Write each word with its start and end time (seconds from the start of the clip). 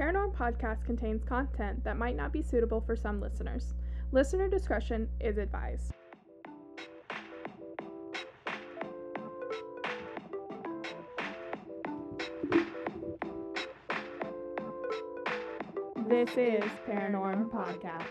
Paranorm 0.00 0.34
podcast 0.34 0.82
contains 0.86 1.22
content 1.24 1.84
that 1.84 1.98
might 1.98 2.16
not 2.16 2.32
be 2.32 2.40
suitable 2.40 2.80
for 2.80 2.96
some 2.96 3.20
listeners. 3.20 3.74
Listener 4.12 4.48
discretion 4.48 5.06
is 5.20 5.36
advised. 5.36 5.92
This 16.08 16.30
is 16.30 16.64
Paranorm 16.88 17.50
Podcast. 17.50 18.06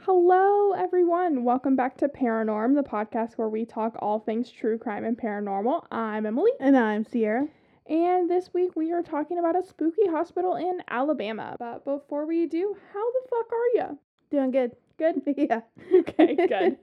Hello, 0.00 0.72
everyone. 0.72 1.44
Welcome 1.44 1.76
back 1.76 1.96
to 1.98 2.08
Paranorm, 2.08 2.74
the 2.74 2.82
podcast 2.82 3.34
where 3.34 3.48
we 3.48 3.64
talk 3.64 3.94
all 4.00 4.18
things 4.18 4.50
true 4.50 4.78
crime 4.78 5.04
and 5.04 5.16
paranormal. 5.16 5.86
I'm 5.92 6.26
Emily. 6.26 6.50
And 6.58 6.76
I'm 6.76 7.04
Sierra. 7.04 7.46
And 7.88 8.28
this 8.28 8.52
week 8.52 8.72
we 8.76 8.92
are 8.92 9.02
talking 9.02 9.38
about 9.38 9.56
a 9.56 9.66
spooky 9.66 10.06
hospital 10.08 10.56
in 10.56 10.82
Alabama. 10.88 11.56
But 11.58 11.84
before 11.84 12.26
we 12.26 12.46
do, 12.46 12.76
how 12.92 13.12
the 13.12 13.28
fuck 13.30 13.52
are 13.52 13.68
you? 13.74 13.98
Doing 14.30 14.50
good. 14.50 14.72
Good? 14.98 15.22
Yeah. 15.36 15.60
Okay, 15.94 16.34
good. 16.36 16.76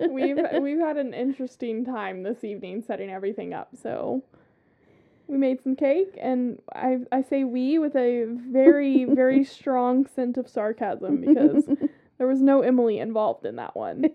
we've 0.10 0.38
we've 0.60 0.78
had 0.80 0.96
an 0.96 1.12
interesting 1.14 1.84
time 1.84 2.22
this 2.22 2.42
evening 2.42 2.82
setting 2.82 3.10
everything 3.10 3.52
up. 3.54 3.68
So 3.80 4.22
we 5.28 5.36
made 5.36 5.62
some 5.62 5.76
cake 5.76 6.16
and 6.20 6.58
I 6.74 7.00
I 7.12 7.22
say 7.22 7.44
we 7.44 7.78
with 7.78 7.94
a 7.94 8.24
very 8.26 9.04
very 9.04 9.44
strong 9.56 10.06
scent 10.06 10.38
of 10.38 10.48
sarcasm 10.48 11.20
because 11.20 11.66
there 12.16 12.26
was 12.26 12.40
no 12.40 12.62
Emily 12.62 12.98
involved 12.98 13.44
in 13.44 13.56
that 13.56 13.76
one. 13.76 14.06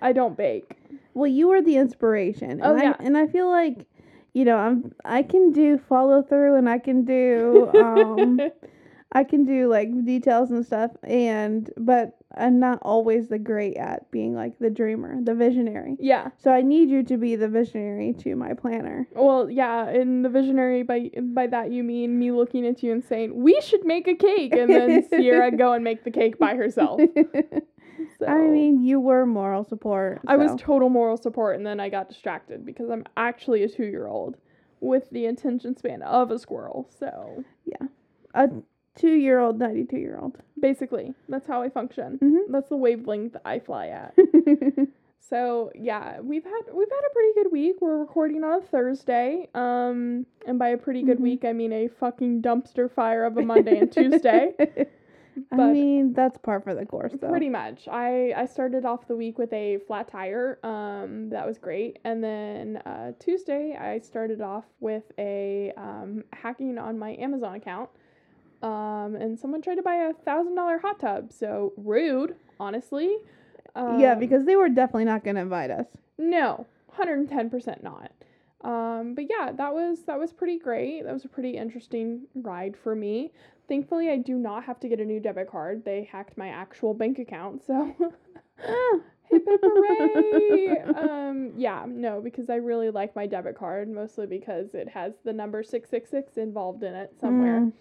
I 0.00 0.12
don't 0.12 0.36
bake. 0.36 0.70
well, 1.12 1.26
you 1.26 1.48
were 1.48 1.60
the 1.60 1.76
inspiration. 1.76 2.60
Oh, 2.62 2.74
and 2.74 2.82
yeah. 2.82 2.96
I, 2.98 3.02
and 3.04 3.16
I 3.16 3.26
feel 3.26 3.48
like, 3.48 3.86
you 4.36 4.44
know, 4.44 4.58
I'm 4.58 4.92
I 5.02 5.22
can 5.22 5.50
do 5.50 5.78
follow 5.78 6.20
through 6.20 6.56
and 6.56 6.68
I 6.68 6.78
can 6.78 7.06
do 7.06 7.70
um 7.74 8.38
I 9.12 9.24
can 9.24 9.46
do 9.46 9.66
like 9.66 9.88
details 10.04 10.50
and 10.50 10.62
stuff 10.62 10.90
and 11.02 11.70
but 11.78 12.18
I'm 12.36 12.60
not 12.60 12.80
always 12.82 13.28
the 13.28 13.38
great 13.38 13.78
at 13.78 14.10
being 14.10 14.34
like 14.34 14.58
the 14.58 14.68
dreamer, 14.68 15.16
the 15.22 15.34
visionary. 15.34 15.96
yeah. 15.98 16.28
So 16.36 16.50
I 16.52 16.60
need 16.60 16.90
you 16.90 17.02
to 17.04 17.16
be 17.16 17.34
the 17.34 17.48
visionary 17.48 18.12
to 18.24 18.36
my 18.36 18.52
planner. 18.52 19.08
Well, 19.14 19.48
yeah, 19.48 19.90
in 19.90 20.20
the 20.20 20.28
visionary 20.28 20.82
by 20.82 21.10
by 21.18 21.46
that 21.46 21.72
you 21.72 21.82
mean 21.82 22.18
me 22.18 22.30
looking 22.30 22.66
at 22.66 22.82
you 22.82 22.92
and 22.92 23.02
saying, 23.02 23.42
"We 23.42 23.58
should 23.62 23.86
make 23.86 24.06
a 24.06 24.14
cake." 24.14 24.52
And 24.52 24.68
then 24.68 25.08
Sierra 25.08 25.50
go 25.50 25.72
and 25.72 25.82
make 25.82 26.04
the 26.04 26.10
cake 26.10 26.38
by 26.38 26.56
herself. 26.56 27.00
So 28.18 28.26
I 28.26 28.38
mean, 28.48 28.82
you 28.82 29.00
were 29.00 29.26
moral 29.26 29.64
support. 29.64 30.20
I 30.26 30.36
was 30.36 30.52
total 30.60 30.88
moral 30.88 31.16
support 31.16 31.56
and 31.56 31.66
then 31.66 31.80
I 31.80 31.88
got 31.88 32.08
distracted 32.08 32.64
because 32.64 32.90
I'm 32.90 33.04
actually 33.16 33.62
a 33.62 33.68
2-year-old 33.68 34.36
with 34.80 35.08
the 35.10 35.26
attention 35.26 35.76
span 35.76 36.02
of 36.02 36.30
a 36.30 36.38
squirrel. 36.38 36.88
So, 36.98 37.44
yeah, 37.64 37.88
a 38.34 38.48
two 38.94 39.12
year 39.14 39.38
old, 39.40 39.58
92 39.58 39.96
year 39.98 40.18
old. 40.20 40.38
basically, 40.60 41.14
that's 41.28 41.46
how 41.46 41.62
I 41.62 41.68
function. 41.68 42.18
Mm-hmm. 42.22 42.52
That's 42.52 42.68
the 42.68 42.76
wavelength 42.76 43.36
I 43.44 43.58
fly 43.58 43.88
at. 43.88 44.14
So 45.28 45.72
yeah, 45.74 46.20
we've 46.20 46.44
had 46.44 46.60
we've 46.72 46.88
had 46.88 47.00
a 47.10 47.12
pretty 47.12 47.32
good 47.34 47.50
week. 47.50 47.76
We're 47.80 47.98
recording 47.98 48.44
on 48.44 48.60
a 48.62 48.64
Thursday. 48.64 49.48
Um, 49.56 50.24
and 50.46 50.56
by 50.56 50.68
a 50.68 50.76
pretty 50.76 51.02
good 51.02 51.18
Mhm. 51.18 51.22
week, 51.22 51.44
I 51.44 51.52
mean 51.52 51.72
a 51.72 51.88
fucking 51.88 52.42
dumpster 52.42 52.88
fire 52.88 53.24
of 53.24 53.36
a 53.36 53.42
Monday 53.42 53.78
and 53.80 53.90
Tuesday. 53.90 54.52
I 55.52 55.56
mean, 55.72 56.12
that's 56.12 56.38
par 56.38 56.60
for 56.60 56.74
the 56.74 56.86
course, 56.86 57.12
though. 57.20 57.28
Pretty 57.28 57.48
much. 57.48 57.88
I 57.88 58.32
I 58.36 58.46
started 58.46 58.84
off 58.84 59.06
the 59.06 59.16
week 59.16 59.38
with 59.38 59.52
a 59.52 59.78
flat 59.86 60.08
tire. 60.08 60.58
Um, 60.62 61.28
that 61.30 61.46
was 61.46 61.58
great. 61.58 61.98
And 62.04 62.22
then 62.22 62.78
uh, 62.86 63.12
Tuesday, 63.18 63.76
I 63.76 63.98
started 64.00 64.40
off 64.40 64.64
with 64.80 65.04
a 65.18 65.72
um, 65.76 66.24
hacking 66.32 66.78
on 66.78 66.98
my 66.98 67.16
Amazon 67.16 67.54
account. 67.56 67.90
Um, 68.62 69.16
and 69.16 69.38
someone 69.38 69.60
tried 69.62 69.74
to 69.76 69.82
buy 69.82 69.96
a 69.96 70.12
thousand 70.12 70.54
dollar 70.54 70.78
hot 70.78 70.98
tub. 71.00 71.32
So 71.32 71.72
rude, 71.76 72.36
honestly. 72.58 73.16
yeah, 73.76 74.12
Um, 74.12 74.18
because 74.18 74.44
they 74.46 74.56
were 74.56 74.68
definitely 74.70 75.04
not 75.04 75.22
going 75.22 75.36
to 75.36 75.42
invite 75.42 75.70
us. 75.70 75.86
No, 76.18 76.66
hundred 76.92 77.18
and 77.18 77.28
ten 77.28 77.50
percent 77.50 77.82
not. 77.82 78.10
Um, 78.62 79.14
but 79.14 79.26
yeah, 79.28 79.52
that 79.52 79.74
was 79.74 80.04
that 80.06 80.18
was 80.18 80.32
pretty 80.32 80.58
great. 80.58 81.04
That 81.04 81.12
was 81.12 81.24
a 81.26 81.28
pretty 81.28 81.56
interesting 81.58 82.22
ride 82.34 82.74
for 82.76 82.94
me. 82.96 83.32
Thankfully, 83.68 84.10
I 84.10 84.16
do 84.18 84.36
not 84.36 84.64
have 84.64 84.78
to 84.80 84.88
get 84.88 85.00
a 85.00 85.04
new 85.04 85.18
debit 85.20 85.50
card. 85.50 85.84
They 85.84 86.08
hacked 86.10 86.38
my 86.38 86.48
actual 86.48 86.94
bank 86.94 87.18
account, 87.18 87.64
so 87.66 87.94
hip 89.28 89.42
hip 89.46 89.60
hooray! 89.62 90.82
um, 90.94 91.52
yeah, 91.56 91.84
no, 91.88 92.20
because 92.20 92.48
I 92.48 92.56
really 92.56 92.90
like 92.90 93.16
my 93.16 93.26
debit 93.26 93.56
card, 93.58 93.88
mostly 93.88 94.26
because 94.26 94.74
it 94.74 94.88
has 94.88 95.14
the 95.24 95.32
number 95.32 95.62
six 95.62 95.90
six 95.90 96.10
six 96.10 96.36
involved 96.36 96.82
in 96.84 96.94
it 96.94 97.12
somewhere. 97.20 97.60
Mm, 97.60 97.72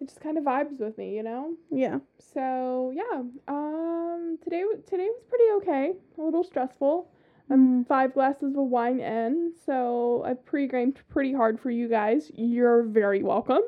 It 0.00 0.08
just 0.08 0.20
kind 0.20 0.36
of 0.36 0.44
vibes 0.44 0.78
with 0.78 0.98
me, 0.98 1.16
you 1.16 1.22
know. 1.22 1.54
yeah. 1.70 1.98
So 2.18 2.92
yeah, 2.94 3.22
um, 3.48 4.38
today 4.44 4.64
today 4.86 5.08
was 5.08 5.22
pretty 5.28 5.44
okay. 5.58 5.92
A 6.18 6.22
little 6.22 6.44
stressful. 6.44 7.08
I'm 7.52 7.82
Mm. 7.84 7.86
five 7.88 8.14
glasses 8.14 8.54
of 8.56 8.64
wine 8.66 9.00
in, 9.00 9.52
so 9.66 10.22
I've 10.24 10.44
pre-gamed 10.44 11.00
pretty 11.08 11.32
hard 11.32 11.58
for 11.58 11.68
you 11.70 11.88
guys. 11.88 12.30
You're 12.36 12.84
very 12.84 13.24
welcome. 13.24 13.62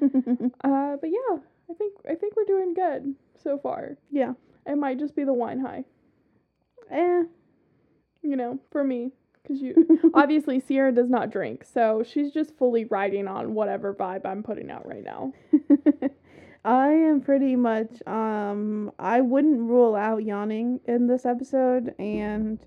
Uh, 0.64 0.96
but 1.00 1.10
yeah, 1.10 1.38
I 1.70 1.74
think 1.74 1.94
I 2.08 2.14
think 2.14 2.36
we're 2.36 2.44
doing 2.44 2.74
good 2.74 3.14
so 3.42 3.58
far. 3.58 3.96
yeah. 4.10 4.32
It 4.66 4.76
might 4.76 4.98
just 4.98 5.16
be 5.16 5.24
the 5.24 5.32
wine 5.32 5.60
high, 5.60 5.84
Eh. 6.90 7.22
you 8.22 8.36
know, 8.36 8.58
for 8.70 8.84
me, 8.84 9.12
because 9.42 9.62
you 9.62 10.10
obviously 10.14 10.60
Sierra 10.60 10.92
does 10.92 11.08
not 11.08 11.30
drink, 11.30 11.64
so 11.64 12.02
she's 12.02 12.32
just 12.32 12.56
fully 12.58 12.84
riding 12.84 13.26
on 13.28 13.54
whatever 13.54 13.94
vibe 13.94 14.26
I'm 14.26 14.42
putting 14.42 14.70
out 14.70 14.86
right 14.86 15.04
now. 15.04 15.32
I 16.64 16.88
am 16.88 17.20
pretty 17.22 17.56
much 17.56 18.06
um 18.06 18.90
I 18.98 19.20
wouldn't 19.20 19.60
rule 19.60 19.94
out 19.94 20.24
yawning 20.24 20.80
in 20.86 21.06
this 21.06 21.24
episode 21.24 21.94
and 21.98 22.58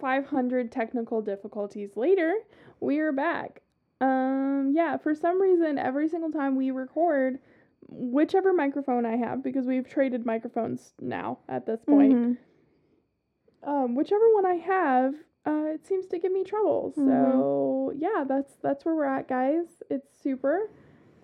500 0.00 0.72
technical 0.72 1.20
difficulties 1.22 1.96
later, 1.96 2.34
we 2.80 2.98
are 2.98 3.12
back. 3.12 3.61
Um, 4.02 4.72
yeah, 4.74 4.96
for 4.96 5.14
some 5.14 5.40
reason, 5.40 5.78
every 5.78 6.08
single 6.08 6.30
time 6.32 6.56
we 6.56 6.70
record, 6.72 7.38
whichever 7.88 8.52
microphone 8.52 9.06
I 9.06 9.16
have, 9.16 9.42
because 9.44 9.66
we've 9.66 9.88
traded 9.88 10.26
microphones 10.26 10.92
now 11.00 11.38
at 11.48 11.66
this 11.66 11.84
point, 11.84 12.14
Mhm. 12.14 12.36
um, 13.62 13.94
whichever 13.94 14.24
one 14.34 14.44
I 14.46 14.54
have, 14.54 15.14
uh, 15.46 15.66
it 15.74 15.86
seems 15.86 16.06
to 16.08 16.18
give 16.18 16.32
me 16.32 16.42
trouble. 16.44 16.92
So 16.96 17.92
yeah, 17.96 18.24
that's 18.26 18.56
that's 18.56 18.84
where 18.84 18.94
we're 18.94 19.04
at, 19.04 19.28
guys. 19.28 19.66
It's 19.90 20.18
super 20.20 20.70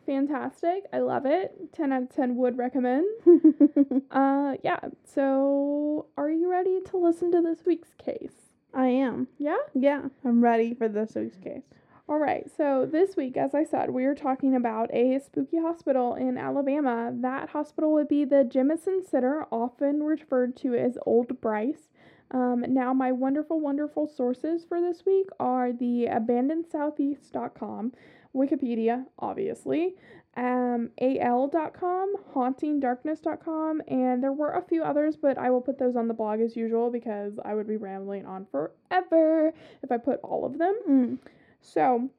fantastic. 0.07 0.85
I 0.93 1.01
love 1.01 1.27
it. 1.27 1.73
10 1.73 1.93
out 1.93 2.03
of 2.03 2.09
10 2.11 2.37
would 2.37 2.57
recommend. 2.59 3.07
Uh, 4.11 4.57
yeah. 4.65 4.81
So, 5.05 6.07
are 6.17 6.31
you 6.31 6.51
ready 6.51 6.81
to 6.81 6.97
listen 6.97 7.31
to 7.33 7.43
this 7.43 7.65
week's 7.67 7.93
case? 7.99 8.51
I 8.73 8.87
am. 8.89 9.29
Yeah. 9.37 9.59
Yeah, 9.75 10.09
I'm 10.25 10.43
ready 10.43 10.73
for 10.75 10.89
this 10.89 11.15
week's 11.15 11.37
case. 11.39 11.63
All 12.11 12.19
right, 12.19 12.51
so 12.57 12.89
this 12.91 13.17
week, 13.19 13.37
as 13.37 13.55
I 13.55 13.65
said, 13.65 13.91
we 13.91 14.07
are 14.07 14.15
talking 14.15 14.57
about 14.57 14.89
a 14.95 15.19
spooky 15.19 15.59
hospital 15.59 16.15
in 16.15 16.39
Alabama. 16.39 17.13
That 17.13 17.51
hospital 17.51 17.93
would 17.93 18.09
be 18.09 18.25
the 18.25 18.49
Jemison 18.51 19.07
Center, 19.07 19.47
often 19.53 20.03
referred 20.03 20.57
to 20.59 20.75
as 20.75 20.97
Old 21.05 21.39
Bryce. 21.43 21.91
Um, 22.31 22.65
now, 22.67 22.95
my 22.95 23.13
wonderful, 23.13 23.61
wonderful 23.61 24.07
sources 24.07 24.65
for 24.67 24.81
this 24.81 25.05
week 25.05 25.29
are 25.39 25.71
the 25.71 26.07
abandonedsoutheast.com, 26.11 27.93
Wikipedia, 28.35 29.05
obviously, 29.19 29.95
um, 30.35 30.89
al.com, 31.03 32.15
hauntingdarkness.com, 32.35 33.83
and 33.87 34.23
there 34.23 34.33
were 34.33 34.53
a 34.53 34.63
few 34.63 34.83
others, 34.83 35.15
but 35.17 35.37
I 35.37 35.51
will 35.51 35.61
put 35.61 35.79
those 35.79 35.95
on 35.95 36.09
the 36.09 36.15
blog 36.15 36.41
as 36.41 36.57
usual 36.57 36.91
because 36.91 37.35
I 37.45 37.55
would 37.55 37.69
be 37.69 37.77
rambling 37.77 38.25
on 38.25 38.47
forever 38.51 39.53
if 39.83 39.93
I 39.93 39.99
put 39.99 40.21
all 40.21 40.47
of 40.47 40.57
them. 40.57 40.75
Mm. 40.89 41.19
So, 41.61 42.11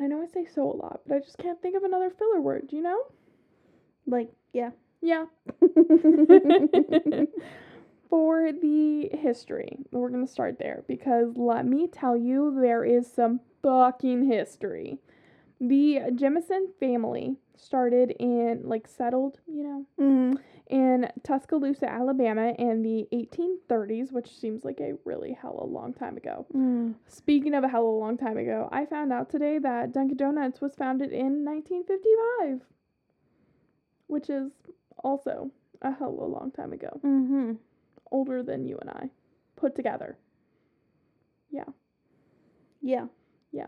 I 0.00 0.06
know 0.06 0.22
I 0.22 0.26
say 0.26 0.46
so 0.46 0.70
a 0.70 0.76
lot, 0.76 1.00
but 1.06 1.16
I 1.16 1.20
just 1.20 1.38
can't 1.38 1.60
think 1.62 1.76
of 1.76 1.84
another 1.84 2.10
filler 2.10 2.40
word, 2.40 2.68
you 2.70 2.82
know? 2.82 3.02
Like, 4.06 4.30
yeah. 4.52 4.70
Yeah. 5.00 5.26
For 8.08 8.52
the 8.52 9.08
history, 9.12 9.76
we're 9.90 10.08
going 10.08 10.24
to 10.24 10.32
start 10.32 10.58
there 10.58 10.84
because 10.86 11.36
let 11.36 11.66
me 11.66 11.88
tell 11.88 12.16
you, 12.16 12.56
there 12.60 12.84
is 12.84 13.10
some 13.12 13.40
fucking 13.62 14.26
history. 14.30 14.98
The 15.60 16.00
Jemison 16.12 16.68
family 16.78 17.36
started 17.56 18.12
in, 18.20 18.62
like, 18.64 18.86
settled, 18.86 19.40
you 19.46 19.62
know, 19.64 19.86
Mm. 20.00 20.38
In 20.68 21.08
Tuscaloosa, 21.22 21.90
Alabama 21.90 22.54
in 22.58 22.82
the 22.82 23.06
1830s, 23.12 24.12
which 24.12 24.38
seems 24.38 24.64
like 24.64 24.80
a 24.80 24.94
really 25.04 25.32
hella 25.32 25.64
long 25.64 25.92
time 25.92 26.16
ago. 26.16 26.46
Mm. 26.54 26.94
Speaking 27.06 27.54
of 27.54 27.64
a 27.64 27.68
hella 27.68 27.88
long 27.88 28.16
time 28.16 28.38
ago, 28.38 28.68
I 28.72 28.86
found 28.86 29.12
out 29.12 29.28
today 29.30 29.58
that 29.58 29.92
Dunkin' 29.92 30.16
Donuts 30.16 30.60
was 30.60 30.74
founded 30.74 31.12
in 31.12 31.44
1955, 31.44 32.60
which 34.06 34.30
is 34.30 34.52
also 35.02 35.50
a 35.82 35.92
hella 35.92 36.24
long 36.24 36.50
time 36.50 36.72
ago. 36.72 37.00
Mm-hmm. 37.04 37.52
Older 38.10 38.42
than 38.42 38.64
you 38.64 38.78
and 38.80 38.90
I 38.90 39.10
put 39.56 39.74
together. 39.74 40.16
Yeah. 41.50 41.64
Yeah. 42.80 43.06
Yeah. 43.52 43.66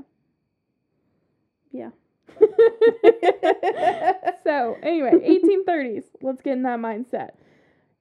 Yeah. 1.73 1.91
So, 4.45 4.77
anyway, 4.81 5.11
1830s. 5.11 6.05
Let's 6.23 6.41
get 6.41 6.53
in 6.53 6.63
that 6.63 6.79
mindset. 6.79 7.31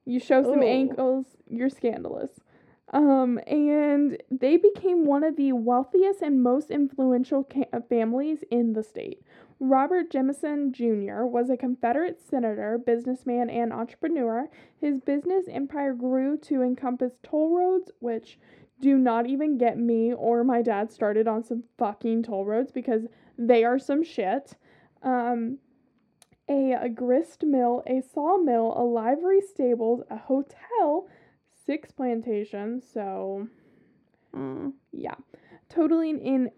You 0.06 0.20
show 0.20 0.44
some 0.44 0.62
Ooh. 0.62 0.68
ankles, 0.68 1.26
you're 1.50 1.72
scandalous. 1.72 2.30
Um, 2.94 3.40
and 3.48 4.22
they 4.30 4.58
became 4.58 5.08
one 5.08 5.24
of 5.24 5.38
the 5.38 5.54
wealthiest 5.54 6.22
and 6.22 6.44
most 6.44 6.70
influential 6.70 7.44
ca- 7.44 7.80
families 7.90 8.44
in 8.52 8.74
the 8.74 8.84
state. 8.84 9.24
Robert 9.60 10.12
Jemison 10.12 10.72
Jr. 10.72 11.26
was 11.26 11.50
a 11.50 11.58
Confederate 11.58 12.22
senator, 12.22 12.78
businessman, 12.78 13.50
and 13.50 13.74
entrepreneur. 13.74 14.48
His 14.80 15.00
business 15.00 15.46
empire 15.50 15.94
grew 15.94 16.38
to 16.40 16.62
encompass 16.62 17.14
toll 17.24 17.58
roads, 17.58 17.92
which 18.00 18.38
do 18.80 18.98
not 18.98 19.28
even 19.28 19.58
get 19.58 19.78
me 19.78 20.14
or 20.14 20.44
my 20.44 20.62
dad 20.62 20.92
started 20.92 21.28
on 21.28 21.44
some 21.44 21.64
fucking 21.78 22.24
toll 22.24 22.46
roads 22.46 22.72
because 22.72 23.04
they 23.38 23.64
are 23.64 23.80
some 23.80 24.04
shit. 24.04 24.56
Um, 25.04 25.60
a, 26.50 26.74
a 26.74 26.90
grist 26.90 27.44
mill, 27.44 27.84
a 27.88 28.02
sawmill, 28.14 28.74
a 28.78 28.84
livery 28.84 29.42
stables, 29.42 30.02
a 30.10 30.18
hotel, 30.18 31.08
six 31.66 31.92
plantations. 31.92 32.86
So, 32.92 33.48
Mm. 34.36 34.74
yeah, 34.92 35.16
totaling 35.70 36.20
in 36.20 36.52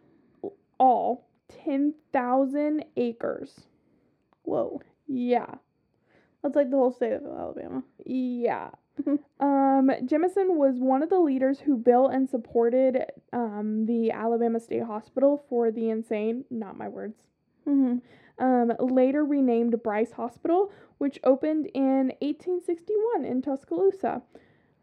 all 0.79 1.27
10,000 1.63 2.83
acres. 2.97 3.67
Whoa. 4.41 4.81
Yeah, 5.07 5.55
That's 6.41 6.55
like 6.55 6.71
the 6.71 6.77
whole 6.77 6.91
state 6.91 7.13
of 7.13 7.23
Alabama. 7.25 7.83
yeah. 8.05 8.71
Um, 9.39 9.89
Jemison 10.05 10.55
was 10.55 10.79
one 10.79 11.03
of 11.03 11.09
the 11.09 11.19
leaders 11.19 11.59
who 11.59 11.77
built 11.77 12.13
and 12.13 12.29
supported 12.29 13.05
um, 13.33 13.85
the 13.85 14.11
Alabama 14.11 14.59
State 14.59 14.83
Hospital 14.83 15.43
for 15.49 15.71
the 15.71 15.89
insane, 15.89 16.45
not 16.49 16.77
my 16.77 16.87
words, 16.87 17.23
Mm-hmm. 17.67 17.97
um, 18.43 18.71
later 18.79 19.25
renamed 19.25 19.81
Bryce 19.83 20.13
Hospital, 20.13 20.71
which 20.99 21.19
opened 21.25 21.65
in 21.73 22.13
1861 22.21 23.25
in 23.25 23.41
Tuscaloosa. 23.41 24.21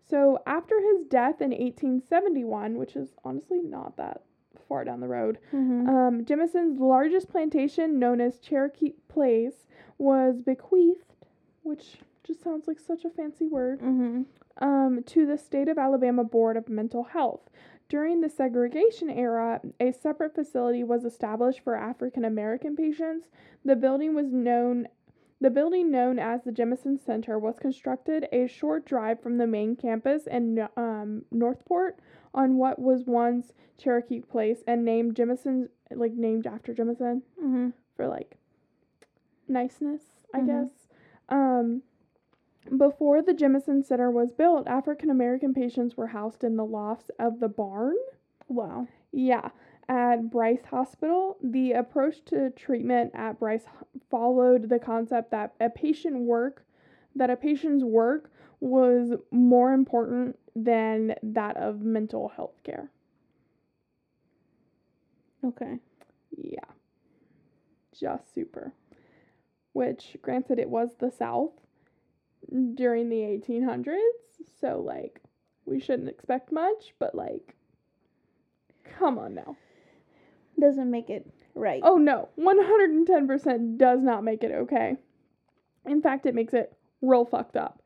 So, 0.06 0.38
after 0.46 0.78
his 0.80 1.06
death 1.08 1.40
in 1.40 1.50
1871, 1.50 2.76
which 2.76 2.94
is 2.94 3.14
honestly 3.24 3.60
not 3.62 3.96
that 3.96 4.20
far 4.68 4.84
down 4.84 5.00
the 5.00 5.08
road, 5.08 5.38
Mm-hmm. 5.54 5.88
um, 5.88 6.24
Jemison's 6.26 6.78
largest 6.78 7.30
plantation, 7.30 7.98
known 7.98 8.20
as 8.20 8.38
Cherokee 8.38 8.92
Place, 9.08 9.66
was 9.96 10.42
bequeathed, 10.42 11.14
which 11.62 11.96
just 12.24 12.42
sounds 12.42 12.66
like 12.66 12.78
such 12.80 13.04
a 13.04 13.10
fancy 13.10 13.46
word, 13.46 13.80
mm-hmm. 13.80 14.22
um, 14.64 15.02
to 15.06 15.26
the 15.26 15.38
State 15.38 15.68
of 15.68 15.78
Alabama 15.78 16.24
Board 16.24 16.56
of 16.56 16.68
Mental 16.68 17.04
Health. 17.04 17.48
During 17.88 18.20
the 18.22 18.30
segregation 18.30 19.10
era, 19.10 19.60
a 19.78 19.92
separate 19.92 20.34
facility 20.34 20.82
was 20.82 21.04
established 21.04 21.60
for 21.60 21.76
African 21.76 22.24
American 22.24 22.74
patients. 22.76 23.28
The 23.64 23.76
building 23.76 24.14
was 24.14 24.32
known 24.32 24.88
the 25.40 25.50
building 25.50 25.90
known 25.90 26.18
as 26.18 26.42
the 26.44 26.52
Jemison 26.52 26.98
Center 27.04 27.38
was 27.38 27.58
constructed 27.58 28.26
a 28.32 28.46
short 28.46 28.86
drive 28.86 29.20
from 29.20 29.36
the 29.36 29.46
main 29.46 29.76
campus 29.76 30.26
in 30.26 30.66
um, 30.76 31.24
Northport 31.30 31.98
on 32.32 32.56
what 32.56 32.78
was 32.78 33.04
once 33.04 33.52
Cherokee 33.76 34.20
Place 34.20 34.62
and 34.66 34.84
named 34.84 35.14
Jemison 35.16 35.68
like 35.90 36.12
named 36.14 36.46
after 36.46 36.72
Jemison 36.72 37.20
Mm-hmm. 37.38 37.70
for 37.96 38.06
like 38.08 38.38
niceness, 39.48 40.02
I 40.32 40.40
Mhm. 40.40 40.46
guess. 40.46 40.88
Um, 41.28 41.82
before 42.76 43.22
the 43.22 43.34
Jemison 43.34 43.84
Center 43.84 44.10
was 44.10 44.32
built, 44.32 44.66
African 44.66 45.10
American 45.10 45.54
patients 45.54 45.96
were 45.96 46.08
housed 46.08 46.44
in 46.44 46.56
the 46.56 46.64
lofts 46.64 47.10
of 47.18 47.40
the 47.40 47.48
barn. 47.48 47.96
Wow. 48.48 48.88
Yeah, 49.12 49.50
at 49.88 50.30
Bryce 50.30 50.64
Hospital, 50.70 51.36
the 51.42 51.72
approach 51.72 52.24
to 52.26 52.50
treatment 52.50 53.12
at 53.14 53.38
Bryce 53.38 53.64
followed 54.10 54.68
the 54.68 54.78
concept 54.78 55.30
that 55.30 55.54
a 55.60 55.70
patient 55.70 56.20
work 56.20 56.64
that 57.16 57.30
a 57.30 57.36
patient's 57.36 57.84
work 57.84 58.30
was 58.60 59.12
more 59.30 59.72
important 59.72 60.38
than 60.56 61.14
that 61.22 61.56
of 61.56 61.82
mental 61.82 62.28
health 62.28 62.62
care. 62.64 62.90
Okay. 65.44 65.78
Yeah. 66.36 66.64
Just 67.92 68.34
super. 68.34 68.72
Which, 69.72 70.16
granted, 70.22 70.58
it 70.58 70.70
was 70.70 70.96
the 70.98 71.10
South 71.10 71.52
during 72.74 73.08
the 73.08 73.16
1800s, 73.16 73.96
so, 74.60 74.80
like, 74.80 75.20
we 75.66 75.80
shouldn't 75.80 76.08
expect 76.08 76.52
much, 76.52 76.94
but, 76.98 77.14
like, 77.14 77.54
come 78.98 79.18
on 79.18 79.34
now. 79.34 79.56
Doesn't 80.58 80.90
make 80.90 81.10
it 81.10 81.28
right. 81.54 81.82
Oh, 81.84 81.96
no. 81.96 82.28
110% 82.38 83.76
does 83.76 84.02
not 84.02 84.22
make 84.22 84.44
it 84.44 84.52
okay. 84.52 84.96
In 85.84 86.00
fact, 86.00 86.26
it 86.26 86.34
makes 86.34 86.54
it 86.54 86.76
real 87.02 87.24
fucked 87.24 87.56
up. 87.56 87.82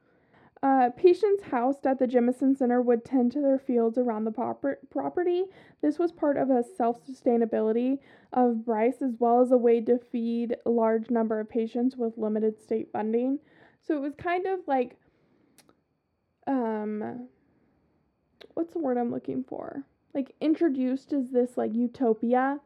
Uh, 0.60 0.90
patients 0.96 1.44
housed 1.44 1.86
at 1.86 2.00
the 2.00 2.06
Jemison 2.06 2.56
Center 2.56 2.82
would 2.82 3.04
tend 3.04 3.30
to 3.32 3.40
their 3.40 3.60
fields 3.60 3.96
around 3.96 4.24
the 4.24 4.32
proper- 4.32 4.80
property. 4.90 5.44
This 5.80 5.98
was 5.98 6.10
part 6.10 6.36
of 6.36 6.50
a 6.50 6.64
self 6.76 7.06
sustainability 7.06 7.98
of 8.32 8.64
Bryce, 8.64 9.00
as 9.00 9.14
well 9.20 9.40
as 9.40 9.52
a 9.52 9.56
way 9.56 9.80
to 9.82 9.98
feed 9.98 10.56
a 10.66 10.70
large 10.70 11.10
number 11.10 11.38
of 11.38 11.48
patients 11.48 11.96
with 11.96 12.18
limited 12.18 12.60
state 12.60 12.90
funding. 12.92 13.38
So 13.86 13.96
it 13.96 14.00
was 14.00 14.14
kind 14.16 14.46
of 14.46 14.60
like, 14.66 14.96
um, 16.46 17.28
what's 18.54 18.72
the 18.72 18.78
word 18.78 18.98
I'm 18.98 19.10
looking 19.10 19.44
for? 19.44 19.82
Like 20.14 20.34
introduced 20.40 21.12
as 21.12 21.30
this 21.30 21.56
like 21.56 21.74
utopia 21.74 22.60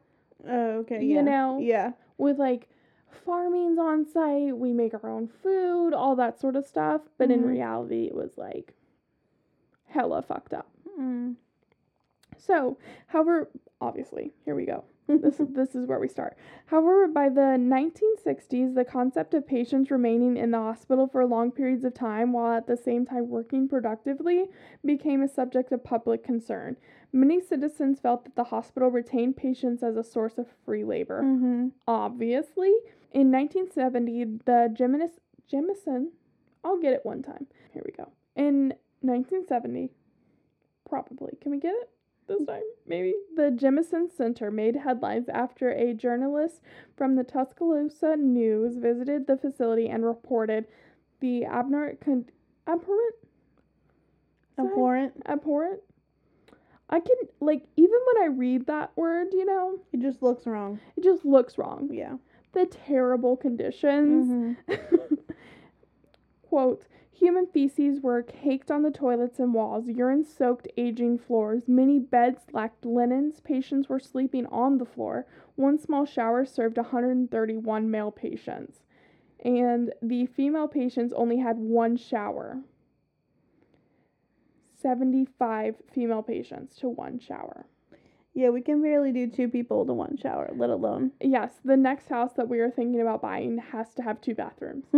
Oh, 0.47 0.69
okay. 0.79 1.03
you 1.03 1.15
yeah. 1.15 1.21
know? 1.21 1.59
Yeah. 1.59 1.91
with 2.17 2.37
like 2.37 2.67
farming's 3.25 3.77
on 3.79 4.05
site, 4.05 4.57
we 4.57 4.73
make 4.73 4.93
our 4.93 5.09
own 5.09 5.27
food, 5.41 5.93
all 5.93 6.15
that 6.17 6.39
sort 6.39 6.55
of 6.55 6.65
stuff. 6.65 7.01
But 7.17 7.31
in 7.31 7.43
Mhm. 7.43 7.47
reality, 7.49 8.05
it 8.05 8.15
was 8.15 8.37
like 8.37 8.73
hella 9.87 10.21
fucked 10.21 10.53
up. 10.53 10.69
Mm. 10.99 11.35
So, 12.45 12.77
however, 13.07 13.49
obviously, 13.79 14.33
here 14.45 14.55
we 14.55 14.65
go. 14.65 14.83
This 15.07 15.39
is 15.41 15.49
this 15.49 15.75
is 15.75 15.85
where 15.85 15.99
we 15.99 16.07
start. 16.07 16.37
However, 16.67 17.07
by 17.09 17.27
the 17.27 17.57
1960s, 17.59 18.73
the 18.73 18.85
concept 18.85 19.33
of 19.33 19.45
patients 19.45 19.91
remaining 19.91 20.37
in 20.37 20.51
the 20.51 20.59
hospital 20.59 21.07
for 21.07 21.25
long 21.25 21.51
periods 21.51 21.83
of 21.83 21.93
time 21.93 22.31
while 22.31 22.55
at 22.55 22.67
the 22.67 22.77
same 22.77 23.05
time 23.05 23.27
working 23.27 23.67
productively 23.67 24.45
became 24.85 25.21
a 25.21 25.27
subject 25.27 25.73
of 25.73 25.83
public 25.83 26.23
concern. 26.23 26.77
Many 27.11 27.41
citizens 27.41 27.99
felt 27.99 28.23
that 28.23 28.35
the 28.37 28.45
hospital 28.45 28.89
retained 28.89 29.35
patients 29.35 29.83
as 29.83 29.97
a 29.97 30.03
source 30.03 30.37
of 30.37 30.47
free 30.65 30.85
labor. 30.85 31.21
mm-hmm. 31.21 31.67
obviously. 31.85 32.73
In 33.11 33.29
1970, 33.29 34.23
the 34.45 34.73
Geminus, 34.73 35.19
Jemison, 35.51 36.07
I'll 36.63 36.79
get 36.79 36.93
it 36.93 37.01
one 37.03 37.21
time. 37.21 37.45
Here 37.73 37.83
we 37.85 37.91
go. 37.91 38.09
In 38.35 38.73
1970, 39.01 39.91
probably. 40.89 41.33
Can 41.41 41.51
we 41.51 41.59
get 41.59 41.73
it 41.75 41.89
this 42.27 42.45
time? 42.45 42.61
Maybe. 42.87 43.13
The 43.35 43.51
Jemison 43.51 44.09
Center 44.15 44.51
made 44.51 44.75
headlines 44.75 45.27
after 45.29 45.71
a 45.71 45.93
journalist 45.93 46.61
from 46.97 47.15
the 47.15 47.23
Tuscaloosa 47.23 48.15
News 48.17 48.77
visited 48.77 49.27
the 49.27 49.37
facility 49.37 49.87
and 49.89 50.05
reported 50.05 50.65
the 51.19 51.45
abnorant, 51.45 52.01
con- 52.01 52.25
abhorrent, 52.67 53.15
Abhorrent. 54.57 55.13
abhorrent. 55.25 55.79
I 56.89 56.99
can 56.99 57.15
like 57.39 57.63
even 57.75 57.97
when 58.13 58.23
I 58.23 58.27
read 58.27 58.67
that 58.67 58.91
word, 58.95 59.27
you 59.31 59.45
know, 59.45 59.79
It 59.91 59.99
just 60.01 60.21
looks 60.21 60.45
wrong. 60.45 60.79
it 60.95 61.03
just 61.03 61.25
looks 61.25 61.57
wrong. 61.57 61.89
Yeah. 61.91 62.17
the 62.51 62.67
terrible 62.67 63.35
conditions. 63.35 64.55
Mm-hmm. 64.69 65.15
Quote 66.49 66.85
Human 67.15 67.45
feces 67.45 68.01
were 68.01 68.23
caked 68.23 68.71
on 68.71 68.81
the 68.81 68.89
toilets 68.89 69.39
and 69.39 69.53
walls, 69.53 69.87
urine 69.87 70.23
soaked 70.23 70.67
aging 70.77 71.19
floors. 71.19 71.67
Many 71.67 71.99
beds 71.99 72.45
lacked 72.51 72.85
linens. 72.85 73.39
Patients 73.39 73.87
were 73.87 73.99
sleeping 73.99 74.47
on 74.47 74.79
the 74.79 74.85
floor. 74.85 75.27
One 75.55 75.77
small 75.77 76.05
shower 76.05 76.43
served 76.43 76.77
131 76.77 77.91
male 77.91 78.11
patients. 78.11 78.79
And 79.45 79.93
the 80.01 80.25
female 80.25 80.67
patients 80.67 81.13
only 81.13 81.37
had 81.37 81.59
one 81.59 81.97
shower. 81.97 82.63
75 84.81 85.75
female 85.93 86.23
patients 86.23 86.75
to 86.77 86.89
one 86.89 87.19
shower. 87.19 87.67
Yeah, 88.35 88.49
we 88.49 88.61
can 88.61 88.81
barely 88.81 89.11
do 89.11 89.27
two 89.27 89.47
people 89.47 89.85
to 89.85 89.93
one 89.93 90.17
shower, 90.17 90.49
let 90.55 90.71
alone. 90.71 91.11
Yes, 91.21 91.51
the 91.63 91.77
next 91.77 92.07
house 92.09 92.33
that 92.33 92.49
we 92.49 92.59
are 92.61 92.71
thinking 92.71 92.99
about 92.99 93.21
buying 93.21 93.59
has 93.59 93.93
to 93.95 94.01
have 94.01 94.21
two 94.21 94.33
bathrooms. 94.35 94.85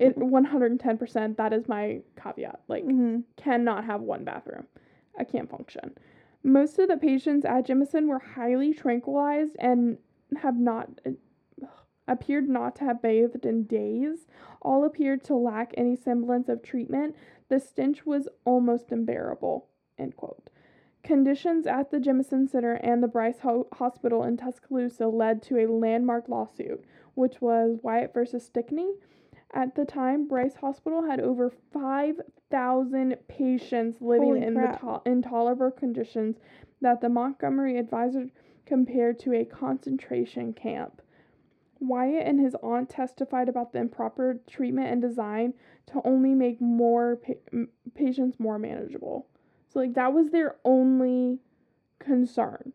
It 0.00 0.16
110% 0.18 1.36
that 1.36 1.52
is 1.52 1.68
my 1.68 2.00
caveat. 2.20 2.60
Like 2.68 2.84
hmm 2.84 3.20
cannot 3.36 3.84
have 3.84 4.00
one 4.02 4.24
bathroom. 4.24 4.66
I 5.18 5.24
can't 5.24 5.50
function. 5.50 5.96
Most 6.42 6.78
of 6.78 6.88
the 6.88 6.96
patients 6.98 7.44
at 7.46 7.66
Jemison 7.66 8.06
were 8.06 8.18
highly 8.18 8.74
tranquilized 8.74 9.56
and 9.58 9.96
have 10.42 10.58
not 10.58 10.90
uh, 11.06 11.12
appeared 12.06 12.48
not 12.48 12.76
to 12.76 12.84
have 12.84 13.00
bathed 13.00 13.46
in 13.46 13.64
days. 13.64 14.26
All 14.60 14.84
appeared 14.84 15.24
to 15.24 15.34
lack 15.36 15.72
any 15.76 15.96
semblance 15.96 16.48
of 16.48 16.62
treatment. 16.62 17.16
The 17.48 17.60
stench 17.60 18.04
was 18.04 18.28
almost 18.44 18.90
unbearable. 18.92 19.68
End 19.98 20.16
quote. 20.16 20.50
Conditions 21.04 21.66
at 21.66 21.90
the 21.90 21.98
Jemison 21.98 22.48
Center 22.48 22.72
and 22.72 23.02
the 23.02 23.08
Bryce 23.08 23.40
Ho- 23.40 23.68
Hospital 23.74 24.24
in 24.24 24.38
Tuscaloosa 24.38 25.06
led 25.06 25.42
to 25.42 25.58
a 25.58 25.66
landmark 25.70 26.30
lawsuit, 26.30 26.82
which 27.14 27.42
was 27.42 27.78
Wyatt 27.82 28.14
versus 28.14 28.44
Stickney. 28.46 28.94
At 29.52 29.74
the 29.74 29.84
time, 29.84 30.26
Bryce 30.26 30.54
Hospital 30.56 31.02
had 31.04 31.20
over 31.20 31.50
5,000 31.72 33.16
patients 33.28 34.00
living 34.00 34.28
Holy 34.28 34.42
in 34.42 34.54
crap. 34.54 34.80
the 34.80 34.86
to- 34.86 35.02
intolerable 35.04 35.70
conditions 35.70 36.38
that 36.80 37.02
the 37.02 37.10
Montgomery 37.10 37.78
Advisor 37.78 38.30
compared 38.64 39.18
to 39.20 39.34
a 39.34 39.44
concentration 39.44 40.54
camp. 40.54 41.02
Wyatt 41.80 42.26
and 42.26 42.40
his 42.40 42.56
aunt 42.62 42.88
testified 42.88 43.50
about 43.50 43.72
the 43.74 43.78
improper 43.78 44.40
treatment 44.46 44.88
and 44.88 45.02
design 45.02 45.52
to 45.88 46.00
only 46.06 46.34
make 46.34 46.62
more 46.62 47.16
pa- 47.16 47.58
patients 47.94 48.40
more 48.40 48.58
manageable. 48.58 49.26
So 49.74 49.80
like 49.80 49.94
that 49.94 50.12
was 50.12 50.30
their 50.30 50.56
only 50.64 51.40
concern. 51.98 52.72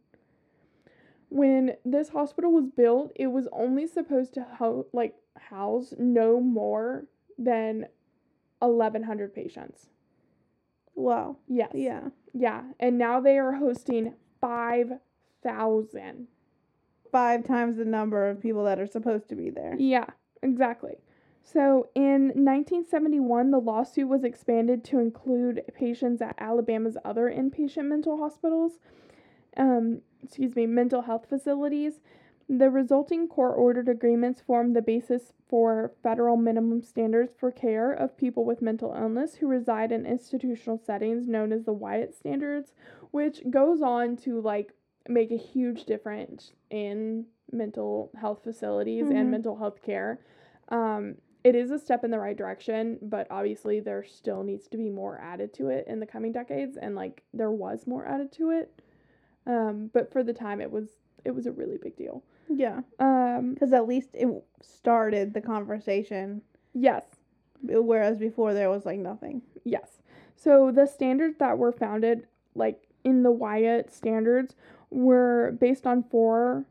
When 1.29 1.75
this 1.86 2.10
hospital 2.10 2.51
was 2.51 2.68
built, 2.68 3.13
it 3.15 3.27
was 3.27 3.48
only 3.53 3.88
supposed 3.88 4.34
to 4.34 4.46
ho- 4.58 4.88
like 4.91 5.15
house 5.38 5.94
no 5.98 6.41
more 6.41 7.06
than 7.38 7.88
1100 8.60 9.34
patients. 9.34 9.88
Wow. 10.94 11.38
Yes. 11.48 11.72
Yeah. 11.74 12.10
Yeah, 12.34 12.63
and 12.79 12.98
now 12.98 13.20
they 13.22 13.39
are 13.39 13.53
hosting 13.53 14.13
5000. 14.41 16.27
Five 17.12 17.44
times 17.44 17.77
the 17.77 17.86
number 17.86 18.29
of 18.29 18.39
people 18.39 18.65
that 18.65 18.79
are 18.79 18.86
supposed 18.86 19.29
to 19.29 19.36
be 19.36 19.50
there. 19.50 19.75
Yeah, 19.79 20.06
exactly. 20.44 20.98
So 21.43 21.89
in 21.96 22.27
1971, 22.27 23.51
the 23.51 23.60
lawsuit 23.60 24.08
was 24.08 24.24
expanded 24.24 24.84
to 24.86 25.00
include 25.00 25.63
patients 25.74 26.22
at 26.22 26.36
Alabama's 26.38 26.98
other 27.03 27.29
inpatient 27.29 27.86
mental 27.86 28.17
hospitals, 28.17 28.74
um, 29.58 30.01
excuse 30.22 30.55
me, 30.55 30.67
mental 30.67 31.01
health 31.01 31.25
facilities. 31.27 32.01
The 32.48 32.69
resulting 32.69 33.27
court 33.27 33.55
ordered 33.58 33.89
agreements 33.89 34.41
formed 34.41 34.75
the 34.75 34.81
basis 34.81 35.34
for 35.48 35.93
federal 36.01 36.36
minimum 36.36 36.81
standards 36.81 37.31
for 37.38 37.51
care 37.51 37.91
of 37.91 38.17
people 38.17 38.43
with 38.43 38.62
mental 38.62 38.93
illness 38.93 39.36
who 39.36 39.48
reside 39.48 39.91
in 39.91 40.05
institutional 40.05 40.77
settings 40.77 41.27
known 41.27 41.51
as 41.51 41.63
the 41.63 41.74
Wyatt 41.74 42.15
standards, 42.15 42.74
which 43.12 43.43
goes 43.50 43.81
on 43.81 44.17
to 44.17 44.41
like 44.41 44.74
make 45.08 45.31
a 45.31 45.38
huge 45.38 45.86
difference 45.86 46.53
in 46.69 47.25
mental 47.51 48.12
health 48.19 48.43
facilities 48.43 49.05
Mhm. 49.05 49.15
and 49.15 49.31
mental 49.31 49.55
health 49.55 49.81
care. 49.81 50.19
Um, 50.69 51.17
it 51.43 51.55
is 51.55 51.72
a 51.72 51.79
step 51.79 52.03
in 52.03 52.12
the 52.12 52.19
right 52.19 52.38
direction, 52.38 52.98
but 53.01 53.27
obviously 53.29 53.79
there 53.79 54.03
still 54.03 54.43
needs 54.43 54.67
to 54.67 54.77
be 54.77 54.89
more 54.89 55.19
added 55.22 55.53
to 55.55 55.69
it 55.69 55.86
in 55.88 56.00
the 56.00 56.05
coming 56.05 56.31
decades, 56.31 56.77
and 56.77 56.96
like 56.96 57.24
there 57.34 57.51
was 57.51 57.88
more 57.88 58.05
added 58.05 58.31
to 58.34 58.51
it. 58.51 58.81
Um, 59.48 59.89
but 59.93 60.12
for 60.12 60.24
the 60.24 60.34
time, 60.34 60.60
it 60.62 60.72
was 60.72 60.89
it 61.25 61.31
was 61.31 61.46
a 61.46 61.51
really 61.51 61.77
big 61.77 61.96
deal. 61.96 62.24
Yeah. 62.50 62.81
Um, 63.00 63.53
Because 63.53 63.74
at 63.74 63.88
least 63.88 64.10
it 64.13 64.27
started 64.62 65.34
the 65.34 65.41
conversation, 65.41 66.41
yes, 66.74 67.03
whereas 67.62 68.17
before 68.17 68.53
there 68.53 68.69
was 68.69 68.86
like 68.86 69.00
nothing. 69.00 69.41
yes. 69.63 70.01
So 70.36 70.72
the 70.72 70.86
standards 70.86 71.38
that 71.39 71.58
were 71.58 71.74
founded, 71.74 72.25
like 72.55 72.88
in 73.03 73.24
the 73.24 73.31
Wyatt 73.31 73.91
standards, 73.93 74.55
were 74.89 75.58
based 75.60 75.86
on 75.86 76.03
four 76.03 76.65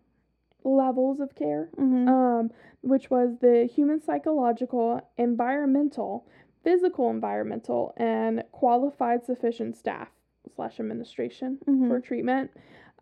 levels 0.64 1.20
of 1.20 1.34
care. 1.34 1.68
Mm-hmm. 1.78 2.08
um, 2.08 2.50
which 2.82 3.10
was 3.10 3.36
the 3.40 3.64
human 3.66 4.00
psychological, 4.00 5.00
environmental, 5.16 6.24
physical 6.62 7.10
environmental, 7.10 7.92
and 7.96 8.44
qualified 8.52 9.24
sufficient 9.24 9.76
staff 9.76 10.08
slash 10.54 10.78
administration 10.78 11.58
Mhm. 11.66 11.88
for 11.88 12.00
treatment, 12.00 12.50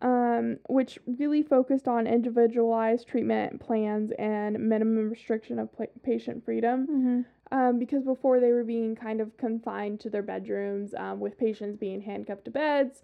um, 0.01 0.57
which 0.67 0.99
really 1.05 1.43
focused 1.43 1.87
on 1.87 2.07
individualized 2.07 3.07
treatment 3.07 3.59
plans 3.59 4.11
and 4.17 4.57
minimum 4.67 5.09
restriction 5.09 5.59
of 5.59 5.69
patient 6.03 6.43
freedom. 6.43 6.87
mm-hmm. 6.87 7.21
Um, 7.49 7.79
because 7.79 8.03
before 8.03 8.41
they 8.41 8.51
were 8.51 8.65
being 8.65 8.93
kind 8.93 9.21
of 9.21 9.37
confined 9.37 10.01
to 10.01 10.09
their 10.09 10.21
bedrooms, 10.21 10.93
um, 10.95 11.21
with 11.21 11.37
patients 11.37 11.77
being 11.77 12.01
handcuffed 12.01 12.43
to 12.45 12.51
beds. 12.51 13.01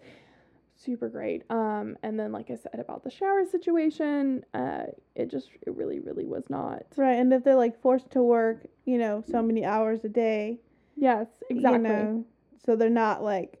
Super 0.76 1.08
great. 1.08 1.44
Um, 1.50 1.96
and 2.02 2.18
then, 2.18 2.32
like 2.32 2.50
I 2.50 2.56
said 2.56 2.78
about 2.80 3.04
the 3.04 3.10
shower 3.10 3.44
situation, 3.44 4.44
uh, 4.54 4.84
it 5.14 5.30
just, 5.30 5.50
it 5.66 5.74
really, 5.74 6.00
really 6.00 6.26
was 6.26 6.50
not. 6.50 6.82
Right, 6.96 7.14
and 7.14 7.32
if 7.32 7.44
they're 7.44 7.54
like 7.54 7.80
forced 7.80 8.10
to 8.12 8.22
work, 8.22 8.66
you 8.84 8.98
know, 8.98 9.22
so 9.30 9.40
many 9.40 9.64
hours 9.64 10.04
a 10.04 10.08
day, 10.08 10.58
Yes, 10.96 11.26
exactly. 11.50 11.80
You 11.80 11.94
know, 11.94 12.24
so 12.64 12.76
they're 12.76 12.88
not 12.90 13.22
like 13.22 13.58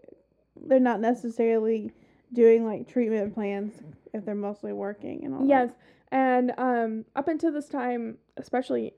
they're 0.66 0.80
not 0.80 1.00
necessarily 1.00 1.92
doing 2.32 2.64
like 2.64 2.88
treatment 2.88 3.34
plans 3.34 3.74
if 4.12 4.24
they're 4.24 4.34
mostly 4.34 4.72
working 4.72 5.24
and 5.24 5.34
all. 5.34 5.40
that. 5.40 5.48
Yes, 5.48 5.70
and 6.10 6.52
um, 6.58 7.04
up 7.16 7.28
until 7.28 7.52
this 7.52 7.68
time, 7.68 8.18
especially 8.36 8.94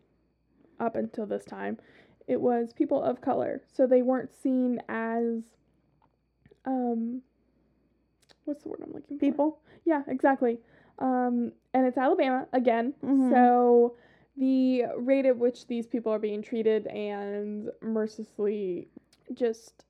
up 0.79 0.97
until 0.97 1.27
this 1.27 1.45
time, 1.45 1.79
it 2.27 2.41
was 2.41 2.73
people 2.73 3.03
of 3.03 3.21
color, 3.21 3.63
so 3.73 3.87
they 3.87 4.03
weren't 4.03 4.35
seen 4.35 4.81
as, 4.89 5.45
um, 6.65 7.23
what's 8.47 8.63
the 8.63 8.69
word 8.71 8.81
I'm 8.83 8.93
looking 8.93 9.19
for? 9.19 9.21
people. 9.21 9.59
Yeah, 9.85 10.03
exactly. 10.09 10.59
Um, 10.99 11.53
and 11.75 11.87
it's 11.87 11.99
Alabama 11.99 12.47
again, 12.53 12.95
Mhm. 13.05 13.31
so 13.31 13.97
the 14.37 14.85
rate 14.97 15.27
at 15.27 15.37
which 15.39 15.67
these 15.67 15.87
people 15.87 16.11
are 16.13 16.19
being 16.19 16.43
treated 16.43 16.87
and 16.87 17.71
mercilessly 17.83 18.89
just 19.35 19.85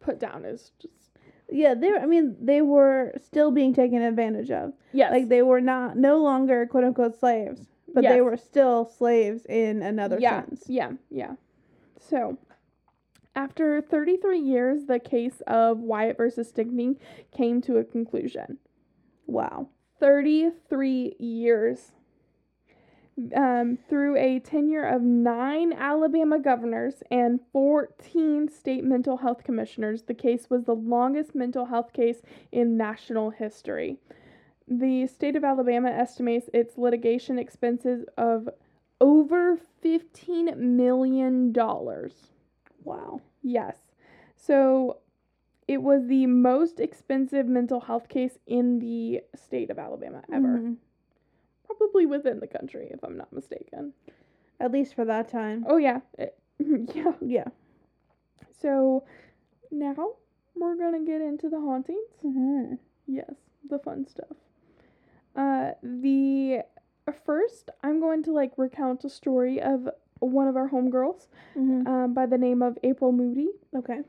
put 0.00 0.18
down 0.18 0.44
is 0.44 0.72
just 0.78 1.10
Yeah, 1.52 1.74
they. 1.74 1.92
I 1.96 2.06
mean, 2.06 2.36
they 2.40 2.62
were 2.62 3.12
still 3.20 3.50
being 3.50 3.74
taken 3.74 4.02
advantage 4.02 4.50
of. 4.52 4.72
yes, 4.92 5.10
Like 5.10 5.28
they 5.28 5.42
were 5.42 5.60
not 5.60 5.96
no 5.96 6.18
longer 6.18 6.66
quote 6.66 6.84
unquote 6.84 7.14
slaves, 7.18 7.66
but 7.92 8.02
they 8.04 8.20
were 8.20 8.36
still 8.36 8.84
slaves 8.84 9.44
in 9.46 9.82
another 9.82 10.18
yeah, 10.20 10.44
sense. 10.44 10.64
Yeah, 10.68 10.92
yeah. 11.10 11.34
So, 11.98 12.38
after 13.34 13.80
33 13.80 14.38
years, 14.38 14.86
the 14.86 14.98
case 14.98 15.42
of 15.46 15.78
Wyatt 15.78 16.16
versus 16.16 16.48
Stickney 16.48 16.96
came 17.36 17.60
to 17.62 17.76
a 17.76 17.84
conclusion. 17.84 18.58
Wow. 19.26 19.68
33 20.00 21.16
years. 21.18 21.92
Um, 23.36 23.76
through 23.88 24.16
a 24.16 24.40
tenure 24.40 24.84
of 24.84 25.02
nine 25.02 25.74
Alabama 25.74 26.38
governors 26.38 27.02
and 27.10 27.40
14 27.52 28.48
state 28.48 28.82
mental 28.82 29.18
health 29.18 29.44
commissioners, 29.44 30.02
the 30.02 30.14
case 30.14 30.48
was 30.48 30.64
the 30.64 30.74
longest 30.74 31.34
mental 31.34 31.66
health 31.66 31.92
case 31.92 32.22
in 32.50 32.78
national 32.78 33.30
history. 33.30 33.98
The 34.66 35.06
state 35.06 35.36
of 35.36 35.44
Alabama 35.44 35.90
estimates 35.90 36.48
its 36.54 36.78
litigation 36.78 37.38
expenses 37.38 38.06
of 38.16 38.48
over 39.00 39.58
$15 39.84 40.56
million. 40.56 41.52
Wow. 42.84 43.20
Yes. 43.42 43.76
So 44.36 44.98
it 45.68 45.82
was 45.82 46.06
the 46.06 46.26
most 46.26 46.80
expensive 46.80 47.46
mental 47.46 47.80
health 47.80 48.08
case 48.08 48.38
in 48.46 48.78
the 48.78 49.22
state 49.36 49.70
of 49.70 49.78
Alabama 49.78 50.22
ever. 50.32 50.58
Mhm. 50.58 50.76
Probably 51.64 52.06
within 52.06 52.40
the 52.40 52.46
country, 52.48 52.88
if 52.90 53.02
I'm 53.04 53.16
not 53.16 53.32
mistaken. 53.32 53.92
At 54.58 54.72
least 54.72 54.94
for 54.94 55.04
that 55.04 55.28
time. 55.28 55.64
Oh, 55.68 55.76
yeah. 55.76 56.00
It- 56.18 56.36
yeah. 56.94 57.12
Yeah. 57.20 57.48
So 58.60 59.04
now 59.70 60.16
we're 60.54 60.76
going 60.76 61.04
to 61.04 61.10
get 61.10 61.20
into 61.20 61.48
the 61.48 61.60
hauntings. 61.60 62.10
Mm-hmm. 62.24 62.74
Yes, 63.06 63.34
the 63.68 63.78
fun 63.78 64.06
stuff. 64.06 64.36
Uh, 65.34 65.72
the 65.82 66.62
first, 67.24 67.70
I'm 67.82 68.00
going 68.00 68.22
to 68.24 68.32
like 68.32 68.52
recount 68.58 69.04
a 69.04 69.08
story 69.08 69.60
of 69.60 69.88
one 70.20 70.48
of 70.48 70.56
our 70.56 70.68
homegirls 70.68 71.26
Mm-hmm. 71.58 71.86
um, 71.86 72.14
by 72.14 72.26
the 72.26 72.38
name 72.38 72.62
of 72.62 72.78
April 72.84 73.10
Moody. 73.12 73.48
Okay. 73.76 74.00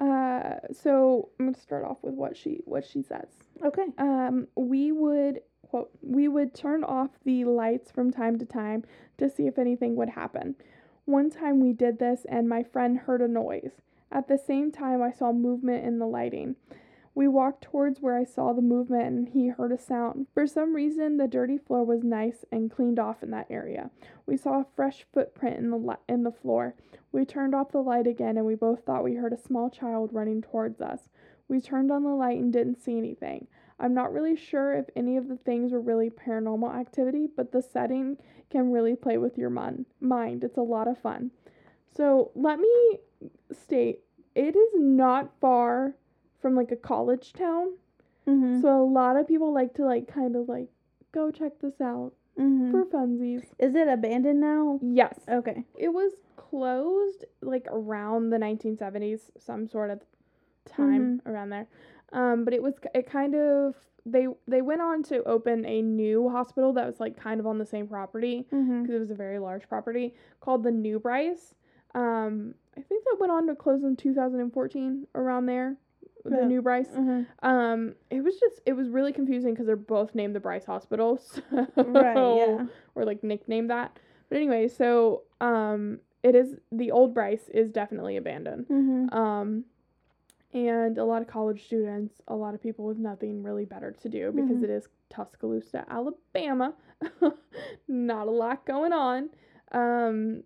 Uh, 0.00 0.56
so 0.72 1.30
I'm 1.40 1.46
gonna 1.46 1.58
start 1.58 1.84
off 1.84 1.98
with 2.02 2.14
what 2.14 2.36
she 2.36 2.60
what 2.64 2.84
she 2.84 3.02
says. 3.02 3.26
Okay. 3.64 3.86
Um, 3.98 4.46
we 4.56 4.92
would 4.92 5.40
quote 5.68 5.90
we 6.02 6.28
would 6.28 6.54
turn 6.54 6.84
off 6.84 7.10
the 7.24 7.44
lights 7.44 7.90
from 7.90 8.10
time 8.12 8.38
to 8.38 8.44
time 8.44 8.84
to 9.18 9.28
see 9.30 9.46
if 9.46 9.58
anything 9.58 9.96
would 9.96 10.10
happen. 10.10 10.54
One 11.06 11.30
time 11.30 11.60
we 11.60 11.72
did 11.72 11.98
this, 11.98 12.26
and 12.28 12.48
my 12.48 12.62
friend 12.62 12.98
heard 12.98 13.22
a 13.22 13.28
noise. 13.28 13.72
At 14.12 14.28
the 14.28 14.38
same 14.38 14.70
time, 14.70 15.02
I 15.02 15.10
saw 15.12 15.32
movement 15.32 15.84
in 15.84 15.98
the 15.98 16.06
lighting. 16.06 16.56
We 17.16 17.28
walked 17.28 17.62
towards 17.62 18.02
where 18.02 18.14
I 18.14 18.24
saw 18.24 18.52
the 18.52 18.60
movement, 18.60 19.06
and 19.06 19.28
he 19.30 19.48
heard 19.48 19.72
a 19.72 19.78
sound. 19.78 20.26
For 20.34 20.46
some 20.46 20.76
reason, 20.76 21.16
the 21.16 21.26
dirty 21.26 21.56
floor 21.56 21.82
was 21.82 22.04
nice 22.04 22.44
and 22.52 22.70
cleaned 22.70 22.98
off 22.98 23.22
in 23.22 23.30
that 23.30 23.46
area. 23.48 23.90
We 24.26 24.36
saw 24.36 24.60
a 24.60 24.66
fresh 24.76 25.06
footprint 25.14 25.56
in 25.56 25.70
the 25.70 25.78
li- 25.78 25.96
in 26.10 26.24
the 26.24 26.30
floor. 26.30 26.74
We 27.12 27.24
turned 27.24 27.54
off 27.54 27.72
the 27.72 27.82
light 27.82 28.06
again, 28.06 28.36
and 28.36 28.44
we 28.44 28.54
both 28.54 28.84
thought 28.84 29.02
we 29.02 29.14
heard 29.14 29.32
a 29.32 29.38
small 29.38 29.70
child 29.70 30.10
running 30.12 30.42
towards 30.42 30.82
us. 30.82 31.08
We 31.48 31.58
turned 31.58 31.90
on 31.90 32.02
the 32.02 32.10
light 32.10 32.38
and 32.38 32.52
didn't 32.52 32.82
see 32.82 32.98
anything. 32.98 33.46
I'm 33.80 33.94
not 33.94 34.12
really 34.12 34.36
sure 34.36 34.74
if 34.74 34.84
any 34.94 35.16
of 35.16 35.28
the 35.28 35.38
things 35.38 35.72
were 35.72 35.80
really 35.80 36.10
paranormal 36.10 36.78
activity, 36.78 37.28
but 37.34 37.50
the 37.50 37.62
setting 37.62 38.18
can 38.50 38.72
really 38.72 38.94
play 38.94 39.16
with 39.16 39.38
your 39.38 39.48
mon- 39.48 39.86
mind. 40.00 40.44
It's 40.44 40.58
a 40.58 40.60
lot 40.62 40.86
of 40.86 40.98
fun. 40.98 41.30
So 41.96 42.30
let 42.34 42.60
me 42.60 42.98
state 43.52 44.00
it 44.34 44.54
is 44.54 44.72
not 44.74 45.30
far 45.40 45.94
from 46.40 46.54
like 46.54 46.70
a 46.72 46.76
college 46.76 47.32
town. 47.32 47.74
Mhm. 48.26 48.60
So 48.62 48.82
a 48.82 48.84
lot 48.84 49.16
of 49.16 49.26
people 49.28 49.52
like 49.52 49.74
to 49.74 49.84
like 49.84 50.06
kind 50.08 50.36
of 50.36 50.48
like 50.48 50.68
go 51.12 51.30
check 51.30 51.58
this 51.60 51.80
out 51.80 52.12
Mhm. 52.38 52.70
for 52.70 52.84
funsies. 52.84 53.44
Is 53.58 53.74
it 53.74 53.88
abandoned 53.88 54.40
now? 54.40 54.78
Yes. 54.82 55.24
Okay. 55.28 55.64
It 55.76 55.88
was 55.90 56.12
closed 56.36 57.24
like 57.40 57.66
around 57.70 58.30
the 58.30 58.38
1970s, 58.38 59.30
some 59.38 59.66
sort 59.68 59.90
of 59.90 60.02
time 60.64 61.22
around 61.26 61.50
there. 61.50 61.68
Um, 62.12 62.44
but 62.44 62.52
it 62.54 62.62
was 62.62 62.74
it 62.94 63.06
kind 63.06 63.34
of 63.34 63.74
they 64.04 64.28
they 64.46 64.62
went 64.62 64.80
on 64.80 65.02
to 65.04 65.22
open 65.24 65.64
a 65.64 65.82
new 65.82 66.28
hospital 66.28 66.72
that 66.74 66.86
was 66.86 67.00
like 67.00 67.16
kind 67.16 67.40
of 67.40 67.46
on 67.46 67.58
the 67.58 67.66
same 67.66 67.88
property 67.88 68.46
because 68.50 68.94
it 68.94 68.98
was 69.00 69.10
a 69.10 69.14
very 69.14 69.38
large 69.38 69.68
property 69.68 70.14
called 70.40 70.62
the 70.62 70.70
New 70.70 70.98
Bryce. 71.00 71.54
Um, 71.94 72.54
I 72.76 72.82
think 72.82 73.04
that 73.04 73.16
went 73.18 73.32
on 73.32 73.46
to 73.48 73.54
close 73.56 73.82
in 73.82 73.96
2014 73.96 75.06
around 75.14 75.46
there. 75.46 75.76
The 76.30 76.44
New 76.46 76.62
Bryce. 76.62 76.88
Mhm. 76.88 77.26
Um, 77.42 77.94
it 78.10 78.22
was 78.22 78.38
just 78.38 78.60
it 78.66 78.72
was 78.74 78.88
really 78.88 79.12
confusing 79.12 79.52
because 79.52 79.66
they're 79.66 79.76
both 79.76 80.14
named 80.14 80.34
the 80.34 80.40
Bryce 80.40 80.64
Hospital, 80.64 81.18
so 81.18 81.42
Right. 81.76 82.36
Yeah. 82.36 82.66
or 82.94 83.04
like 83.04 83.22
nicknamed 83.22 83.70
that. 83.70 83.98
But 84.28 84.36
anyway, 84.36 84.68
so 84.68 85.22
um, 85.40 86.00
it 86.22 86.34
is 86.34 86.56
the 86.72 86.90
old 86.90 87.14
Bryce 87.14 87.48
is 87.54 87.70
definitely 87.70 88.16
abandoned. 88.16 88.66
Mhm. 88.68 89.12
Um, 89.14 89.64
and 90.52 90.96
a 90.98 91.04
lot 91.04 91.20
of 91.22 91.28
college 91.28 91.64
students, 91.66 92.22
a 92.28 92.34
lot 92.34 92.54
of 92.54 92.62
people 92.62 92.86
with 92.86 92.96
nothing 92.98 93.42
really 93.42 93.64
better 93.66 93.92
to 93.92 94.08
do 94.08 94.32
because 94.32 94.58
Mhm. 94.58 94.64
it 94.64 94.70
is 94.70 94.88
Tuscaloosa, 95.10 95.84
Alabama. 95.88 96.74
not 97.88 98.26
a 98.26 98.30
lot 98.30 98.64
going 98.66 98.92
on. 98.92 99.28
Um, 99.72 100.42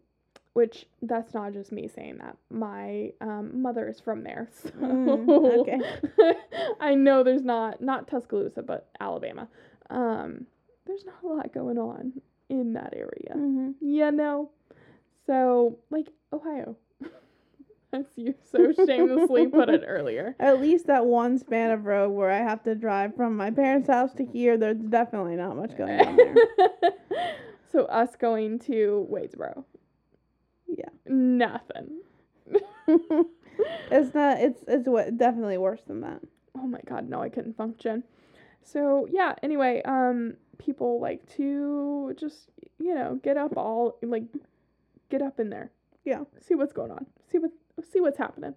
which 0.53 0.87
that's 1.03 1.33
not 1.35 1.53
just 1.53 1.71
me 1.73 1.89
saying 1.89 2.19
that. 2.19 2.37
My 2.51 3.13
um, 3.21 3.63
mother 3.63 3.89
is 3.89 4.01
from 4.01 4.25
there, 4.25 4.49
so 4.63 4.71
Mm, 4.71 5.61
okay. 5.61 5.81
I 6.81 6.95
know 6.95 7.23
there's 7.23 7.45
not 7.45 7.81
not 7.81 8.09
Tuscaloosa, 8.09 8.63
but 8.63 8.89
Alabama. 9.01 9.49
Um, 9.91 10.47
there's 10.87 11.05
not 11.05 11.23
a 11.23 11.27
lot 11.27 11.53
going 11.53 11.79
on 11.79 12.13
in 12.49 12.73
that 12.75 12.95
area. 12.97 13.35
Mhm. 13.37 13.75
You 13.81 14.11
know? 14.11 14.51
So, 15.27 15.79
like, 15.91 16.09
Ohio. 16.33 16.77
As 17.93 18.05
you 18.17 18.35
so 18.53 18.73
shamelessly 18.87 19.49
put 19.49 19.69
it 19.69 19.83
earlier. 19.87 20.37
At 20.39 20.61
least 20.61 20.87
that 20.87 21.07
one 21.07 21.39
span 21.39 21.71
of 21.73 21.87
road 21.87 22.11
where 22.11 22.31
I 22.31 22.39
have 22.39 22.63
to 22.65 22.75
drive 22.77 23.17
from 23.17 23.37
my 23.37 23.51
parents' 23.51 23.89
house 23.89 24.13
to 24.15 24.25
here, 24.25 24.57
there's 24.57 24.79
definitely 24.79 25.35
not 25.37 25.57
much 25.57 25.77
going 25.77 26.01
on 26.01 26.17
there. 26.17 26.35
so, 27.73 27.85
us 27.87 28.15
going 28.17 28.59
to 28.61 29.09
Wadesboro. 29.11 29.65
Yeah. 30.77 30.89
Nothing. 31.07 32.01
it's 32.87 34.15
not. 34.15 34.41
It's 34.41 34.63
it's 34.67 34.89
what 34.89 35.17
definitely 35.17 35.59
worse 35.59 35.83
than 35.87 36.01
that. 36.01 36.21
Oh 36.57 36.67
my 36.67 36.81
god, 36.87 37.09
no, 37.09 37.23
I 37.23 37.29
couldn't 37.29 37.57
function. 37.57 38.05
So, 38.63 39.09
yeah, 39.11 39.35
anyway, 39.43 39.83
um, 39.85 40.35
people 40.59 41.01
like 41.01 41.27
to 41.37 42.15
just, 42.19 42.51
you 42.79 42.95
know, 42.95 43.19
get 43.23 43.37
up 43.37 43.57
all, 43.57 43.97
like, 44.03 44.25
get 45.09 45.23
up 45.23 45.41
in 45.41 45.51
there. 45.51 45.71
Yeah. 46.05 46.25
see 46.41 46.55
what's 46.55 46.73
going 46.73 46.91
on. 46.91 47.07
See 47.31 47.39
what 47.39 47.51
see 47.91 48.01
what's 48.01 48.19
happening. 48.19 48.55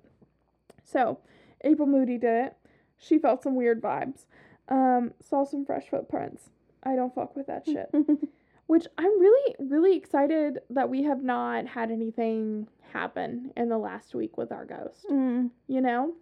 So, 0.84 1.20
April 1.62 1.88
Moody 1.88 2.18
did 2.18 2.46
it. 2.46 2.58
She 2.98 3.18
felt 3.18 3.44
some 3.44 3.56
weird 3.56 3.82
vibes. 3.82 4.26
Um, 4.70 5.14
saw 5.22 5.44
some 5.44 5.66
fresh 5.66 5.90
footprints. 5.90 6.50
I 6.84 6.96
don't 6.96 7.14
fuck 7.14 7.36
with 7.36 7.48
that 7.48 7.66
shit. 7.66 7.90
Which 8.68 8.86
I'm 8.98 9.20
really 9.20 9.56
really 9.60 9.96
excited 9.98 10.60
that 10.70 10.90
we 10.90 11.04
have 11.04 11.22
not 11.24 11.68
had 11.68 11.92
anything 11.92 12.68
happen 12.92 13.52
in 13.58 13.70
the 13.70 13.78
last 13.78 14.16
week 14.16 14.38
with 14.38 14.52
our 14.52 14.66
ghost. 14.66 15.06
mm, 15.12 15.50
You 15.68 15.82
know? 15.82 16.14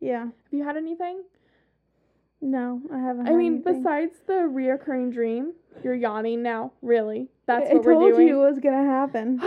yeah. 0.00 0.24
Have 0.24 0.52
you 0.52 0.62
had 0.64 0.76
anything? 0.76 1.22
No, 2.40 2.80
I 2.92 2.98
haven't. 2.98 3.26
I 3.28 3.32
mean, 3.32 3.54
anything. 3.54 3.82
besides 3.82 4.12
the 4.26 4.32
reoccurring 4.48 5.12
dream, 5.12 5.54
you're 5.82 5.94
yawning 5.96 6.40
now. 6.42 6.70
Really? 6.82 7.28
That's 7.46 7.68
I 7.68 7.74
what 7.74 7.82
told 7.82 7.86
we're 7.86 7.92
doing. 7.92 8.04
I 8.12 8.16
told 8.16 8.28
you 8.28 8.42
it 8.42 8.50
was 8.50 8.58
gonna 8.60 8.84
happen. 8.84 9.40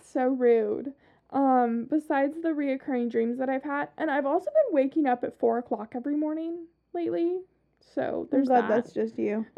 so 0.02 0.28
rude. 0.28 0.92
Um, 1.30 1.86
besides 1.90 2.36
the 2.40 2.50
reoccurring 2.50 3.10
dreams 3.10 3.38
that 3.38 3.48
I've 3.48 3.64
had, 3.64 3.88
and 3.98 4.08
I've 4.10 4.24
also 4.24 4.46
been 4.46 4.72
waking 4.74 5.06
up 5.06 5.24
at 5.24 5.38
four 5.40 5.58
o'clock 5.58 5.94
every 5.96 6.14
morning 6.16 6.66
lately. 6.94 7.40
So 7.80 8.22
I'm 8.22 8.28
there's 8.30 8.46
glad 8.48 8.64
that. 8.64 8.68
that's 8.68 8.92
just 8.92 9.18
you. 9.18 9.44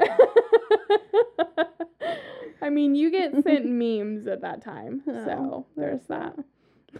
I 2.62 2.68
mean, 2.70 2.94
you 2.94 3.11
get 3.11 3.33
sent 3.42 3.66
memes 3.66 4.27
at 4.27 4.40
that 4.42 4.62
time, 4.62 5.03
Oh, 5.07 5.25
so 5.25 5.66
there's 5.77 6.03
that. 6.09 6.35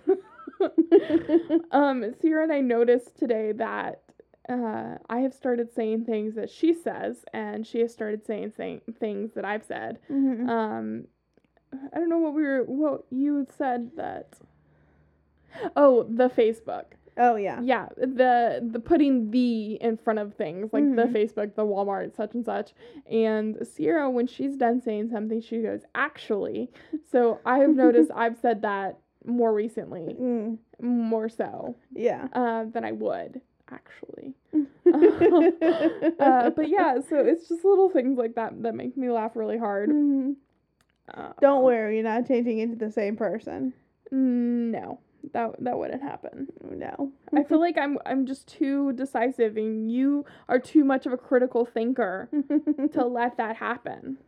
um, 1.73 2.15
Sierra 2.21 2.45
and 2.45 2.53
I 2.53 2.61
noticed 2.61 3.17
today 3.19 3.53
that 3.53 4.03
uh, 4.49 4.97
I 5.09 5.21
have 5.21 5.35
started 5.35 5.73
saying 5.75 6.05
things 6.05 6.35
that 6.35 6.51
she 6.51 6.73
says, 6.75 7.25
and 7.33 7.67
she 7.67 7.81
has 7.81 7.93
started 7.93 8.25
saying 8.27 8.53
things 8.99 9.33
that 9.35 9.45
I've 9.45 9.65
said. 9.65 9.99
Mhm. 10.11 10.49
Um, 10.49 11.05
I 11.93 11.99
don't 11.99 12.09
know 12.09 12.19
what 12.19 12.35
we 12.35 12.43
were. 12.43 12.65
What 12.65 13.05
you 13.11 13.47
said 13.57 13.93
that. 13.97 14.39
Oh, 15.77 16.05
the 16.09 16.29
Facebook. 16.29 16.85
Oh 17.17 17.37
yeah. 17.37 17.61
Yeah, 17.63 17.89
the 17.97 18.67
the 18.71 18.81
putting 18.81 19.31
the 19.31 19.75
in 19.81 19.97
front 19.97 20.19
of 20.19 20.35
things 20.35 20.73
like 20.73 20.85
the 20.97 21.03
Mhm. 21.03 21.13
Facebook, 21.13 21.55
the 21.55 21.65
Walmart, 21.65 22.15
such 22.15 22.35
and 22.35 22.45
such. 22.45 22.73
And 23.11 23.59
Sierra, 23.67 24.11
when 24.11 24.27
she's 24.27 24.57
done 24.57 24.81
saying 24.81 25.11
something, 25.11 25.41
she 25.41 25.63
goes, 25.63 25.83
"Actually." 25.95 26.71
So 27.11 27.41
I 27.45 27.59
have 27.59 27.75
noticed 27.75 28.11
I've 28.15 28.37
said 28.39 28.63
that 28.63 28.99
more 29.25 29.53
recently, 29.53 30.17
Mm, 30.19 30.59
more 30.81 31.29
so 31.29 31.77
yeah. 31.95 32.29
uh, 32.33 32.65
than 32.65 32.85
I 32.85 32.93
would 32.93 33.41
actually. 33.71 34.35
uh, 34.93 36.51
but 36.51 36.69
yeah, 36.69 37.01
so 37.01 37.17
it's 37.19 37.49
just 37.49 37.65
little 37.65 37.91
things 37.91 38.19
like 38.19 38.35
that 38.35 38.63
that 38.63 38.75
make 38.75 38.97
me 38.97 39.11
laugh 39.11 39.37
really 39.37 39.59
hard. 39.59 39.91
Mhm. 39.91 40.37
Uh, 41.13 41.33
Don't 41.41 41.65
worry, 41.65 41.97
you're 41.97 42.05
not 42.05 42.27
changing 42.27 42.59
into 42.61 42.77
the 42.77 42.91
same 42.91 43.17
person. 43.17 43.73
No, 44.13 44.99
that 45.33 45.57
that 45.59 45.79
wouldn't 45.79 46.03
happen. 46.03 46.49
No. 46.71 47.13
I 47.33 47.43
feel 47.43 47.45
mm-hmm. 47.45 47.57
like 47.57 47.79
I'm 47.79 47.99
I'm 48.07 48.27
just 48.27 48.49
too 48.49 48.93
decisive, 48.93 49.57
and 49.57 49.91
you 49.91 50.25
are 50.49 50.59
too 50.59 50.85
much 50.85 51.07
of 51.07 51.13
a 51.13 51.17
critical 51.17 51.65
thinker 51.65 52.29
to 52.93 53.05
let 53.05 53.37
that 53.37 53.57
happen. 53.57 54.19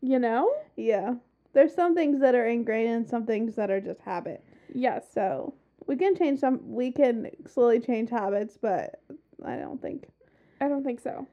You 0.00 0.18
know? 0.18 0.50
yeah. 0.76 1.14
There's 1.54 1.74
some 1.74 1.94
things 1.94 2.20
that 2.20 2.34
are 2.34 2.46
ingrained 2.46 2.90
and 2.90 3.08
some 3.08 3.26
things 3.26 3.54
that 3.54 3.70
are 3.70 3.80
just 3.80 4.00
habit. 4.00 4.44
Yes. 4.74 5.04
So 5.14 5.54
we 5.86 5.96
can 5.96 6.16
change 6.16 6.40
some. 6.40 6.60
We 6.64 6.90
can 6.90 7.30
slowly 7.46 7.80
change 7.80 8.10
habits, 8.10 8.58
but 8.60 9.00
I 9.44 9.56
don't 9.56 9.80
think. 9.80 10.08
I 10.60 10.68
don't 10.68 10.84
think 10.84 11.00
so. 11.00 11.26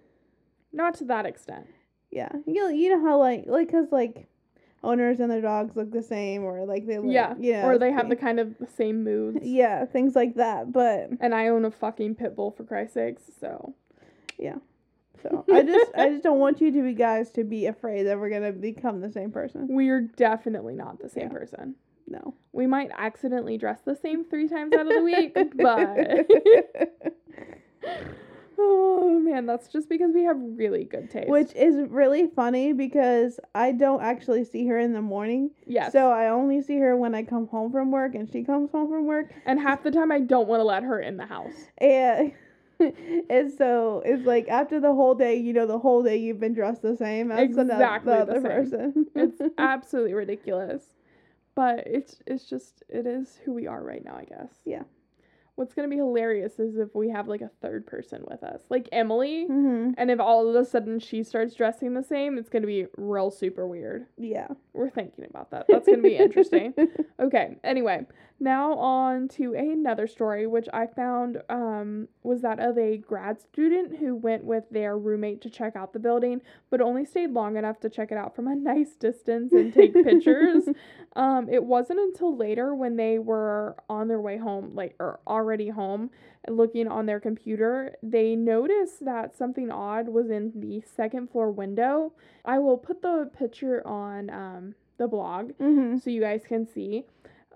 Not 0.73 0.95
to 0.95 1.05
that 1.05 1.25
extent. 1.25 1.67
Yeah, 2.11 2.31
you 2.45 2.69
you 2.69 2.89
know 2.89 3.01
how 3.01 3.17
like 3.17 3.45
like 3.47 3.71
cause 3.71 3.87
like 3.91 4.27
owners 4.83 5.19
and 5.19 5.29
their 5.29 5.41
dogs 5.41 5.75
look 5.75 5.91
the 5.91 6.01
same 6.01 6.43
or 6.43 6.65
like 6.65 6.87
they 6.87 6.97
look 6.97 7.11
yeah. 7.13 7.35
you 7.39 7.53
know, 7.53 7.63
or 7.67 7.77
they 7.77 7.91
have 7.91 8.09
the 8.09 8.15
kind 8.15 8.39
of 8.39 8.57
the 8.59 8.67
same 8.67 9.03
moods. 9.03 9.39
yeah 9.43 9.85
things 9.85 10.15
like 10.15 10.35
that. 10.35 10.71
But 10.71 11.09
And 11.19 11.35
I 11.35 11.47
own 11.49 11.65
a 11.65 11.71
fucking 11.71 12.15
pit 12.15 12.35
bull 12.35 12.51
for 12.51 12.63
Christ's 12.63 12.95
sakes, 12.95 13.23
so 13.39 13.75
Yeah. 14.39 14.55
so 15.21 15.45
I 15.53 15.61
just 15.61 15.91
I 15.95 16.09
just 16.09 16.23
don't 16.23 16.39
want 16.39 16.61
you 16.61 16.71
to 16.71 16.81
be 16.81 16.93
guys 16.93 17.29
to 17.31 17.43
be 17.43 17.67
afraid 17.67 18.03
that 18.03 18.19
we're 18.19 18.29
gonna 18.31 18.51
become 18.51 19.01
the 19.01 19.11
same 19.11 19.31
person. 19.31 19.67
we're 19.69 20.01
definitely 20.01 20.75
not 20.75 20.99
the 20.99 21.09
same 21.09 21.29
Yeah. 21.31 21.37
person. 21.37 21.75
No. 22.07 22.33
We 22.51 22.65
might 22.67 22.89
accidentally 22.97 23.57
dress 23.57 23.79
the 23.85 23.95
same 23.95 24.25
three 24.25 24.47
times 24.49 24.73
out 24.73 24.87
of 24.87 24.93
the 24.93 25.03
week, 25.03 25.33
but 25.55 26.27
oh 28.57 29.19
man, 29.19 29.45
that's 29.45 29.67
just 29.67 29.89
because 29.89 30.11
we 30.13 30.23
have 30.23 30.37
really 30.39 30.83
good 30.83 31.09
taste. 31.09 31.29
Which 31.29 31.53
is 31.55 31.75
really 31.89 32.27
funny 32.27 32.73
because 32.73 33.39
I 33.55 33.71
don't 33.71 34.01
actually 34.01 34.43
see 34.45 34.67
her 34.67 34.77
in 34.77 34.93
the 34.93 35.01
morning. 35.01 35.51
yes, 35.65 35.91
So 35.91 36.11
I 36.11 36.29
only 36.29 36.61
see 36.61 36.77
her 36.79 36.95
when 36.95 37.15
I 37.15 37.23
come 37.23 37.47
home 37.47 37.71
from 37.71 37.91
work 37.91 38.15
and 38.15 38.29
she 38.31 38.43
comes 38.43 38.71
home 38.71 38.89
from 38.89 39.05
work. 39.05 39.33
and 39.45 39.59
half 39.59 39.83
the 39.83 39.91
time 39.91 40.11
I 40.11 40.19
don't 40.19 40.47
want 40.47 40.59
to 40.59 40.65
let 40.65 40.83
her 40.83 40.99
in 40.99 41.17
the 41.17 41.25
house. 41.25 41.53
And 41.77 42.33
and 43.29 43.51
so 43.57 44.01
it's 44.05 44.25
like 44.25 44.47
after 44.49 44.79
the 44.79 44.93
whole 44.93 45.13
day, 45.15 45.35
you 45.35 45.53
know, 45.53 45.67
the 45.67 45.79
whole 45.79 46.01
day 46.03 46.17
you've 46.17 46.39
been 46.39 46.53
dressed 46.53 46.81
the 46.81 46.95
same 46.97 47.31
as 47.31 47.37
the, 47.55 47.61
Exactly 47.61 48.13
the 48.13 48.25
the 48.25 48.31
other 48.31 48.41
person. 48.41 49.05
It's 49.15 49.39
absolutely 49.57 50.13
ridiculous, 50.15 50.81
but 51.55 51.85
it's 51.85 52.19
it's 52.25 52.45
just 52.45 52.83
it 52.89 53.05
is 53.05 53.39
who 53.45 53.53
we 53.53 53.67
are 53.67 53.83
right 53.83 54.03
now, 54.03 54.15
I 54.15 54.25
guess. 54.25 54.49
Yeah. 54.65 54.83
What's 55.61 55.75
gonna 55.75 55.89
be 55.89 55.97
hilarious 55.97 56.57
is 56.57 56.75
if 56.77 56.95
we 56.95 57.09
have 57.09 57.27
like 57.27 57.41
a 57.41 57.51
third 57.61 57.85
person 57.85 58.23
with 58.27 58.41
us, 58.41 58.61
like 58.71 58.89
Emily, 58.91 59.45
hmm 59.45 59.91
and 59.95 60.09
if 60.09 60.19
all 60.19 60.49
of 60.49 60.55
a 60.55 60.65
sudden 60.65 60.97
she 60.97 61.21
starts 61.21 61.53
dressing 61.53 61.93
the 61.93 62.01
same, 62.01 62.39
it's 62.39 62.49
gonna 62.49 62.65
be 62.65 62.87
real 62.97 63.29
super 63.29 63.67
weird. 63.67 64.07
Yeah. 64.17 64.47
We're 64.73 64.89
thinking 64.89 65.25
about 65.29 65.51
that. 65.51 65.67
That's 65.69 65.85
gonna 65.87 66.01
be 66.01 66.15
interesting. 66.17 66.73
Okay. 67.19 67.57
Anyway, 67.63 68.07
Now 68.39 68.73
on 68.73 69.27
to 69.37 69.53
another 69.53 70.07
story, 70.07 70.47
which 70.47 70.67
I 70.73 70.87
found 70.87 71.43
um, 71.49 72.07
was 72.23 72.41
that 72.41 72.59
of 72.59 72.75
a 72.79 72.97
grad 72.97 73.39
student 73.39 73.97
who 73.97 74.15
went 74.15 74.43
with 74.43 74.63
their 74.71 74.97
roommate 74.97 75.41
to 75.41 75.49
check 75.51 75.75
out 75.75 75.93
the 75.93 75.99
building, 75.99 76.41
but 76.71 76.81
only 76.81 77.05
stayed 77.05 77.29
long 77.29 77.57
enough 77.57 77.79
to 77.81 77.89
check 77.89 78.11
it 78.11 78.17
out 78.17 78.35
from 78.35 78.47
a 78.47 78.55
nice 78.73 78.95
distance 78.95 79.53
and 79.53 79.71
take 79.71 79.93
pictures. 79.93 80.63
Um, 81.13 81.49
it 81.49 81.65
wasn't 81.65 81.99
until 81.99 82.37
later 82.37 82.73
when 82.73 82.95
they 82.95 83.19
were 83.19 83.75
on 83.89 84.07
their 84.07 84.21
way 84.21 84.37
home, 84.37 84.71
like 84.75 84.95
or 84.97 85.19
already 85.27 85.50
home, 85.69 86.09
looking 86.47 86.87
on 86.87 87.05
their 87.05 87.19
computer, 87.19 87.95
they 88.01 88.35
noticed 88.35 89.05
that 89.05 89.35
something 89.35 89.69
odd 89.71 90.07
was 90.09 90.29
in 90.29 90.51
the 90.55 90.81
second 90.95 91.29
floor 91.29 91.51
window. 91.51 92.13
I 92.45 92.59
will 92.59 92.77
put 92.77 93.01
the 93.01 93.29
picture 93.37 93.85
on 93.85 94.29
um, 94.29 94.75
the 94.97 95.07
blog 95.07 95.51
Mm-hmm. 95.59 95.97
so 95.97 96.09
you 96.09 96.21
guys 96.21 96.43
can 96.47 96.65
see. 96.65 97.05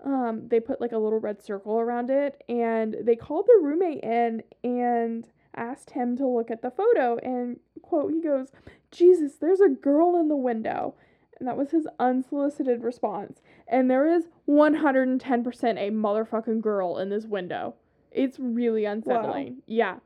Um, 0.04 0.42
they 0.48 0.60
put 0.60 0.80
like 0.80 0.92
a 0.92 0.98
little 0.98 1.18
red 1.20 1.42
circle 1.42 1.78
around 1.80 2.10
it, 2.10 2.42
and 2.48 2.96
they 3.02 3.16
called 3.16 3.46
the 3.46 3.60
roommate 3.62 4.04
in 4.04 4.42
and 4.62 5.26
asked 5.56 5.90
him 5.90 6.16
to 6.18 6.26
look 6.26 6.50
at 6.50 6.62
the 6.62 6.70
photo. 6.70 7.16
And 7.22 7.58
quote, 7.82 8.12
he 8.12 8.20
goes, 8.20 8.48
"Jesus, 8.90 9.36
there's 9.36 9.60
a 9.60 9.68
girl 9.68 10.16
in 10.20 10.28
the 10.28 10.36
window." 10.36 10.94
And 11.38 11.48
that 11.48 11.56
was 11.56 11.70
his 11.70 11.86
unsolicited 11.98 12.82
response. 12.82 13.40
And 13.68 13.90
there 13.90 14.06
is 14.06 14.28
110% 14.48 15.78
a 15.78 15.90
motherfucking 15.90 16.60
girl 16.60 16.98
in 16.98 17.10
this 17.10 17.26
window. 17.26 17.74
It's 18.10 18.38
really 18.38 18.84
unsettling. 18.84 19.62
Yeah. 19.66 19.96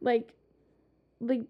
Like, 0.00 0.34
like, 1.20 1.42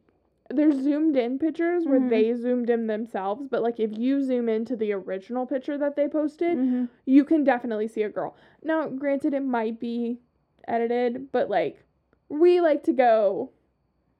there's 0.53 0.75
zoomed 0.77 1.17
in 1.17 1.39
pictures 1.39 1.85
where 1.87 2.01
Mhm. 2.01 2.11
they 2.11 2.35
zoomed 2.35 2.71
in 2.71 2.87
themselves, 2.89 3.47
but 3.49 3.63
like 3.63 3.79
if 3.79 3.97
you 3.97 4.21
zoom 4.23 4.49
into 4.49 4.75
the 4.75 4.93
original 4.93 5.47
picture 5.47 5.79
that 5.79 5.95
they 5.95 6.09
posted, 6.09 6.59
Mm-hmm. 6.59 6.87
you 7.07 7.25
can 7.25 7.45
definitely 7.45 7.87
see 7.87 8.03
a 8.03 8.09
girl. 8.09 8.35
Now, 8.65 8.89
granted, 8.89 9.33
it 9.35 9.45
might 9.45 9.79
be 9.79 10.19
edited, 10.67 11.31
but 11.31 11.49
like, 11.49 11.85
we 12.29 12.61
like 12.61 12.83
to 12.85 12.93
go, 12.93 13.51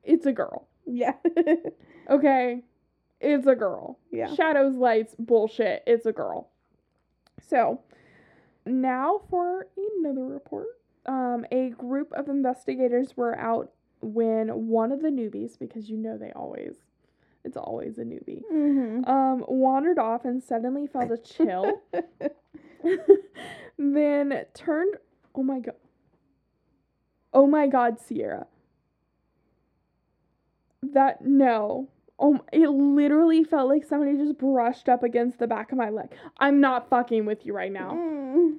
it's 0.05 0.27
a 0.27 0.33
girl. 0.33 0.69
Yeah. 0.87 1.15
Okay? 2.09 2.65
It's 3.21 3.47
a 3.47 3.55
girl. 3.55 3.99
yeah. 4.11 4.35
Shadows, 4.35 4.75
lights, 4.77 5.15
bullshit. 5.19 5.83
It's 5.87 6.07
a 6.07 6.13
girl. 6.13 6.51
So, 7.41 7.81
now 8.67 9.19
for 9.31 9.69
another 9.99 10.25
report. 10.27 10.67
Um, 11.07 11.47
a 11.51 11.71
group 11.71 12.13
of 12.13 12.29
investigators 12.29 13.17
were 13.17 13.39
out 13.39 13.73
when 14.03 14.49
one 14.69 14.93
of 14.93 15.03
the 15.03 15.09
newbies, 15.09 15.59
because 15.59 15.89
you 15.91 15.97
know 15.97 16.17
they 16.19 16.31
always, 16.33 16.75
it's 17.45 17.57
always 17.57 17.99
a 17.99 18.03
newbie, 18.05 18.43
Mm-hmm. 18.53 19.05
um, 19.11 19.45
wandered 19.49 19.99
off 19.99 20.25
and 20.25 20.43
suddenly 20.43 20.87
felt 20.87 21.11
a 21.11 21.19
chill. 21.19 21.81
then 23.79 24.45
turned. 24.55 24.95
Oh 25.35 25.43
my 25.43 25.61
god. 25.61 25.75
Oh 27.33 27.47
my 27.47 27.67
god, 27.67 27.99
Sierra. 28.01 28.47
That 30.83 31.25
no. 31.25 31.89
Oh, 32.19 32.39
it 32.53 32.69
literally 32.69 33.45
felt 33.45 33.69
like 33.71 33.85
somebody 33.85 34.17
just 34.19 34.37
brushed 34.37 34.89
up 34.91 35.03
against 35.03 35.39
the 35.39 35.47
back 35.47 35.73
of 35.73 35.79
my 35.79 35.89
leg. 35.89 36.11
I'm 36.39 36.61
not 36.61 36.91
fucking 36.91 37.25
with 37.25 37.47
you 37.47 37.55
right 37.55 37.73
now. 37.73 37.93
Mm. 37.93 38.57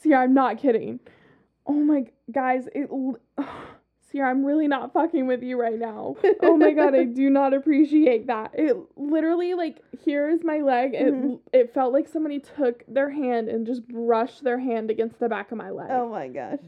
Sierra, 0.00 0.24
I'm 0.24 0.34
not 0.34 0.58
kidding. 0.58 0.98
Oh 1.66 1.72
my 1.72 2.06
guys, 2.30 2.68
it. 2.74 2.88
l- 2.90 3.18
Sierra, 4.10 4.30
I'm 4.30 4.44
really 4.44 4.68
not 4.68 4.92
fucking 4.92 5.26
with 5.26 5.42
you 5.42 5.60
right 5.60 5.78
now. 5.78 6.14
Oh 6.40 6.56
my 6.56 6.72
god, 6.72 6.94
I 6.94 7.04
do 7.04 7.28
not 7.28 7.52
appreciate 7.52 8.28
that. 8.28 8.52
It 8.54 8.76
literally 8.96 9.54
like 9.54 9.82
here's 10.04 10.44
my 10.44 10.58
leg. 10.60 10.94
It 10.94 11.12
Mhm. 11.12 11.40
it 11.52 11.74
felt 11.74 11.92
like 11.92 12.06
somebody 12.06 12.38
took 12.38 12.84
their 12.86 13.10
hand 13.10 13.48
and 13.48 13.66
just 13.66 13.86
brushed 13.88 14.44
their 14.44 14.60
hand 14.60 14.90
against 14.92 15.18
the 15.18 15.28
back 15.28 15.50
of 15.50 15.58
my 15.58 15.70
leg. 15.70 15.88
Oh 15.90 16.08
my 16.08 16.28
gosh. 16.28 16.60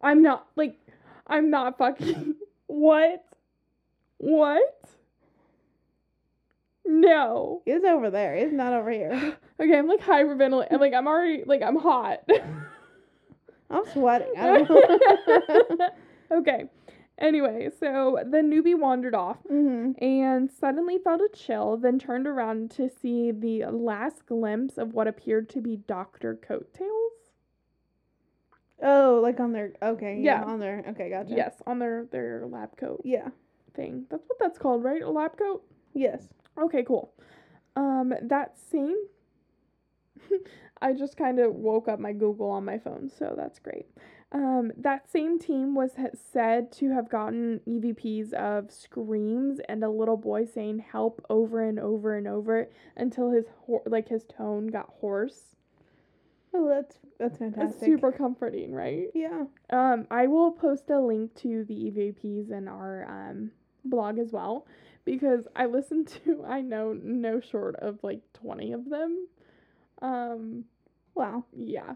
I'm 0.00 0.22
not 0.22 0.46
like 0.54 0.78
I'm 1.26 1.50
not 1.50 1.78
fucking 1.78 2.36
what? 2.68 3.24
What? 4.18 4.80
No. 6.84 7.62
It's 7.66 7.84
over 7.84 8.10
there. 8.10 8.34
It's 8.34 8.52
not 8.52 8.72
over 8.72 8.90
here. 8.90 9.36
Okay, 9.58 9.78
I'm 9.78 9.88
like 9.88 10.00
hyperventilating. 10.00 10.78
Like 10.78 10.92
I'm 10.92 11.08
already 11.08 11.42
like 11.46 11.62
I'm 11.62 11.76
hot. 11.76 12.28
I'm 13.70 13.84
sweating. 13.92 14.32
I 14.38 14.46
don't 14.64 14.70
know. 15.78 15.88
okay. 16.38 16.64
Anyway, 17.18 17.70
so 17.80 18.18
the 18.30 18.38
newbie 18.38 18.78
wandered 18.78 19.14
off 19.14 19.38
mm-hmm. 19.50 19.92
and 20.04 20.50
suddenly 20.50 20.98
felt 20.98 21.22
a 21.22 21.30
chill, 21.34 21.78
then 21.78 21.98
turned 21.98 22.26
around 22.26 22.70
to 22.72 22.90
see 22.90 23.30
the 23.30 23.64
last 23.66 24.26
glimpse 24.26 24.76
of 24.76 24.92
what 24.92 25.08
appeared 25.08 25.48
to 25.48 25.62
be 25.62 25.76
Dr. 25.76 26.34
Coattails. 26.34 27.12
Oh, 28.82 29.20
like 29.22 29.40
on 29.40 29.52
their 29.52 29.72
okay, 29.82 30.18
yeah, 30.20 30.42
Yeah. 30.42 30.44
on 30.44 30.60
their 30.60 30.84
okay, 30.88 31.08
gotcha. 31.08 31.34
Yes, 31.34 31.54
on 31.66 31.78
their 31.78 32.04
their 32.12 32.46
lab 32.46 32.76
coat 32.76 33.00
Yeah. 33.04 33.28
thing. 33.72 34.04
That's 34.10 34.28
what 34.28 34.38
that's 34.38 34.58
called, 34.58 34.84
right? 34.84 35.00
A 35.00 35.08
lab 35.10 35.38
coat? 35.38 35.64
Yes. 35.94 36.28
Okay, 36.58 36.82
cool. 36.82 37.14
Um, 37.74 38.12
that 38.22 38.58
same. 38.58 38.96
I 40.82 40.92
just 40.92 41.16
kind 41.16 41.38
of 41.38 41.54
woke 41.54 41.88
up 41.88 41.98
my 41.98 42.12
Google 42.12 42.50
on 42.50 42.64
my 42.64 42.78
phone, 42.78 43.08
so 43.08 43.34
that's 43.36 43.58
great. 43.58 43.86
Um, 44.32 44.72
that 44.76 45.10
same 45.10 45.38
team 45.38 45.74
was 45.74 45.92
said 46.32 46.72
to 46.72 46.90
have 46.90 47.08
gotten 47.08 47.60
EVPs 47.66 48.32
of 48.32 48.70
screams 48.70 49.60
and 49.68 49.84
a 49.84 49.88
little 49.88 50.16
boy 50.16 50.44
saying 50.44 50.80
"help" 50.80 51.24
over 51.30 51.62
and 51.62 51.78
over 51.78 52.16
and 52.16 52.26
over 52.26 52.68
until 52.96 53.30
his 53.30 53.46
ho- 53.66 53.82
like 53.86 54.08
his 54.08 54.24
tone 54.24 54.66
got 54.66 54.90
hoarse. 55.00 55.54
Oh, 56.52 56.68
that's 56.68 56.96
that's 57.18 57.34
It's 57.34 57.38
fantastic. 57.38 57.86
super 57.86 58.12
comforting, 58.12 58.72
right? 58.74 59.08
Yeah. 59.14 59.44
Um, 59.70 60.06
I 60.10 60.26
will 60.26 60.50
post 60.52 60.90
a 60.90 61.00
link 61.00 61.34
to 61.36 61.64
the 61.64 61.74
EVPs 61.74 62.50
in 62.50 62.68
our 62.68 63.06
um, 63.08 63.52
blog 63.84 64.18
as 64.18 64.32
well 64.32 64.66
because 65.04 65.46
I 65.54 65.66
listened 65.66 66.08
to 66.24 66.44
I 66.46 66.60
know 66.62 66.92
no 66.92 67.40
short 67.40 67.76
of 67.76 68.02
like 68.02 68.20
twenty 68.32 68.72
of 68.72 68.90
them. 68.90 69.28
Um, 70.02 70.64
Wow. 71.14 71.44
yeah. 71.56 71.94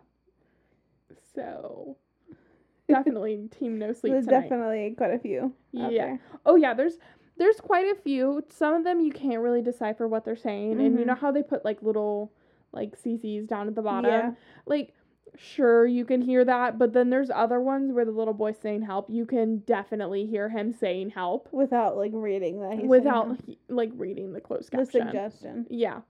So 1.35 1.97
definitely 2.89 3.49
team 3.59 3.79
no 3.79 3.93
sleep 3.93 4.13
There's 4.15 4.27
tonight. 4.27 4.43
definitely 4.43 4.95
quite 4.97 5.13
a 5.15 5.19
few. 5.19 5.53
Yeah. 5.73 5.89
there. 5.91 6.21
Oh 6.47 6.57
yeah, 6.57 6.75
there's 6.75 6.99
there's 7.37 7.61
quite 7.61 7.87
a 7.87 7.95
few. 8.01 8.43
Some 8.51 8.75
of 8.75 8.85
them 8.85 9.01
you 9.01 9.13
can't 9.13 9.41
really 9.41 9.63
decipher 9.63 10.07
what 10.09 10.25
they're 10.25 10.37
saying, 10.37 10.73
and 10.81 10.99
you 10.99 11.05
Mhm. 11.05 11.07
know 11.07 11.15
how 11.15 11.31
they 11.31 11.43
put 11.43 11.65
like 11.65 11.83
little 11.83 12.33
like 12.73 12.97
CCs 13.01 13.47
down 13.47 13.69
at 13.69 13.75
the 13.75 13.83
bottom. 13.83 14.11
Yeah. 14.11 14.33
Like 14.67 14.95
sure 15.37 15.87
you 15.87 16.05
can 16.05 16.21
hear 16.21 16.45
that, 16.45 16.77
but 16.79 16.93
then 16.93 17.09
there's 17.11 17.31
other 17.31 17.61
ones 17.61 17.93
where 17.93 18.05
the 18.05 18.11
little 18.11 18.35
boy's 18.35 18.59
saying 18.59 18.83
help. 18.83 19.09
You 19.09 19.25
can 19.27 19.59
definitely 19.59 20.27
hear 20.27 20.49
him 20.49 20.73
saying 20.73 21.11
help 21.11 21.49
Without 21.53 21.97
like 21.97 22.11
reading 22.15 22.61
that. 22.61 22.79
He's 22.79 22.89
without 22.89 23.39
he- 23.47 23.59
like 23.69 23.91
reading 23.95 24.33
the 24.33 24.41
closed 24.41 24.73
the 24.73 24.79
caption. 24.79 25.03
suggestion. 25.07 25.67
Yeah. 25.71 26.01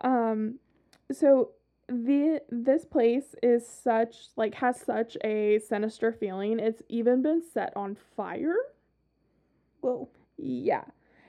Um 0.00 0.58
so 1.12 1.50
the 1.88 2.40
this 2.48 2.84
place 2.84 3.34
is 3.42 3.66
such 3.68 4.28
like 4.36 4.54
has 4.54 4.80
such 4.80 5.16
a 5.22 5.58
sinister 5.58 6.12
feeling. 6.12 6.58
It's 6.58 6.82
even 6.88 7.20
been 7.22 7.42
set 7.52 7.72
on 7.76 7.96
fire. 8.16 8.56
Whoa. 9.80 10.08
Yeah. 10.38 10.84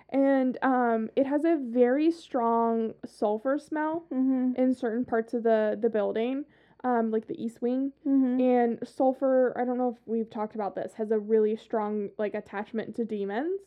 And 0.09 0.57
um 0.61 1.09
it 1.15 1.25
has 1.25 1.43
a 1.43 1.57
very 1.61 2.11
strong 2.11 2.93
sulfur 3.05 3.57
smell 3.59 4.05
Mm-hmm. 4.13 4.53
in 4.61 4.73
certain 4.73 5.03
parts 5.05 5.33
of 5.33 5.43
the 5.43 5.77
the 5.81 5.89
building. 5.89 6.45
Um 6.83 7.11
like 7.11 7.27
the 7.27 7.41
east 7.43 7.61
wing 7.61 7.91
Mm-hmm. 8.07 8.39
and 8.39 8.79
sulfur, 8.88 9.53
I 9.57 9.65
don't 9.65 9.77
know 9.77 9.89
if 9.89 10.07
we've 10.07 10.29
talked 10.29 10.55
about 10.55 10.75
this, 10.75 10.93
has 10.93 11.11
a 11.11 11.19
really 11.19 11.55
strong 11.57 12.09
like 12.17 12.33
attachment 12.33 12.95
to 12.95 13.05
demons. 13.05 13.59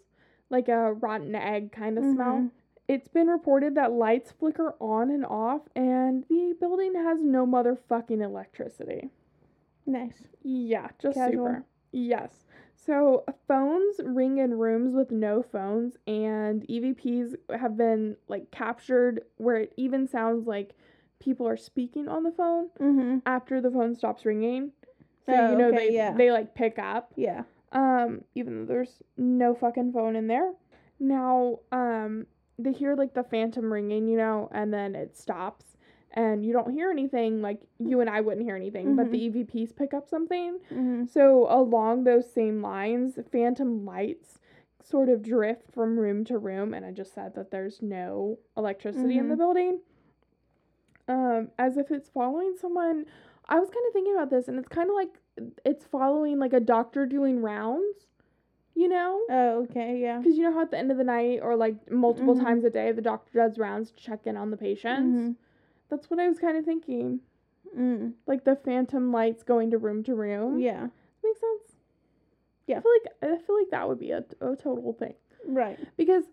Like 0.51 0.69
a 0.69 0.95
rotten 0.95 1.35
egg 1.35 1.73
kind 1.73 1.99
of 1.99 2.05
smell. 2.15 2.51
It's 2.89 3.09
been 3.09 3.27
reported 3.29 3.75
that 3.75 3.93
lights 3.93 4.33
flicker 4.33 4.75
on 4.81 5.11
and 5.11 5.25
off, 5.27 5.61
and 5.77 6.25
the 6.31 6.55
building 6.59 6.95
has 6.95 7.19
no 7.23 7.47
motherfucking 7.47 8.23
electricity. 8.23 9.11
Nice. 9.87 10.23
Yeah, 10.43 10.89
just 10.99 11.17
Casual. 11.17 11.47
super. 11.47 11.65
Yes. 11.93 12.45
So 12.75 13.25
phones 13.47 14.01
ring 14.03 14.39
in 14.39 14.55
rooms 14.59 14.95
with 14.95 15.11
no 15.11 15.43
phones, 15.43 15.97
and 16.07 16.67
EVPs 16.69 17.35
have 17.61 17.77
been 17.77 18.17
like 18.29 18.51
captured 18.51 19.21
where 19.37 19.57
it 19.59 19.75
even 19.77 20.07
sounds 20.09 20.47
like 20.47 20.75
people 21.21 21.47
are 21.47 21.57
speaking 21.57 22.09
on 22.09 22.23
the 22.23 22.31
phone 22.33 22.69
Mm-hmm. 22.81 23.19
after 23.27 23.61
the 23.61 23.71
phone 23.71 23.95
stops 23.97 24.25
ringing. 24.25 24.73
So 25.27 25.33
Oh, 25.35 25.51
you 25.51 25.59
know 25.59 25.69
okay, 25.69 25.89
they 25.91 25.95
yeah. 25.95 26.15
they 26.17 26.31
like 26.31 26.55
pick 26.55 26.79
up 26.79 27.13
Yeah. 27.17 27.43
um 27.73 28.23
even 28.35 28.61
though 28.61 28.65
there's 28.73 29.03
no 29.19 29.55
fucking 29.55 29.93
phone 29.93 30.17
in 30.17 30.27
there 30.27 30.53
now 30.99 31.59
um 31.71 32.27
they 32.59 32.73
hear 32.73 32.95
like 32.97 33.15
the 33.15 33.23
phantom 33.23 33.73
ringing 33.73 34.09
you 34.09 34.17
know 34.17 34.49
and 34.53 34.73
then 34.73 34.95
it 34.95 35.17
stops 35.17 35.65
and 36.13 36.45
you 36.45 36.53
don't 36.53 36.71
hear 36.73 36.91
anything 36.91 37.41
like 37.43 37.61
you 37.79 38.01
and 38.01 38.11
i 38.11 38.21
wouldn't 38.21 38.45
hear 38.45 38.57
anything 38.57 38.97
but 38.97 39.11
the 39.13 39.29
evps 39.31 39.75
pick 39.77 39.93
up 39.95 40.09
something. 40.09 40.59
Mm-hmm. 40.73 41.05
so 41.05 41.47
along 41.51 42.05
those 42.05 42.33
same 42.33 42.61
lines 42.63 43.19
phantom 43.31 43.85
lights 43.85 44.39
sort 44.83 45.09
of 45.09 45.23
drift 45.23 45.71
from 45.73 45.99
room 45.99 46.25
to 46.25 46.39
room 46.39 46.73
and 46.75 46.85
i 46.87 46.91
just 46.91 47.15
said 47.15 47.35
that 47.35 47.51
there's 47.51 47.81
no 47.83 48.39
electricity 48.57 49.19
in 49.19 49.29
the 49.29 49.35
Mhm. 49.35 49.39
building. 49.39 49.81
Um 51.09 51.49
as 51.59 51.77
if 51.77 51.91
it's 51.91 52.09
following 52.09 52.55
someone. 52.61 53.07
I 53.51 53.59
was 53.59 53.71
kind 53.71 53.85
of 53.87 53.93
thinking 53.95 54.13
about 54.15 54.29
this, 54.29 54.47
and 54.49 54.59
it's 54.59 54.69
kind 54.69 54.91
of 54.91 54.95
like 54.95 55.19
it's 55.65 55.87
following 55.87 56.39
like 56.39 56.53
a 56.53 56.61
doctor 56.61 57.07
doing 57.07 57.41
rounds, 57.41 58.07
you 58.79 58.89
know? 58.89 59.21
Oh, 59.29 59.63
okay, 59.71 59.99
yeah. 60.01 60.19
Because 60.19 60.37
you 60.37 60.45
know 60.45 60.53
how 60.53 60.63
at 60.63 60.71
the 60.71 60.79
end 60.79 60.91
of 60.93 60.99
the 60.99 61.05
night 61.05 61.41
or 61.43 61.57
like 61.57 61.91
multiple 61.91 62.35
Mhm. 62.37 62.43
times 62.43 62.65
a 62.65 62.71
day, 62.71 62.93
the 62.93 63.03
doctor 63.03 63.33
does 63.39 63.59
rounds 63.59 63.91
to 63.91 63.97
check 63.97 64.27
in 64.27 64.37
on 64.37 64.51
the 64.51 64.57
patients. 64.57 65.19
Mhm. 65.21 65.37
That's 65.89 66.09
what 66.11 66.21
I 66.21 66.29
was 66.29 66.39
kind 66.39 66.57
of 66.57 66.65
thinking. 66.65 67.21
Mm. 67.77 68.15
Like 68.27 68.45
the 68.45 68.57
phantom 68.57 69.11
lights 69.13 69.43
going 69.43 69.71
to 69.73 69.79
room 69.79 70.03
to 70.05 70.15
room. 70.15 70.59
Yeah. 70.59 70.89
Makes 71.25 71.41
sense. 71.41 71.77
Yeah. 72.67 72.79
I 72.79 72.81
feel 72.81 72.93
like 73.03 73.33
I 73.33 73.37
feel 73.39 73.59
like 73.59 73.71
that 73.71 73.89
would 73.89 73.99
be 73.99 74.11
a, 74.13 74.25
a 74.41 74.55
total 74.57 74.93
thing. 74.93 75.15
Right. 75.47 75.79
because 75.97 76.25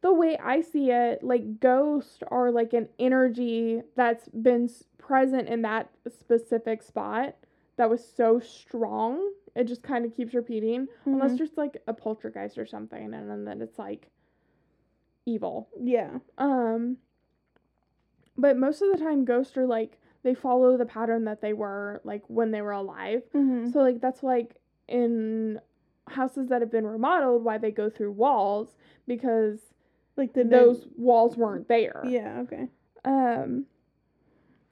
the 0.00 0.12
way 0.12 0.36
I 0.38 0.60
see 0.60 0.90
it, 0.92 1.22
like 1.24 1.58
ghosts 1.58 2.22
are 2.28 2.50
like 2.52 2.72
an 2.74 2.88
energy 2.98 3.82
that's 3.96 4.28
been 4.28 4.70
present 4.98 5.48
in 5.48 5.62
that 5.62 5.90
specific 6.08 6.82
spot 6.82 7.34
that 7.76 7.90
was 7.90 8.06
so 8.06 8.38
strong. 8.38 9.32
It 9.54 9.64
just 9.64 9.82
kind 9.82 10.04
of 10.04 10.14
keeps 10.14 10.34
repeating, 10.34 10.88
unless 11.04 11.32
Mhm. 11.32 11.38
there's 11.38 11.56
like 11.56 11.82
a 11.86 11.92
poltergeist 11.94 12.58
or 12.58 12.66
something, 12.66 13.12
and 13.14 13.30
then, 13.30 13.44
then 13.44 13.60
it's 13.62 13.78
like 13.78 14.10
evil. 15.26 15.68
Yeah. 15.80 16.18
Um, 16.38 16.98
but 18.36 18.56
most 18.56 18.82
of 18.82 18.90
the 18.92 18.98
time, 18.98 19.24
ghosts 19.24 19.56
are 19.56 19.66
like 19.66 19.98
they 20.22 20.34
follow 20.34 20.76
the 20.76 20.86
pattern 20.86 21.24
that 21.24 21.40
they 21.40 21.52
were 21.52 22.00
like 22.04 22.22
when 22.28 22.50
they 22.50 22.62
were 22.62 22.72
alive. 22.72 23.22
Mhm. 23.34 23.72
So 23.72 23.80
like 23.80 24.00
that's 24.00 24.22
like 24.22 24.56
in 24.88 25.60
houses 26.06 26.48
that 26.48 26.60
have 26.62 26.70
been 26.70 26.86
remodeled 26.86 27.44
why 27.44 27.58
they 27.58 27.70
go 27.70 27.90
through 27.90 28.12
walls 28.12 28.74
because 29.06 29.74
like 30.16 30.32
the 30.32 30.42
those 30.44 30.88
walls 30.96 31.36
weren't 31.36 31.68
there. 31.68 32.02
Yeah. 32.06 32.40
Okay. 32.40 32.68
Um 33.04 33.66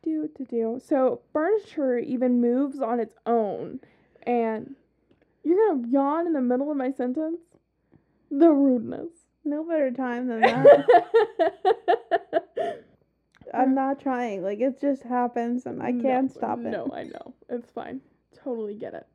do 0.02 0.28
to 0.28 0.44
do. 0.44 0.78
So 0.82 1.20
furniture 1.32 1.98
even 1.98 2.40
moves 2.40 2.80
on 2.80 3.00
its 3.00 3.14
own 3.26 3.80
and 4.26 4.74
you're 5.44 5.74
gonna 5.74 5.88
yawn 5.88 6.26
in 6.26 6.32
the 6.32 6.40
middle 6.40 6.70
of 6.70 6.76
my 6.76 6.90
sentence? 6.90 7.40
The 8.30 8.50
rudeness. 8.50 9.10
No 9.44 9.64
better 9.64 9.90
time 9.92 10.26
than 10.26 10.40
that. 10.42 10.86
I'm 13.54 13.74
not 13.74 14.00
trying. 14.00 14.42
Like 14.42 14.60
it 14.60 14.80
just 14.80 15.02
happens, 15.04 15.66
and 15.66 15.82
I 15.82 15.92
can't 15.92 16.28
No, 16.28 16.34
stop 16.34 16.58
it. 16.58 16.64
No, 16.64 16.90
I 16.92 17.04
know. 17.04 17.34
It's 17.48 17.70
fine. 17.70 18.00
Totally 18.34 18.74
get 18.74 18.94
it. 18.94 19.06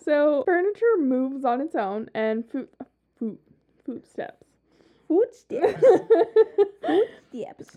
So 0.00 0.42
furniture 0.44 0.96
moves 0.98 1.44
on 1.44 1.60
its 1.60 1.74
own 1.74 2.10
and 2.14 2.48
food 2.50 2.68
food 3.18 3.38
footsteps. 3.84 4.44
Footsteps. 5.08 5.80
Footsteps. 5.80 7.17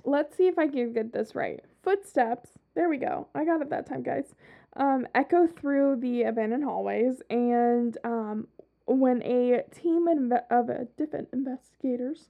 Let's 0.05 0.35
see 0.35 0.47
if 0.47 0.57
I 0.57 0.67
can 0.67 0.93
get 0.93 1.13
this 1.13 1.35
right. 1.35 1.59
Footsteps. 1.83 2.51
There 2.75 2.89
we 2.89 2.97
go. 2.97 3.27
I 3.35 3.43
got 3.45 3.61
it 3.61 3.69
that 3.69 3.85
time, 3.87 4.03
guys. 4.03 4.33
Um, 4.77 5.05
echo 5.13 5.47
through 5.47 5.97
the 5.97 6.23
abandoned 6.23 6.63
hallways, 6.63 7.21
and 7.29 7.97
um, 8.05 8.47
when 8.85 9.21
a 9.23 9.63
team 9.73 10.07
inve- 10.07 10.43
of 10.49 10.69
uh, 10.69 10.85
different 10.97 11.27
investigators 11.33 12.29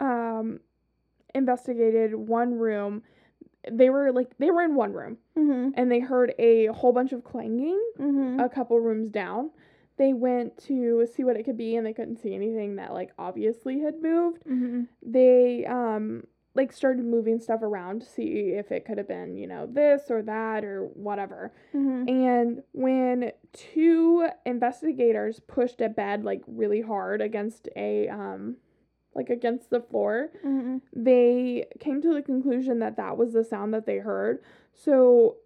um, 0.00 0.58
investigated 1.34 2.14
one 2.14 2.54
room, 2.58 3.02
they 3.70 3.90
were 3.90 4.10
like 4.12 4.36
they 4.38 4.50
were 4.50 4.62
in 4.62 4.74
one 4.74 4.92
room, 4.92 5.18
Mhm. 5.36 5.72
and 5.76 5.90
they 5.90 6.00
heard 6.00 6.34
a 6.38 6.66
whole 6.66 6.92
bunch 6.92 7.12
of 7.12 7.22
clanging 7.24 7.80
Mhm. 7.98 8.44
a 8.44 8.48
couple 8.48 8.80
rooms 8.80 9.10
down. 9.10 9.50
They 9.96 10.12
went 10.14 10.56
to 10.66 11.06
see 11.06 11.24
what 11.24 11.36
it 11.36 11.42
could 11.44 11.56
be, 11.56 11.76
and 11.76 11.84
they 11.86 11.92
couldn't 11.92 12.16
see 12.18 12.34
anything 12.34 12.76
that 12.76 12.92
like 12.92 13.12
obviously 13.18 13.80
had 13.80 14.00
moved 14.02 14.44
Mhm. 14.44 14.88
they 15.02 15.64
um 15.66 16.24
like 16.54 16.72
started 16.72 17.04
moving 17.04 17.38
stuff 17.38 17.62
around 17.62 18.00
to 18.00 18.06
see 18.06 18.50
if 18.56 18.72
it 18.72 18.84
could 18.84 18.98
have 18.98 19.06
been 19.08 19.36
you 19.36 19.46
know 19.46 19.66
this 19.66 20.10
or 20.10 20.22
that 20.22 20.64
or 20.64 20.86
whatever 20.94 21.52
Mhm. 21.74 22.08
and 22.08 22.62
when 22.72 23.32
two 23.52 24.28
investigators 24.46 25.40
pushed 25.40 25.80
a 25.80 25.88
bed 25.88 26.24
like 26.24 26.42
really 26.46 26.80
hard 26.80 27.20
against 27.20 27.68
a 27.76 28.08
um 28.08 28.56
like 29.14 29.30
against 29.30 29.70
the 29.70 29.80
floor 29.80 30.30
Mhm. 30.44 30.80
they 30.92 31.66
came 31.80 32.00
to 32.02 32.12
the 32.14 32.22
conclusion 32.22 32.78
that 32.80 32.96
that 32.96 33.16
was 33.16 33.32
the 33.32 33.44
sound 33.44 33.72
that 33.74 33.86
they 33.86 33.98
heard 33.98 34.42
so 34.72 35.36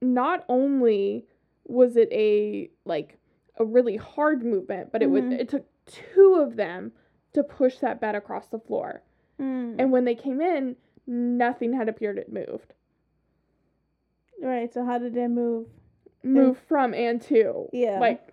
not 0.00 0.44
only 0.48 1.26
was 1.66 1.96
it 1.96 2.08
a 2.12 2.70
like 2.84 3.18
a 3.58 3.64
really 3.64 3.96
hard 3.96 4.42
movement 4.44 4.90
but 4.90 5.02
it 5.02 5.10
would 5.10 5.24
Mhm. 5.24 5.38
it 5.40 5.48
took 5.48 5.64
two 5.86 6.34
of 6.40 6.56
them 6.56 6.92
to 7.32 7.42
push 7.42 7.78
that 7.78 8.00
bed 8.00 8.14
across 8.14 8.48
the 8.48 8.58
floor 8.58 9.02
Mm. 9.40 9.76
and 9.78 9.90
when 9.90 10.04
they 10.04 10.14
came 10.14 10.40
in, 10.40 10.76
nothing 11.06 11.72
had 11.72 11.88
appeared 11.88 12.18
it 12.18 12.32
moved. 12.32 12.74
right. 14.42 14.72
So 14.72 14.84
how 14.84 14.98
did 14.98 15.16
it 15.16 15.28
move? 15.28 15.66
Move 16.22 16.58
from 16.68 16.94
and 16.94 17.20
to. 17.22 17.68
Yeah. 17.72 17.98
Like 17.98 18.32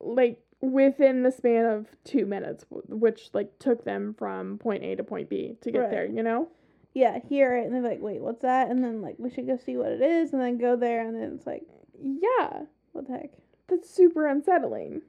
like 0.00 0.40
within 0.60 1.22
the 1.22 1.30
span 1.32 1.64
of 1.64 1.88
2 2.04 2.24
minutes, 2.26 2.64
which 2.70 3.30
like 3.32 3.58
took 3.58 3.84
them 3.84 4.14
from 4.16 4.58
point 4.58 4.82
A 4.84 4.94
to 4.96 5.04
point 5.04 5.28
B 5.28 5.56
to 5.60 5.70
get 5.70 5.78
Right. 5.80 5.90
there, 5.90 6.06
you 6.06 6.22
know? 6.22 6.48
Yeah. 6.94 7.18
Hear 7.28 7.56
it, 7.56 7.64
and 7.66 7.74
they're 7.74 7.82
like, 7.82 8.00
"Wait, 8.00 8.20
what's 8.22 8.42
that?" 8.42 8.70
And 8.70 8.82
then 8.84 9.00
like, 9.02 9.16
we 9.18 9.30
should 9.30 9.46
go 9.46 9.56
see 9.56 9.76
what 9.76 9.90
it 9.92 10.00
is, 10.02 10.32
and 10.32 10.40
then 10.40 10.58
go 10.58 10.76
there, 10.76 11.06
and 11.06 11.14
then 11.16 11.32
it's 11.34 11.46
like, 11.46 11.62
Yeah. 12.00 12.62
"What 12.92 13.06
the 13.06 13.12
heck?" 13.14 13.30
That's 13.68 13.88
super 13.90 14.26
unsettling. 14.26 15.02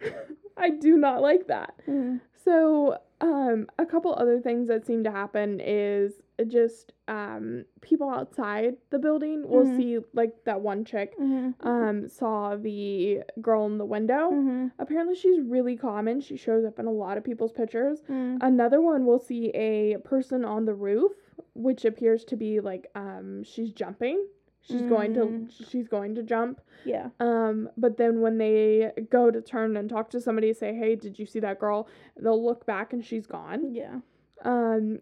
I 0.56 0.70
do 0.70 0.96
not 0.96 1.22
like 1.22 1.46
that. 1.48 1.74
Mhm. 1.86 2.20
So, 2.44 2.98
um, 3.20 3.66
a 3.78 3.84
couple 3.86 4.14
other 4.14 4.40
things 4.40 4.68
that 4.68 4.86
seem 4.86 5.02
to 5.04 5.10
happen 5.10 5.60
is 5.60 6.20
just 6.46 6.92
um, 7.08 7.64
people 7.80 8.08
outside 8.08 8.76
the 8.90 8.98
building 8.98 9.48
will 9.48 9.64
Mhm. 9.64 9.76
see 9.76 9.98
like 10.12 10.44
that 10.44 10.60
one 10.60 10.84
chick 10.84 11.18
Mhm. 11.18 11.54
um, 11.66 12.06
saw 12.08 12.54
the 12.56 13.22
girl 13.40 13.66
in 13.66 13.76
the 13.78 13.84
window. 13.84 14.30
Mhm. 14.30 14.70
Apparently, 14.78 15.16
she's 15.16 15.40
really 15.40 15.76
common. 15.76 16.20
She 16.20 16.36
shows 16.36 16.64
up 16.64 16.78
in 16.78 16.86
a 16.86 16.92
lot 16.92 17.18
of 17.18 17.24
people's 17.24 17.52
pictures. 17.52 18.02
Mm. 18.08 18.38
Another 18.40 18.80
one 18.80 19.04
will 19.04 19.18
see 19.18 19.50
a 19.50 19.96
person 20.04 20.44
on 20.44 20.64
the 20.64 20.74
roof, 20.74 21.12
which 21.54 21.84
appears 21.84 22.24
to 22.26 22.36
be 22.36 22.60
like 22.60 22.86
um, 22.94 23.42
she's 23.42 23.72
jumping. 23.72 24.24
She's 24.68 24.82
going 24.82 25.14
to 25.14 25.20
Mm. 25.20 25.70
she's 25.70 25.88
going 25.88 26.14
to 26.16 26.22
jump. 26.22 26.60
Yeah. 26.84 27.08
Um, 27.20 27.70
but 27.76 27.96
then 27.96 28.20
when 28.20 28.38
they 28.38 28.92
go 29.10 29.30
to 29.30 29.40
turn 29.40 29.76
and 29.76 29.88
talk 29.88 30.10
to 30.10 30.20
somebody, 30.20 30.52
say, 30.52 30.74
"Hey, 30.74 30.94
did 30.94 31.18
you 31.18 31.26
see 31.26 31.40
that 31.40 31.58
girl?" 31.58 31.88
They'll 32.16 32.42
look 32.44 32.66
back 32.66 32.92
and 32.92 33.04
she's 33.04 33.26
gone. 33.26 33.74
Yeah. 33.74 34.00
Um, 34.44 35.00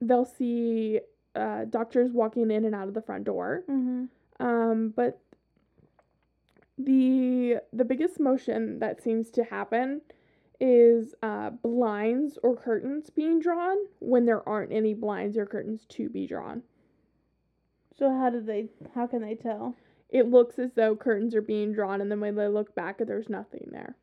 they'll 0.00 0.24
see 0.24 1.00
uh, 1.34 1.64
doctors 1.66 2.12
walking 2.12 2.50
in 2.50 2.64
and 2.64 2.74
out 2.74 2.88
of 2.88 2.94
the 2.94 3.02
front 3.02 3.24
door. 3.24 3.64
Mhm. 3.68 4.08
Um, 4.40 4.90
but 4.96 5.20
the 6.76 7.60
the 7.72 7.84
biggest 7.84 8.20
motion 8.20 8.78
that 8.78 9.02
seems 9.02 9.30
to 9.30 9.44
happen 9.44 10.00
is 10.60 11.14
uh, 11.22 11.50
blinds 11.50 12.38
or 12.42 12.56
curtains 12.56 13.10
being 13.10 13.38
drawn 13.40 13.76
when 14.00 14.26
there 14.26 14.48
aren't 14.48 14.72
any 14.72 14.94
blinds 14.94 15.36
or 15.36 15.46
curtains 15.46 15.84
to 15.88 16.08
be 16.08 16.26
drawn. 16.26 16.62
So 17.98 18.10
how 18.10 18.30
did 18.30 18.46
they? 18.46 18.68
How 18.94 19.06
can 19.06 19.22
they 19.22 19.34
tell? 19.34 19.74
It 20.10 20.30
looks 20.30 20.58
as 20.58 20.72
though 20.74 20.96
curtains 20.96 21.34
are 21.34 21.42
being 21.42 21.72
drawn, 21.72 22.00
and 22.00 22.10
then 22.10 22.20
when 22.20 22.34
they 22.36 22.48
look 22.48 22.74
back, 22.74 22.98
there's 22.98 23.28
nothing 23.28 23.68
there. 23.72 23.96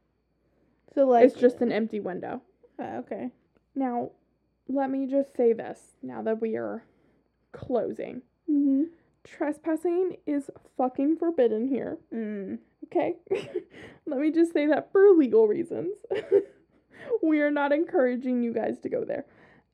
So 0.93 1.07
like, 1.07 1.25
it's 1.25 1.39
just 1.39 1.61
an 1.61 1.71
empty 1.71 1.99
window. 1.99 2.41
uh, 2.79 2.97
okay. 2.99 3.29
Now, 3.73 4.11
let 4.67 4.89
me 4.89 5.07
just 5.07 5.35
say 5.35 5.53
this 5.53 5.79
now 6.01 6.21
that 6.21 6.41
we 6.41 6.55
are 6.55 6.83
closing. 7.51 8.21
Mhm. 8.49 8.89
Trespassing 9.23 10.17
is 10.27 10.51
fucking 10.77 11.17
forbidden 11.17 11.67
here. 11.67 11.97
Mm. 12.13 12.59
Okay? 12.85 13.15
Let 14.05 14.19
me 14.19 14.31
just 14.31 14.53
say 14.53 14.67
that 14.67 14.91
for 14.91 15.09
legal 15.17 15.47
reasons. 15.47 15.95
we 17.23 17.41
are 17.41 17.49
not 17.49 17.71
encouraging 17.71 18.43
you 18.43 18.53
guys 18.53 18.77
to 18.81 18.89
go 18.89 19.03
there. 19.03 19.25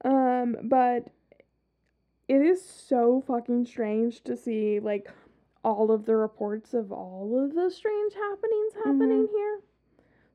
Um, 0.06 0.56
but 0.64 1.08
it 2.28 2.42
is 2.42 2.64
so 2.64 3.24
fucking 3.28 3.66
strange 3.66 4.24
to 4.24 4.36
see 4.38 4.80
like 4.80 5.10
all 5.64 5.92
of 5.92 6.06
the 6.06 6.16
reports 6.16 6.74
of 6.74 6.92
all 6.92 7.44
of 7.44 7.54
the 7.54 7.70
strange 7.70 8.14
happenings 8.14 8.74
happening 8.86 9.28
here. 9.32 9.60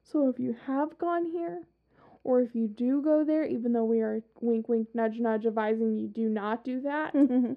So 0.04 0.28
if 0.28 0.38
you 0.38 0.56
have 0.66 0.98
gone 0.98 1.24
here 1.26 1.62
or 2.22 2.40
if 2.42 2.54
you 2.54 2.68
do 2.68 3.02
go 3.02 3.24
there 3.24 3.44
even 3.44 3.72
though 3.72 3.84
we 3.84 4.00
are 4.00 4.20
wink 4.40 4.68
wink 4.68 4.88
nudge 4.94 5.18
nudge 5.18 5.46
advising 5.46 5.96
you 5.98 6.06
do 6.08 6.28
not 6.28 6.64
do 6.64 6.80
that, 6.82 7.12
Mhm. 7.14 7.56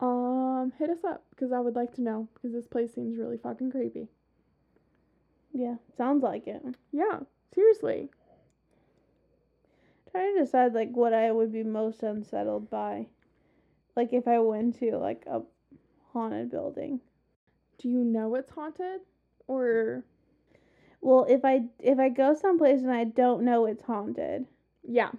um 0.00 0.72
hit 0.78 0.90
us 0.90 1.02
up 1.04 1.24
because 1.30 1.50
I 1.52 1.58
would 1.60 1.74
like 1.74 1.92
to 1.94 2.02
know 2.02 2.28
because 2.34 2.52
this 2.52 2.66
place 2.68 2.92
seems 2.94 3.16
really 3.16 3.38
fucking 3.38 3.70
creepy. 3.70 4.08
yeah. 5.52 5.76
Sounds 5.96 6.22
like 6.22 6.46
it. 6.46 6.62
Yeah, 6.92 7.20
seriously. 7.54 8.10
Trying 10.10 10.34
to 10.36 10.44
decide 10.44 10.74
like 10.74 10.90
what 10.94 11.12
I 11.14 11.32
would 11.32 11.52
be 11.52 11.62
most 11.64 12.02
unsettled 12.02 12.70
by, 12.70 13.06
like 13.96 14.12
if 14.12 14.28
I 14.28 14.38
went 14.38 14.78
to 14.80 14.96
like 14.98 15.24
a 15.26 15.42
haunted 16.12 16.50
building. 16.50 17.00
Do 17.78 17.88
you 17.88 18.04
know 18.04 18.34
it's 18.36 18.50
haunted? 18.50 19.00
Or 19.48 20.04
Well, 21.00 21.24
if 21.28 21.44
I 21.44 21.64
if 21.78 21.98
I 21.98 22.08
go 22.08 22.34
someplace 22.34 22.82
and 22.82 22.90
I 22.92 23.04
don't 23.04 23.42
know 23.44 23.64
it's 23.66 23.82
haunted, 23.82 24.46
yeah. 24.82 25.10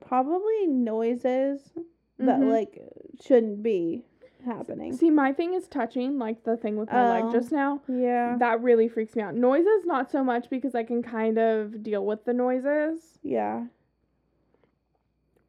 probably 0.00 0.66
noises 0.66 1.72
that 2.18 2.40
Mhm. 2.40 2.50
like 2.50 2.78
shouldn't 3.20 3.62
be. 3.62 4.04
happening. 4.44 4.92
See, 4.94 5.10
my 5.10 5.32
thing 5.32 5.52
is 5.52 5.66
touching, 5.68 6.16
like 6.18 6.44
the 6.44 6.56
thing 6.56 6.76
with 6.78 6.90
my 6.90 7.04
Oh. 7.20 7.24
leg 7.24 7.32
just 7.32 7.52
now. 7.52 7.82
Yeah. 7.88 8.36
That 8.38 8.62
really 8.62 8.88
freaks 8.88 9.14
me 9.16 9.20
out. 9.22 9.34
Noises, 9.34 9.84
not 9.84 10.10
so 10.10 10.22
much 10.24 10.48
because 10.48 10.74
I 10.76 10.84
can 10.84 11.02
kind 11.02 11.36
of 11.38 11.82
deal 11.82 12.06
with 12.06 12.24
the 12.24 12.32
noises. 12.32 13.18
Yeah. 13.22 13.66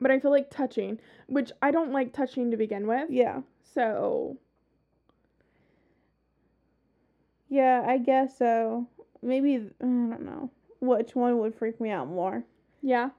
But 0.02 0.12
I 0.12 0.20
feel 0.20 0.32
like 0.32 0.50
touching, 0.50 1.00
which 1.28 1.52
I 1.62 1.72
don't 1.72 1.92
like 1.92 2.14
touching 2.14 2.52
to 2.52 2.58
begin 2.58 2.88
with. 2.88 3.10
Yeah. 3.10 3.42
So, 3.74 4.38
Yeah, 7.50 7.84
I 7.88 7.98
guess 7.98 8.38
so. 8.38 8.88
Maybe 9.22 9.56
I 9.56 9.84
don't 9.84 10.22
know 10.26 10.52
which 10.80 11.16
one 11.16 11.40
would 11.40 11.56
freak 11.56 11.82
me 11.82 11.90
out 11.90 12.08
more. 12.08 12.44
yeah. 12.82 13.10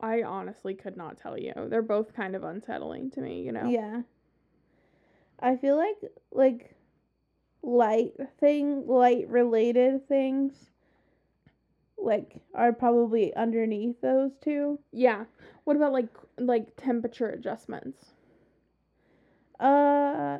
I 0.00 0.22
honestly 0.24 0.74
could 0.74 0.96
not 0.96 1.16
tell 1.16 1.38
you. 1.38 1.52
They're 1.68 1.80
both 1.80 2.12
kind 2.12 2.34
of 2.34 2.42
unsettling 2.42 3.12
to 3.12 3.20
me, 3.20 3.42
you 3.42 3.52
know? 3.52 3.68
Yeah. 3.68 4.02
I 5.38 5.54
feel 5.56 5.76
like 5.76 5.96
like 6.32 6.74
light 7.62 8.14
thing, 8.40 8.88
light 8.88 9.28
related 9.28 10.08
things 10.08 10.71
like 12.02 12.40
are 12.54 12.72
probably 12.72 13.34
underneath 13.34 14.00
those 14.00 14.32
two. 14.42 14.78
Yeah. 14.92 15.24
What 15.64 15.76
about 15.76 15.92
like 15.92 16.08
like 16.38 16.76
temperature 16.76 17.28
adjustments? 17.30 18.12
Uh 19.60 20.38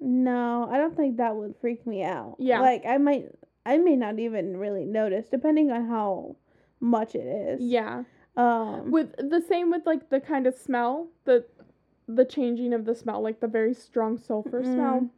no, 0.00 0.68
I 0.70 0.78
don't 0.78 0.96
think 0.96 1.16
that 1.16 1.34
would 1.34 1.54
freak 1.60 1.86
me 1.86 2.02
out. 2.02 2.36
Yeah. 2.38 2.60
Like 2.60 2.84
I 2.86 2.98
might 2.98 3.26
I 3.66 3.78
may 3.78 3.96
not 3.96 4.18
even 4.18 4.56
really 4.56 4.84
notice 4.84 5.26
depending 5.28 5.70
on 5.70 5.88
how 5.88 6.36
much 6.80 7.14
it 7.14 7.26
is. 7.26 7.60
Yeah. 7.62 8.04
Um 8.36 8.90
With 8.90 9.14
the 9.16 9.40
same 9.40 9.70
with 9.70 9.86
like 9.86 10.10
the 10.10 10.20
kind 10.20 10.46
of 10.46 10.54
smell, 10.54 11.08
the 11.24 11.44
the 12.06 12.24
changing 12.24 12.72
of 12.72 12.84
the 12.86 12.94
smell, 12.94 13.20
like 13.20 13.40
the 13.40 13.48
very 13.48 13.74
strong 13.74 14.18
sulfur 14.18 14.62
smell. 14.64 15.10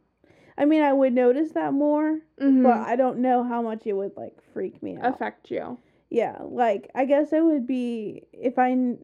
I 0.61 0.65
mean 0.65 0.81
I 0.83 0.93
would 0.93 1.13
notice 1.13 1.51
that 1.53 1.73
more, 1.73 2.19
Mhm. 2.39 2.61
but 2.63 2.77
I 2.87 2.95
don't 2.95 3.17
know 3.19 3.41
how 3.43 3.61
much 3.63 3.87
it 3.87 3.93
would 3.93 4.15
like 4.15 4.39
freak 4.53 4.81
me 4.83 4.95
out. 4.97 5.13
affect 5.15 5.49
you. 5.49 5.77
Yeah, 6.11 6.37
like 6.43 6.91
I 6.93 7.05
guess 7.05 7.33
it 7.33 7.43
would 7.43 7.65
be 7.65 8.23
if 8.31 8.59
I 8.59 8.97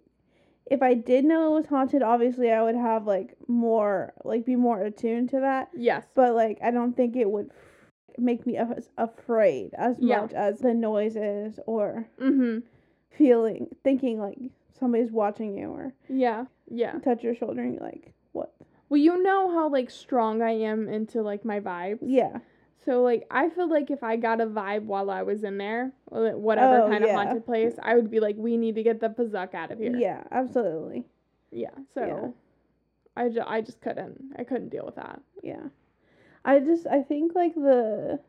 if 0.70 0.82
I 0.84 0.94
did 0.94 1.26
know 1.26 1.48
it 1.48 1.60
was 1.60 1.66
haunted, 1.66 2.04
obviously 2.04 2.52
I 2.52 2.62
would 2.62 2.76
have 2.76 3.08
like 3.08 3.36
more 3.48 4.14
like 4.24 4.46
be 4.46 4.56
more 4.56 4.82
attuned 4.84 5.30
to 5.32 5.40
that. 5.40 5.70
Yes. 5.74 6.06
But 6.14 6.36
like 6.36 6.60
I 6.62 6.70
don't 6.72 6.94
think 6.96 7.16
it 7.16 7.32
would 7.32 7.50
make 8.20 8.46
me 8.46 8.58
af- 8.58 8.90
afraid 8.98 9.74
as 9.76 9.98
Yeah. 10.00 10.22
much 10.22 10.34
as 10.34 10.60
the 10.60 10.74
noises 10.76 11.60
or 11.66 12.08
Mhm. 12.20 12.64
feeling 13.10 13.70
thinking 13.84 14.20
like 14.20 14.38
somebody's 14.74 15.12
watching 15.12 15.58
you 15.58 15.70
or 15.72 15.94
Yeah. 16.10 16.46
Yeah. 16.70 17.00
touch 17.00 17.24
your 17.24 17.34
shoulder 17.34 17.62
and 17.62 17.74
you're 17.76 17.84
like 17.84 18.14
what? 18.34 18.54
Well, 18.90 19.00
you 19.00 19.22
know 19.22 19.52
how 19.52 19.70
like 19.70 19.90
strong 19.90 20.42
I 20.42 20.52
am 20.52 20.88
into 20.88 21.22
like 21.22 21.44
my 21.46 21.60
vibes. 21.60 22.00
Yeah. 22.02 22.40
So 22.86 23.02
like 23.04 23.28
I 23.30 23.50
feel 23.50 23.70
like 23.70 23.92
if 23.92 24.02
I 24.04 24.16
got 24.16 24.40
a 24.40 24.46
vibe 24.46 24.84
while 24.84 25.10
I 25.10 25.24
was 25.24 25.44
in 25.44 25.58
there, 25.58 25.92
whatever 26.10 26.84
Oh, 26.84 26.90
kind 26.90 27.04
of 27.04 27.10
haunted 27.12 27.46
place, 27.46 27.74
I 27.84 27.96
would 27.96 28.10
be 28.10 28.20
like, 28.22 28.36
we 28.38 28.56
need 28.56 28.76
to 28.76 28.84
get 28.84 29.02
the 29.02 29.10
pazuck 29.10 29.54
out 29.54 29.72
of 29.72 29.80
here. 29.80 29.96
Yeah, 29.98 30.24
absolutely. 30.32 31.06
Yeah. 31.52 31.72
So 31.94 32.06
Yeah. 32.06 32.28
I, 33.24 33.30
ju- 33.30 33.44
I 33.46 33.62
just 33.62 33.82
couldn't. 33.82 34.34
I 34.38 34.44
couldn't 34.44 34.70
deal 34.70 34.86
with 34.86 34.96
that. 34.96 35.22
Yeah. 35.44 35.64
I 36.46 36.60
just 36.60 36.88
I 36.88 37.02
think 37.02 37.36
like 37.36 37.56
the 37.56 38.20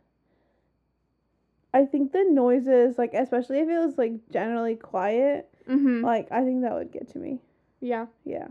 I 1.72 1.84
think 1.84 2.12
the 2.12 2.24
noises 2.28 2.98
like 2.98 3.12
especially 3.14 3.60
if 3.60 3.68
it 3.68 3.78
was 3.78 3.96
like 3.98 4.12
generally 4.30 4.74
quiet, 4.74 5.48
Mhm. 5.68 6.02
like 6.02 6.32
I 6.32 6.42
think 6.42 6.62
that 6.62 6.72
would 6.74 6.90
get 6.90 7.08
to 7.12 7.18
me. 7.18 7.40
yeah. 7.80 8.06
Yeah. 8.24 8.48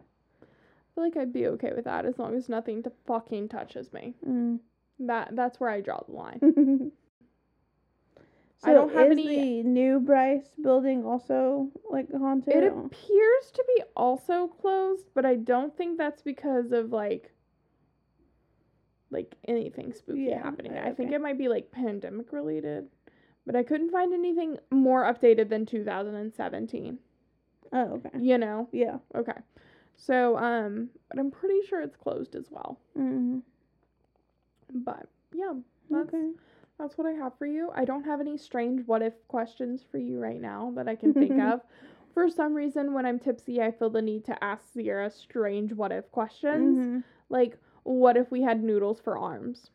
I 0.97 0.99
feel 0.99 1.03
like 1.05 1.17
I'd 1.17 1.33
be 1.33 1.45
okay 1.47 1.73
with 1.75 1.85
that 1.85 2.05
as 2.07 2.17
long 2.17 2.35
as 2.35 2.49
nothing 2.49 2.81
to 2.83 2.91
fucking 3.05 3.49
touches 3.49 3.93
me. 3.93 4.15
Mm. 4.27 4.59
That 4.99 5.35
that's 5.35 5.59
where 5.59 5.69
I 5.69 5.79
draw 5.81 5.99
the 6.07 6.11
line. 6.13 6.91
so 8.57 8.63
I 8.63 8.73
don't 8.73 8.91
have 8.93 9.11
is 9.11 9.19
any- 9.19 9.61
the 9.61 9.63
new 9.69 9.99
Bryce 9.99 10.49
building 10.59 11.05
also 11.05 11.69
like 11.91 12.11
haunted? 12.11 12.55
It 12.55 12.63
appears 12.63 13.51
to 13.53 13.63
be 13.75 13.83
also 13.95 14.47
closed, 14.47 15.05
but 15.13 15.23
I 15.23 15.35
don't 15.35 15.75
think 15.77 15.99
that's 15.99 16.23
because 16.23 16.71
of 16.71 16.91
like 16.91 17.31
like 19.11 19.35
anything 19.47 19.93
spooky 19.93 20.21
Yeah, 20.23 20.41
happening. 20.41 20.73
uh, 20.73 20.81
I 20.83 20.91
think 20.93 21.11
it 21.11 21.21
might 21.21 21.37
be 21.37 21.47
like 21.47 21.71
pandemic 21.71 22.33
related. 22.33 22.87
But 23.45 23.55
I 23.55 23.61
couldn't 23.63 23.91
find 23.91 24.13
anything 24.13 24.57
more 24.71 25.03
updated 25.03 25.49
than 25.49 25.65
2017. 25.67 26.97
oh, 27.71 27.77
okay. 27.93 28.09
You 28.19 28.37
know. 28.39 28.67
Yeah. 28.71 28.97
Okay. 29.15 29.37
So, 29.97 30.37
um, 30.37 30.89
but 31.09 31.19
I'm 31.19 31.31
pretty 31.31 31.61
sure 31.67 31.81
it's 31.81 31.97
closed 31.97 32.35
as 32.35 32.45
well. 32.51 32.79
Mm-hmm. 32.97 33.39
But 34.73 35.07
yeah, 35.33 35.53
that's 35.89 36.13
Okay. 36.13 36.31
that's 36.77 36.97
what 36.97 37.07
I 37.07 37.11
have 37.11 37.37
for 37.37 37.47
you. 37.47 37.71
I 37.75 37.83
don't 37.83 38.03
have 38.03 38.21
any 38.21 38.37
strange 38.37 38.85
what 38.85 39.01
if 39.01 39.13
questions 39.27 39.83
for 39.89 39.97
you 39.97 40.19
right 40.19 40.39
now 40.39 40.71
that 40.75 40.87
I 40.87 40.95
can 40.95 41.13
think 41.13 41.39
of. 41.41 41.61
For 42.13 42.29
some 42.29 42.53
reason, 42.53 42.93
when 42.93 43.05
I'm 43.05 43.19
tipsy, 43.19 43.61
I 43.61 43.71
feel 43.71 43.89
the 43.89 44.01
need 44.01 44.23
to 44.25 44.43
ask 44.43 44.71
Sierra 44.73 45.09
strange 45.09 45.73
what 45.73 45.91
if 45.91 46.11
questions. 46.11 46.77
Mhm. 46.77 47.03
Like, 47.29 47.57
what 47.83 48.17
if 48.17 48.31
we 48.31 48.41
had 48.43 48.63
noodles 48.63 48.99
for 48.99 49.17
arms? 49.17 49.71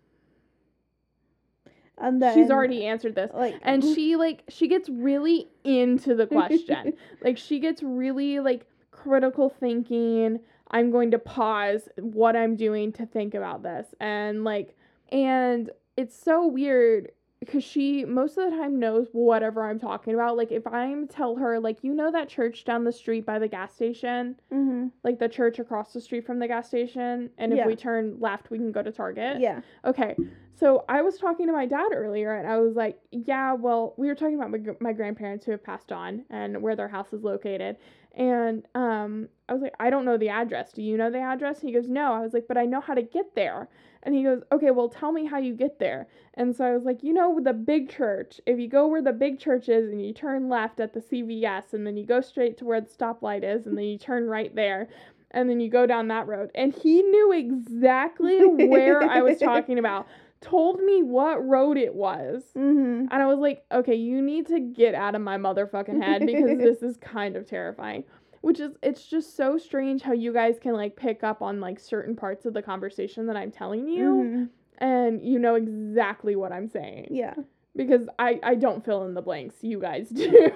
And 1.99 2.21
then 2.23 2.35
She's 2.35 2.51
already 2.51 2.85
answered 2.87 3.15
this. 3.15 3.31
like 3.35 3.55
And 3.63 3.83
she 3.95 4.17
like 4.17 4.45
she 4.49 4.67
gets 4.69 4.89
really 4.89 5.49
into 5.65 6.15
the 6.15 6.27
question. 6.27 6.95
like 7.23 7.39
she 7.39 7.59
gets 7.61 7.83
really 7.83 8.41
like 8.41 8.67
critical 9.03 9.49
thinking. 9.49 10.41
I'm 10.71 10.91
going 10.91 11.11
to 11.11 11.19
pause 11.19 11.89
what 11.99 12.35
I'm 12.37 12.57
doing 12.57 12.93
to 12.93 13.07
think 13.07 13.35
about 13.35 13.63
this. 13.63 13.95
And 14.01 14.45
like 14.45 14.77
and 15.11 15.71
it's 15.97 16.17
so 16.19 16.47
weird 16.47 17.13
because 17.41 17.63
she 17.65 18.05
most 18.07 18.39
of 18.39 18.51
the 18.51 18.57
time 18.57 18.79
knows 18.79 19.09
whatever 19.13 19.69
I'm 19.69 19.79
talking 19.79 20.15
about. 20.15 20.37
Like 20.39 20.51
if 20.53 20.67
I'm 20.67 21.07
tell 21.09 21.37
her 21.37 21.59
like 21.61 21.79
you 21.83 21.93
know 21.93 22.11
that 22.13 22.29
church 22.29 22.65
down 22.65 22.85
the 22.85 22.93
street 22.93 23.27
by 23.27 23.39
the 23.39 23.49
gas 23.49 23.75
station, 23.75 24.37
Mhm. 24.51 24.93
like 25.05 25.19
the 25.19 25.29
church 25.29 25.59
across 25.59 25.93
the 25.93 26.01
street 26.01 26.25
from 26.25 26.39
the 26.39 26.47
gas 26.49 26.69
station, 26.69 27.29
and 27.37 27.53
if 27.53 27.59
Yeah. 27.59 27.67
we 27.67 27.77
turn 27.77 28.17
left 28.21 28.51
we 28.51 28.59
can 28.59 28.73
go 28.73 28.81
to 28.83 28.93
Target. 28.93 29.41
Yeah. 29.41 29.61
Okay, 29.85 30.15
so 30.55 30.85
I 30.89 31.03
was 31.03 31.19
talking 31.19 31.47
to 31.49 31.53
my 31.53 31.67
dad 31.67 31.89
earlier, 31.93 32.33
and 32.37 32.47
I 32.49 32.59
was 32.61 32.77
like, 32.77 32.99
"Yeah, 33.11 33.55
well, 33.55 33.95
we 33.97 34.07
were 34.07 34.15
talking 34.15 34.37
about 34.37 34.51
my, 34.53 34.61
my 34.81 34.93
grandparents 34.93 35.45
who 35.45 35.51
have 35.51 35.65
passed 35.65 35.91
on 35.93 36.25
and 36.31 36.63
where 36.63 36.77
their 36.77 36.89
house 36.89 37.13
is 37.13 37.25
located." 37.25 37.77
And 38.15 38.67
um, 38.75 39.29
I 39.49 39.55
was 39.55 39.63
like, 39.63 39.75
"I 39.81 39.91
don't 39.91 40.05
know 40.05 40.19
the 40.19 40.29
address. 40.29 40.73
Do 40.73 40.83
you 40.83 40.97
know 40.97 41.11
the 41.11 41.21
address?" 41.21 41.61
And 41.61 41.69
he 41.69 41.75
goes, 41.75 41.89
"No." 41.89 42.13
I 42.13 42.21
was 42.21 42.35
like, 42.35 42.47
"But 42.47 42.59
I 42.59 42.67
know 42.67 42.81
how 42.81 42.95
to 42.95 43.03
get 43.03 43.35
there." 43.35 43.69
And 44.03 44.15
he 44.15 44.23
goes, 44.23 44.43
"Okay, 44.53 44.71
well, 44.71 44.89
tell 44.89 45.13
me 45.13 45.25
how 45.25 45.39
you 45.39 45.55
get 45.55 45.79
there." 45.79 46.09
And 46.35 46.55
so 46.55 46.65
I 46.65 46.73
was 46.73 46.85
like, 46.85 47.03
"You 47.03 47.15
know, 47.15 47.41
the 47.41 47.55
big 47.55 47.89
church. 47.89 48.41
If 48.47 48.59
you 48.59 48.69
go 48.69 48.87
where 48.87 49.03
the 49.03 49.13
big 49.13 49.39
church 49.39 49.69
is, 49.69 49.91
and 49.91 50.05
you 50.05 50.13
turn 50.13 50.49
left 50.49 50.81
at 50.81 50.93
the 50.93 51.01
CVS, 51.01 51.73
and 51.73 51.87
then 51.87 51.97
you 51.97 52.05
go 52.05 52.21
straight 52.21 52.59
to 52.59 52.65
where 52.67 52.81
the 52.81 52.91
stoplight 52.91 53.45
is, 53.45 53.67
and 53.67 53.77
then 53.79 53.85
you 53.85 53.99
turn 53.99 54.27
right 54.27 54.55
there." 54.55 54.89
And 55.35 55.49
then 55.49 55.61
you 55.61 55.71
go 55.71 55.87
down 55.87 56.09
that 56.09 56.27
road. 56.27 56.51
And 56.55 56.75
he 56.75 57.01
knew 57.01 57.33
exactly 57.33 58.45
where 58.45 59.03
I 59.03 59.23
was 59.23 59.39
talking 59.41 59.79
about 59.79 60.07
told 60.43 60.81
me 60.83 61.03
what 61.03 61.47
road 61.47 61.77
it 61.79 61.95
was. 61.95 62.43
Mhm. 62.57 63.09
And 63.11 63.13
I 63.15 63.27
was 63.27 63.39
like, 63.39 63.65
okay, 63.73 63.95
you 63.95 64.21
need 64.21 64.47
to 64.49 64.61
get 64.61 64.95
out 64.95 65.15
of 65.15 65.23
my 65.23 65.39
motherfucking 65.39 66.03
head 66.03 66.27
because 66.27 66.59
this 66.59 66.83
is 66.83 66.97
kind 66.99 67.37
of 67.37 67.47
terrifying. 67.47 68.05
Which 68.43 68.59
is, 68.61 68.73
it's 68.83 69.07
just 69.07 69.37
so 69.37 69.57
strange 69.57 70.03
how 70.03 70.13
you 70.13 70.33
guys 70.33 70.59
can 70.61 70.75
like 70.75 70.97
pick 70.97 71.23
up 71.23 71.43
on 71.43 71.61
like 71.61 71.79
certain 71.79 72.17
parts 72.17 72.45
of 72.45 72.55
the 72.55 72.63
conversation 72.63 73.27
that 73.29 73.37
I'm 73.37 73.53
telling 73.53 73.87
you 73.89 74.05
Mhm. 74.05 74.49
and 74.79 75.23
you 75.23 75.39
know 75.39 75.55
exactly 75.55 76.35
what 76.37 76.51
I'm 76.53 76.67
saying. 76.69 77.07
Yeah. 77.11 77.35
Because 77.77 78.09
I, 78.19 78.39
I 78.43 78.55
don't 78.57 78.85
fill 78.85 79.05
in 79.05 79.15
the 79.15 79.23
blanks, 79.23 79.57
you 79.63 79.79
guys 79.81 80.09
do. 80.11 80.51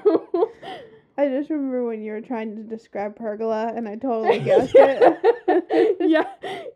I 1.19 1.29
just 1.29 1.49
remember 1.49 1.85
when 1.87 2.03
you 2.03 2.13
were 2.13 2.21
trying 2.21 2.57
to 2.57 2.63
describe 2.63 3.17
pergola 3.17 3.73
and 3.75 3.89
I 3.89 3.97
totally 3.97 4.39
guessed 4.45 4.75
it. 4.75 5.97
yeah, 6.01 6.25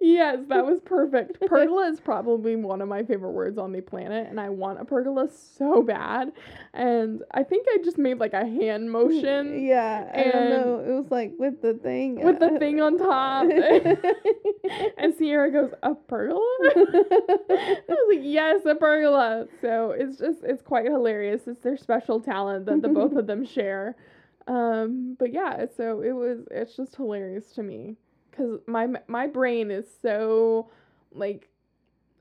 yes, 0.00 0.38
that 0.48 0.64
was 0.64 0.80
perfect. 0.80 1.38
Pergola 1.46 1.88
is 1.90 2.00
probably 2.00 2.56
one 2.56 2.80
of 2.80 2.88
my 2.88 3.02
favorite 3.02 3.32
words 3.32 3.58
on 3.58 3.72
the 3.72 3.82
planet, 3.82 4.28
and 4.30 4.40
I 4.40 4.48
want 4.48 4.80
a 4.80 4.84
pergola 4.86 5.28
so 5.58 5.82
bad. 5.82 6.32
And 6.72 7.22
I 7.32 7.42
think 7.42 7.66
I 7.68 7.78
just 7.84 7.98
made 7.98 8.18
like 8.18 8.32
a 8.32 8.46
hand 8.46 8.90
motion 8.90 9.62
Yeah, 9.62 10.10
I 10.14 10.22
don't 10.24 10.34
And- 10.34 10.50
know. 10.50 10.78
It 10.86 10.92
was 11.02 11.10
like 11.10 11.32
with 11.38 11.60
the 11.60 11.74
thing. 11.74 12.24
with 12.24 12.38
the 12.38 12.54
uh, 12.54 12.58
thing 12.58 12.80
on 12.80 12.96
top. 12.96 13.46
and 14.98 15.14
Sierra 15.14 15.50
goes, 15.50 15.72
A 15.82 15.94
pergola? 15.94 16.40
I 16.64 17.80
was 17.88 18.16
like, 18.16 18.20
Yes, 18.22 18.64
a 18.64 18.74
pergola. 18.74 19.46
So 19.60 19.90
it's 19.90 20.18
just, 20.18 20.42
it's 20.44 20.62
quite 20.62 20.86
hilarious. 20.86 21.42
It's 21.46 21.62
their 21.62 21.76
special 21.76 22.20
talent 22.20 22.66
that 22.66 22.80
the 22.82 22.88
both 22.88 23.12
of 23.12 23.26
them 23.26 23.44
share. 23.44 23.96
Um, 24.46 25.16
but 25.18 25.32
yeah, 25.32 25.66
so 25.76 26.00
it 26.02 26.12
was, 26.12 26.40
it's 26.50 26.76
just 26.76 26.96
hilarious 26.96 27.52
to 27.52 27.62
me 27.62 27.96
because 28.30 28.60
my, 28.66 28.88
my 29.06 29.26
brain 29.26 29.70
is 29.70 29.86
so 30.02 30.70
like 31.12 31.48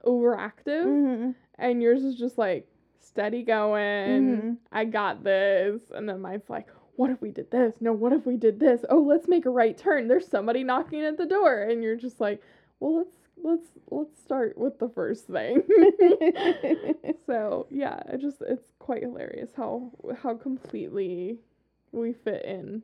overactive 0.06 0.86
Mhm. 0.86 1.36
and 1.58 1.82
yours 1.82 2.04
is 2.04 2.16
just 2.16 2.38
like 2.38 2.68
steady 3.00 3.44
going. 3.44 4.24
Mhm. 4.24 4.58
I 4.72 4.86
got 4.86 5.24
this. 5.24 5.82
And 5.92 6.08
then 6.08 6.22
mine's 6.22 6.50
like, 6.50 6.68
what 6.96 7.10
if 7.10 7.22
we 7.22 7.32
did 7.32 7.50
this? 7.52 7.74
No, 7.80 7.94
what 7.94 8.14
if 8.14 8.26
we 8.26 8.38
did 8.38 8.60
this? 8.60 8.84
Oh, 8.90 9.00
let's 9.02 9.28
make 9.28 9.46
a 9.46 9.50
right 9.50 9.78
turn. 9.78 10.08
There's 10.08 10.28
somebody 10.28 10.64
knocking 10.64 11.02
at 11.04 11.18
the 11.18 11.26
door. 11.26 11.64
And 11.64 11.82
you're 11.84 11.96
just 11.96 12.20
like, 12.20 12.42
well, 12.80 12.98
let's 12.98 13.16
let's 13.42 13.68
let's 13.90 14.22
start 14.22 14.58
with 14.58 14.78
the 14.80 14.90
first 14.90 15.28
thing. 15.28 15.64
so 17.26 17.68
yeah, 17.70 18.00
it 18.08 18.20
just 18.22 18.42
it's 18.42 18.72
quite 18.80 19.04
hilarious 19.04 19.50
how 19.56 19.92
how 20.22 20.36
completely 20.36 21.40
we 21.92 22.14
fit 22.14 22.46
in. 22.46 22.84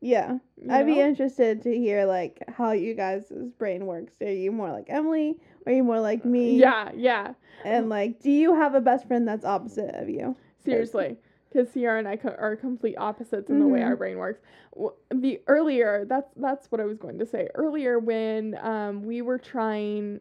yeah. 0.00 0.38
you 0.56 0.70
I'd 0.72 0.86
be 0.86 0.98
interested 1.00 1.62
to 1.62 1.76
hear 1.76 2.04
like 2.06 2.42
how 2.48 2.72
you 2.72 2.94
guys' 2.94 3.32
brain 3.58 3.86
works. 3.86 4.14
Are 4.20 4.30
you 4.32 4.52
more 4.52 4.70
like 4.70 4.86
Emily? 4.88 5.36
Are 5.66 5.72
you 5.72 5.84
more 5.84 6.00
like 6.00 6.24
me? 6.24 6.56
Yeah, 6.58 6.90
yeah. 6.94 7.34
And 7.64 7.88
like, 7.88 8.20
do 8.20 8.30
you 8.30 8.54
have 8.54 8.74
a 8.74 8.80
best 8.80 9.06
friend 9.06 9.28
that's 9.28 9.44
opposite 9.44 9.94
of 9.94 10.08
you? 10.08 10.36
Seriously, 10.64 11.16
because 11.52 11.70
Sierra 11.72 11.98
and 11.98 12.08
I 12.08 12.16
co- 12.16 12.34
are 12.38 12.56
complete 12.56 12.96
opposites 12.96 13.50
in 13.50 13.58
the 13.58 13.66
way 13.66 13.82
our 13.82 13.96
brain 13.96 14.16
works. 14.18 14.40
W- 14.74 14.94
The 15.10 15.40
earlier 15.46 16.04
that's 16.08 16.30
that's 16.36 16.70
what 16.70 16.80
I 16.80 16.84
was 16.84 16.96
going 16.98 17.18
to 17.18 17.26
say 17.26 17.48
earlier 17.54 17.98
when 17.98 18.56
um 18.62 19.02
we 19.04 19.20
were 19.22 19.38
trying 19.38 20.20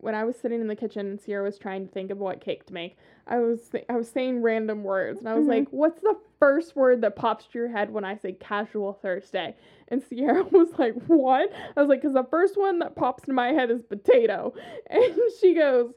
when 0.00 0.14
I 0.14 0.24
was 0.24 0.36
sitting 0.36 0.60
in 0.60 0.66
the 0.66 0.76
kitchen 0.76 1.06
and 1.06 1.20
Sierra 1.20 1.44
was 1.44 1.58
trying 1.58 1.86
to 1.86 1.92
think 1.92 2.10
of 2.10 2.18
what 2.18 2.40
cake 2.40 2.66
to 2.66 2.74
make. 2.74 2.96
I 3.26 3.38
was 3.38 3.68
th- 3.68 3.84
I 3.88 3.96
was 3.96 4.08
saying 4.10 4.42
random 4.42 4.82
words 4.82 5.20
and 5.20 5.28
I 5.28 5.34
was 5.34 5.44
Mhm. 5.46 5.48
like, 5.50 5.68
"What's 5.70 6.00
the 6.00 6.16
first 6.38 6.74
word 6.74 7.00
that 7.02 7.16
pops 7.16 7.46
to 7.48 7.58
your 7.58 7.68
head 7.68 7.90
when 7.92 8.04
I 8.04 8.16
say 8.16 8.32
casual 8.32 8.94
Thursday?" 8.94 9.54
And 9.88 10.02
Sierra 10.02 10.42
was 10.50 10.78
like, 10.78 10.94
"What?" 11.06 11.52
I 11.76 11.80
was 11.80 11.88
like, 11.88 12.02
"Cause 12.02 12.14
the 12.14 12.24
first 12.24 12.56
one 12.56 12.78
that 12.80 12.96
pops 12.96 13.24
into 13.24 13.34
my 13.34 13.48
head 13.52 13.70
is 13.70 13.82
potato," 13.82 14.54
and 14.88 15.14
she 15.40 15.54
goes. 15.54 15.92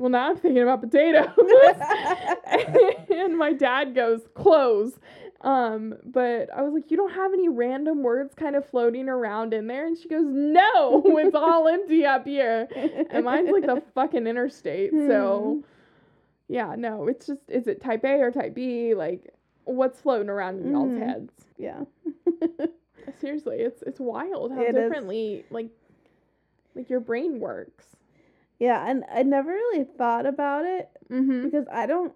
Well, 0.00 0.10
now 0.10 0.30
I'm 0.30 0.36
thinking 0.36 0.62
about 0.62 0.80
potatoes. 0.80 1.26
and 3.10 3.36
my 3.36 3.52
dad 3.52 3.96
goes, 3.96 4.20
clothes. 4.34 4.92
Um, 5.40 5.94
but 6.04 6.48
I 6.52 6.62
was 6.62 6.74
like, 6.74 6.90
you 6.90 6.96
don't 6.96 7.12
have 7.12 7.32
any 7.32 7.48
random 7.48 8.02
words 8.02 8.34
kind 8.34 8.56
of 8.56 8.68
floating 8.68 9.08
around 9.08 9.54
in 9.54 9.68
there? 9.68 9.86
And 9.86 9.96
she 9.96 10.08
goes, 10.08 10.24
no, 10.26 11.02
it's 11.18 11.34
all 11.34 11.68
empty 11.68 12.04
up 12.04 12.26
here. 12.26 12.66
And 13.10 13.24
mine's 13.24 13.50
like 13.50 13.64
the 13.66 13.80
fucking 13.94 14.26
interstate. 14.26 14.90
So, 14.92 15.62
yeah, 16.48 16.74
no, 16.76 17.06
it's 17.06 17.26
just, 17.26 17.42
is 17.48 17.68
it 17.68 17.80
type 17.80 18.04
A 18.04 18.20
or 18.20 18.32
type 18.32 18.52
B? 18.54 18.94
Like, 18.94 19.32
what's 19.64 20.00
floating 20.00 20.28
around 20.28 20.60
in 20.60 20.70
y'all's 20.72 20.90
Mhm. 20.90 21.06
heads? 21.08 21.32
yeah. 21.56 21.84
Seriously, 23.20 23.58
it's 23.60 23.82
it's 23.82 23.98
wild 24.00 24.52
how 24.52 24.60
It 24.62 24.68
is. 24.68 24.74
differently 24.74 25.44
like 25.50 25.70
like 26.74 26.90
your 26.90 27.00
brain 27.00 27.40
works. 27.40 27.96
Yeah, 28.58 28.84
and 28.88 29.04
I 29.12 29.22
never 29.22 29.50
really 29.50 29.84
thought 29.84 30.26
about 30.26 30.64
it 30.64 30.88
Mm-hmm. 31.10 31.44
because 31.44 31.64
I 31.72 31.86
don't 31.86 32.12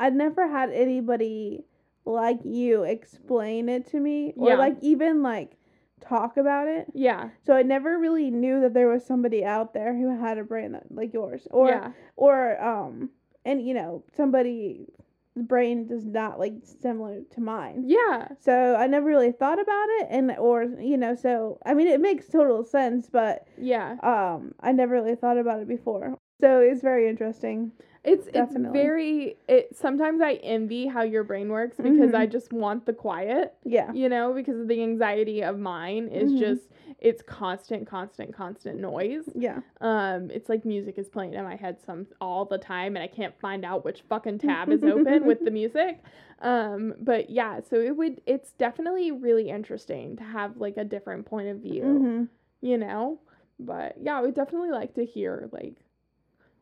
I'd 0.00 0.14
never 0.14 0.48
had 0.48 0.70
anybody 0.70 1.64
like 2.06 2.38
you 2.44 2.84
explain 2.84 3.68
it 3.68 3.86
to 3.90 4.00
me 4.00 4.32
or 4.36 4.50
Yeah. 4.50 4.56
like 4.56 4.76
even 4.80 5.22
like 5.22 5.56
talk 6.00 6.36
about 6.36 6.68
it. 6.68 6.86
Yeah. 6.94 7.30
So 7.44 7.54
I 7.54 7.62
never 7.62 7.98
really 7.98 8.30
knew 8.30 8.60
that 8.60 8.74
there 8.74 8.88
was 8.88 9.04
somebody 9.04 9.44
out 9.44 9.74
there 9.74 9.94
who 9.96 10.16
had 10.18 10.38
a 10.38 10.44
brain 10.44 10.72
that, 10.72 10.84
like 10.90 11.12
yours 11.12 11.46
or 11.50 11.68
yeah. 11.68 11.90
or 12.16 12.62
um 12.62 13.10
and 13.44 13.66
you 13.66 13.74
know 13.74 14.04
somebody's 14.16 14.88
brain 15.36 15.86
does 15.86 16.04
not 16.06 16.38
like 16.38 16.54
similar 16.62 17.22
to 17.34 17.40
mine. 17.40 17.82
Yeah. 17.86 18.28
So 18.40 18.76
I 18.76 18.86
never 18.86 19.06
really 19.06 19.32
thought 19.32 19.60
about 19.60 19.86
it 20.00 20.06
and 20.10 20.30
or 20.38 20.62
you 20.80 20.96
know 20.96 21.14
so 21.16 21.58
I 21.66 21.74
mean 21.74 21.88
it 21.88 22.00
makes 22.00 22.28
total 22.28 22.62
sense 22.64 23.08
but 23.10 23.46
Yeah. 23.58 23.96
um 24.02 24.54
I 24.60 24.72
never 24.72 24.94
really 24.94 25.16
thought 25.16 25.38
about 25.38 25.60
it 25.60 25.68
before. 25.68 26.16
So 26.40 26.60
it's 26.60 26.82
very 26.82 27.08
interesting. 27.08 27.72
It's 28.04 28.26
Definitely. 28.26 28.68
it's 28.68 28.72
very 28.72 29.36
it 29.48 29.74
sometimes 29.74 30.20
I 30.20 30.34
envy 30.34 30.86
how 30.86 31.02
your 31.02 31.24
brain 31.24 31.48
works 31.48 31.76
because 31.78 32.12
Mhm. 32.12 32.14
I 32.14 32.26
just 32.26 32.52
want 32.52 32.86
the 32.86 32.92
quiet, 32.92 33.54
Yeah. 33.64 33.90
you 33.92 34.08
know, 34.08 34.32
because 34.32 34.60
of 34.60 34.68
the 34.68 34.80
anxiety 34.80 35.42
of 35.42 35.58
mine 35.58 36.06
is 36.08 36.32
Mhm. 36.32 36.38
just 36.38 36.70
it's 37.00 37.20
constant 37.22 37.86
constant 37.88 38.32
constant 38.32 38.78
noise. 38.80 39.28
Yeah. 39.34 39.60
Um 39.80 40.30
it's 40.30 40.48
like 40.48 40.64
music 40.64 40.98
is 40.98 41.08
playing 41.08 41.34
in 41.34 41.42
my 41.42 41.56
head 41.56 41.80
some 41.80 42.06
all 42.20 42.44
the 42.44 42.58
time 42.58 42.94
and 42.96 43.02
I 43.02 43.08
can't 43.08 43.34
find 43.40 43.64
out 43.64 43.84
which 43.84 44.02
fucking 44.02 44.38
tab 44.38 44.70
is 44.70 44.84
open 44.84 45.26
with 45.26 45.42
the 45.44 45.50
music. 45.50 46.00
Um 46.40 46.94
but 47.00 47.30
yeah, 47.30 47.60
so 47.60 47.76
it 47.80 47.96
would 47.96 48.20
it's 48.26 48.52
definitely 48.52 49.10
really 49.10 49.48
interesting 49.48 50.16
to 50.18 50.22
have 50.22 50.58
like 50.58 50.76
a 50.76 50.84
different 50.84 51.24
point 51.26 51.48
of 51.48 51.58
view, 51.60 51.82
hmm 51.82 52.24
you 52.60 52.76
know? 52.78 53.18
But 53.58 53.96
yeah, 54.00 54.18
I 54.18 54.20
would 54.22 54.34
definitely 54.34 54.70
like 54.70 54.94
to 54.94 55.04
hear 55.04 55.48
like 55.50 55.74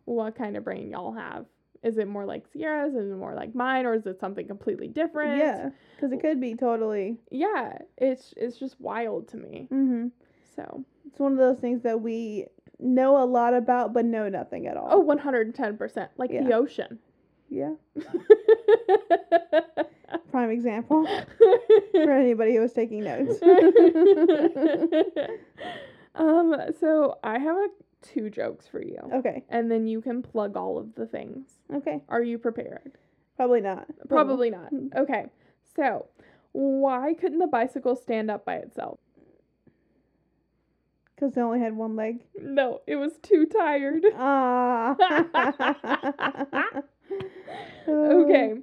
what 0.05 0.37
kind 0.37 0.57
of 0.57 0.65
brain 0.65 0.91
y'all 0.91 1.13
have. 1.13 1.47
Is 1.83 1.99
it 1.99 2.09
more 2.09 2.25
like 2.25 2.45
Sierra's? 2.51 2.95
Is 2.95 3.11
it 3.11 3.17
more 3.17 3.35
like 3.35 3.55
mine? 3.55 3.85
Or 3.85 3.93
is 3.95 4.07
it 4.07 4.19
something 4.19 4.47
completely 4.47 4.89
different? 4.89 5.37
Yeah. 5.39 5.69
Because 5.97 6.13
it 6.13 6.21
could 6.21 6.41
be 6.41 6.55
totally. 6.55 7.19
Yeah. 7.31 7.77
It's 7.99 8.33
it's 8.37 8.57
just 8.59 8.81
wild 8.81 9.29
to 9.29 9.37
me. 9.37 9.67
hmm 9.71 10.07
So 10.57 10.83
It's 11.07 11.19
one 11.19 11.33
of 11.33 11.39
those 11.39 11.59
things 11.59 11.83
that 11.83 12.01
we 12.01 12.47
know 12.81 13.23
a 13.23 13.27
lot 13.27 13.53
about 13.55 13.93
but 13.93 14.05
know 14.07 14.29
nothing 14.31 14.67
at 14.67 14.77
all. 14.79 14.89
Oh, 14.91 15.05
110%. 15.05 16.09
Like 16.17 16.31
the 16.31 16.55
ocean. 16.55 16.99
Yeah. 17.51 17.75
Prime 20.31 20.51
example 20.51 21.07
for 21.93 22.11
anybody 22.13 22.55
who 22.55 22.61
was 22.63 22.73
taking 22.73 23.05
notes. 23.05 23.41
um, 26.15 26.55
so 26.81 27.19
I 27.23 27.39
have 27.39 27.57
a, 27.57 27.67
two 28.05 28.31
jokes 28.31 28.67
for 28.67 28.83
you. 28.83 28.99
okay. 29.13 29.43
And 29.49 29.71
then 29.71 29.87
you 29.87 30.01
can 30.01 30.23
plug 30.23 30.57
all 30.57 30.79
of 30.79 30.95
the 30.95 31.07
things. 31.07 31.49
Okay. 31.73 32.03
Are 32.09 32.23
you 32.23 32.39
prepared? 32.39 32.93
Probably 33.37 33.61
not. 33.61 33.87
Probably 34.09 34.51
not. 34.51 34.69
Hmm. 34.69 34.89
Okay. 34.97 35.27
So, 35.75 36.07
why 36.53 37.15
couldn't 37.15 37.41
the 37.41 37.47
bicycle 37.47 37.97
stand 37.97 38.31
up 38.31 38.45
by 38.45 38.57
itself? 38.57 38.99
Because 41.15 41.37
it 41.37 41.41
only 41.41 41.61
had 41.61 41.77
one 41.77 41.97
leg. 41.97 42.21
No, 42.41 42.83
it 42.87 42.97
was 42.97 43.13
too 43.23 43.47
tired. 43.47 44.05
Ah. 44.17 44.97
okay. 47.89 48.55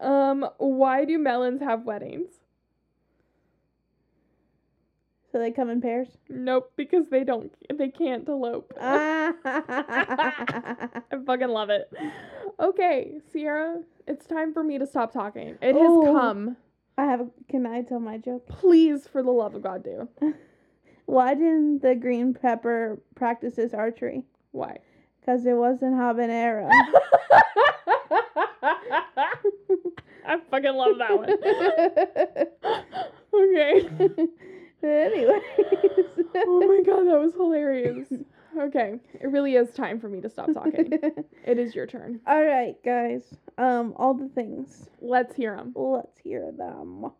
Um, 0.00 0.48
why 0.58 1.04
do 1.04 1.18
melons 1.18 1.62
have 1.62 1.84
weddings? 1.84 2.32
So 5.36 5.40
they 5.40 5.50
come 5.50 5.68
in 5.68 5.82
pairs. 5.82 6.08
Nope, 6.30 6.72
because 6.76 7.10
they 7.10 7.22
don't 7.22 7.52
they 7.76 7.90
can't 7.90 8.26
elope. 8.26 8.72
I 8.80 9.34
fucking 11.26 11.48
love 11.50 11.68
it. 11.68 11.92
Okay, 12.58 13.18
Sierra, 13.30 13.82
it's 14.06 14.24
time 14.24 14.54
for 14.54 14.64
me 14.64 14.78
to 14.78 14.86
stop 14.86 15.12
talking. 15.12 15.58
It 15.60 15.76
Oh. 15.76 16.06
has 16.06 16.14
come. 16.14 16.56
I 16.96 17.04
have. 17.04 17.28
Can 17.50 17.66
I 17.66 17.82
tell 17.82 18.00
my 18.00 18.16
joke? 18.16 18.48
Please, 18.48 19.06
for 19.06 19.22
the 19.22 19.30
love 19.30 19.54
of 19.54 19.62
God, 19.62 19.84
do. 19.84 20.08
Why 21.04 21.34
didn't 21.34 21.82
the 21.82 21.94
green 21.94 22.32
pepper 22.32 22.98
practice 23.14 23.56
his 23.56 23.74
archery? 23.74 24.24
Why? 24.52 24.78
Because 25.20 25.44
it 25.44 25.52
wasn't 25.52 25.96
habanero. 25.96 26.70
I 30.26 30.38
fucking 30.50 30.74
love 30.74 30.96
that 30.96 31.18
one. 31.18 31.28
okay. 33.34 34.28
Anyways. 34.86 35.42
Oh 36.48 36.60
my 36.66 36.82
god, 36.84 37.04
that 37.06 37.18
was 37.20 37.32
hilarious. 37.34 38.08
Okay, 38.58 38.98
it 39.20 39.26
really 39.28 39.54
is 39.54 39.72
time 39.74 40.00
for 40.00 40.08
me 40.08 40.20
to 40.20 40.28
stop 40.30 40.52
talking. 40.52 40.92
It 41.44 41.58
is 41.58 41.74
your 41.74 41.86
turn. 41.86 42.20
All 42.26 42.42
right, 42.44 42.74
guys. 42.84 43.22
Um, 43.58 43.92
all 43.96 44.14
the 44.14 44.28
things. 44.28 44.88
Let's 45.00 45.34
hear 45.36 45.56
them. 45.56 45.72
Let's 45.76 46.18
hear 46.18 46.50
them. 46.52 47.10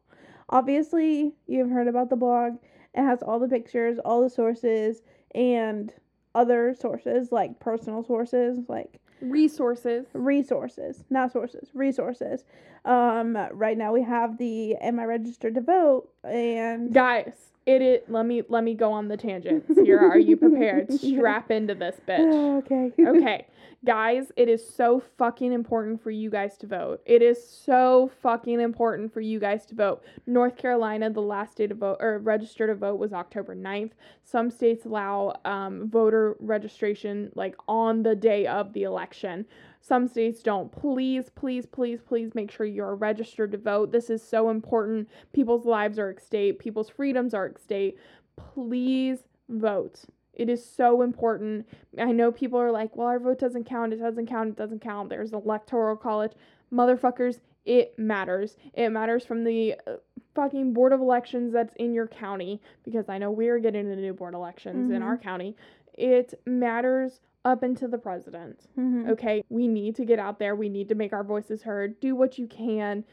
Obviously, 0.48 1.32
you've 1.46 1.70
heard 1.70 1.88
about 1.88 2.10
the 2.10 2.16
blog. 2.16 2.54
It 2.94 3.02
has 3.02 3.22
all 3.22 3.38
the 3.38 3.48
pictures, 3.48 3.98
all 4.04 4.22
the 4.22 4.30
sources, 4.30 5.02
and 5.34 5.92
other 6.34 6.74
sources 6.78 7.30
like 7.32 7.58
personal 7.60 8.02
sources, 8.04 8.58
like 8.68 9.00
Resources. 9.22 10.06
resources, 10.12 11.04
not 11.10 11.32
sources, 11.32 11.70
resources. 11.74 12.44
Um, 12.84 13.36
right 13.52 13.76
now 13.78 13.92
we 13.92 14.02
have 14.02 14.36
the 14.38 14.74
Am 14.76 15.00
I 15.00 15.04
Registered 15.04 15.54
to 15.54 15.60
Vote? 15.62 16.08
And 16.26 16.92
Guys, 16.92 17.34
it 17.66 17.82
is 17.82 18.00
let 18.08 18.26
me 18.26 18.42
let 18.48 18.62
me 18.64 18.74
go 18.74 18.92
on 18.92 19.08
the 19.08 19.16
tangents 19.16 19.66
here. 19.76 19.98
are 19.98 20.18
you 20.18 20.36
prepared? 20.36 20.92
Strap 21.00 21.50
into 21.50 21.74
this 21.74 21.96
bitch. 22.08 22.58
okay. 22.64 22.92
Okay. 23.06 23.46
Guys, 23.84 24.32
it 24.36 24.48
is 24.48 24.68
so 24.68 25.00
fucking 25.16 25.52
important 25.52 26.02
for 26.02 26.10
you 26.10 26.28
guys 26.28 26.56
to 26.58 26.66
vote. 26.66 27.00
It 27.06 27.22
is 27.22 27.46
so 27.48 28.10
fucking 28.20 28.58
important 28.60 29.12
for 29.12 29.20
you 29.20 29.38
guys 29.38 29.64
to 29.66 29.76
vote. 29.76 30.02
North 30.26 30.56
Carolina, 30.56 31.08
the 31.10 31.20
last 31.20 31.56
day 31.58 31.68
to 31.68 31.74
vote 31.74 31.98
or 32.00 32.18
register 32.18 32.66
to 32.66 32.74
vote 32.74 32.98
was 32.98 33.12
October 33.12 33.54
9th. 33.54 33.92
Some 34.24 34.50
states 34.50 34.86
allow 34.86 35.38
um, 35.44 35.88
voter 35.88 36.36
registration 36.40 37.30
like 37.36 37.54
on 37.68 38.02
the 38.02 38.16
day 38.16 38.46
of 38.46 38.72
the 38.72 38.84
election. 38.84 39.44
Some 39.86 40.08
states 40.08 40.42
don't. 40.42 40.72
Please, 40.72 41.30
please, 41.30 41.64
please, 41.64 42.00
please 42.04 42.34
make 42.34 42.50
sure 42.50 42.66
you're 42.66 42.96
registered 42.96 43.52
to 43.52 43.58
vote. 43.58 43.92
This 43.92 44.10
is 44.10 44.20
so 44.20 44.50
important. 44.50 45.08
People's 45.32 45.64
lives 45.64 45.96
are 46.00 46.10
at 46.10 46.20
stake, 46.20 46.58
people's 46.58 46.88
freedoms 46.90 47.34
are 47.34 47.46
at 47.46 47.58
stake. 47.60 47.96
Please 48.36 49.20
vote. 49.48 50.00
It 50.34 50.48
is 50.50 50.64
so 50.68 51.02
important. 51.02 51.66
I 51.98 52.10
know 52.10 52.32
people 52.32 52.58
are 52.58 52.72
like, 52.72 52.96
well, 52.96 53.06
our 53.06 53.20
vote 53.20 53.38
doesn't 53.38 53.64
count. 53.64 53.92
It 53.92 53.98
doesn't 54.00 54.26
count. 54.26 54.50
It 54.50 54.56
doesn't 54.56 54.80
count. 54.82 55.08
There's 55.08 55.32
electoral 55.32 55.96
college. 55.96 56.32
Motherfuckers, 56.72 57.38
it 57.64 57.96
matters. 57.96 58.56
It 58.74 58.90
matters 58.90 59.24
from 59.24 59.44
the 59.44 59.76
uh, 59.86 59.92
fucking 60.34 60.72
board 60.72 60.92
of 60.92 61.00
elections 61.00 61.52
that's 61.52 61.74
in 61.76 61.94
your 61.94 62.08
county 62.08 62.60
because 62.84 63.08
I 63.08 63.18
know 63.18 63.30
we're 63.30 63.60
getting 63.60 63.82
into 63.88 64.02
new 64.02 64.12
board 64.12 64.34
elections 64.34 64.90
in 64.90 65.00
Mhm. 65.00 65.04
our 65.04 65.16
county. 65.16 65.54
it 65.98 66.34
matters 66.44 67.20
up 67.46 67.62
into 67.62 67.86
the 67.88 67.96
president. 67.96 68.66
Mhm. 68.76 69.08
Okay, 69.10 69.42
we 69.48 69.68
need 69.68 69.94
to 69.96 70.04
get 70.04 70.18
out 70.18 70.38
there. 70.38 70.54
We 70.56 70.68
need 70.68 70.88
to 70.88 70.94
make 70.96 71.12
our 71.12 71.24
voices 71.24 71.62
heard. 71.62 71.98
Do 72.00 72.14
what 72.16 72.38
you 72.38 72.46
can. 72.46 73.04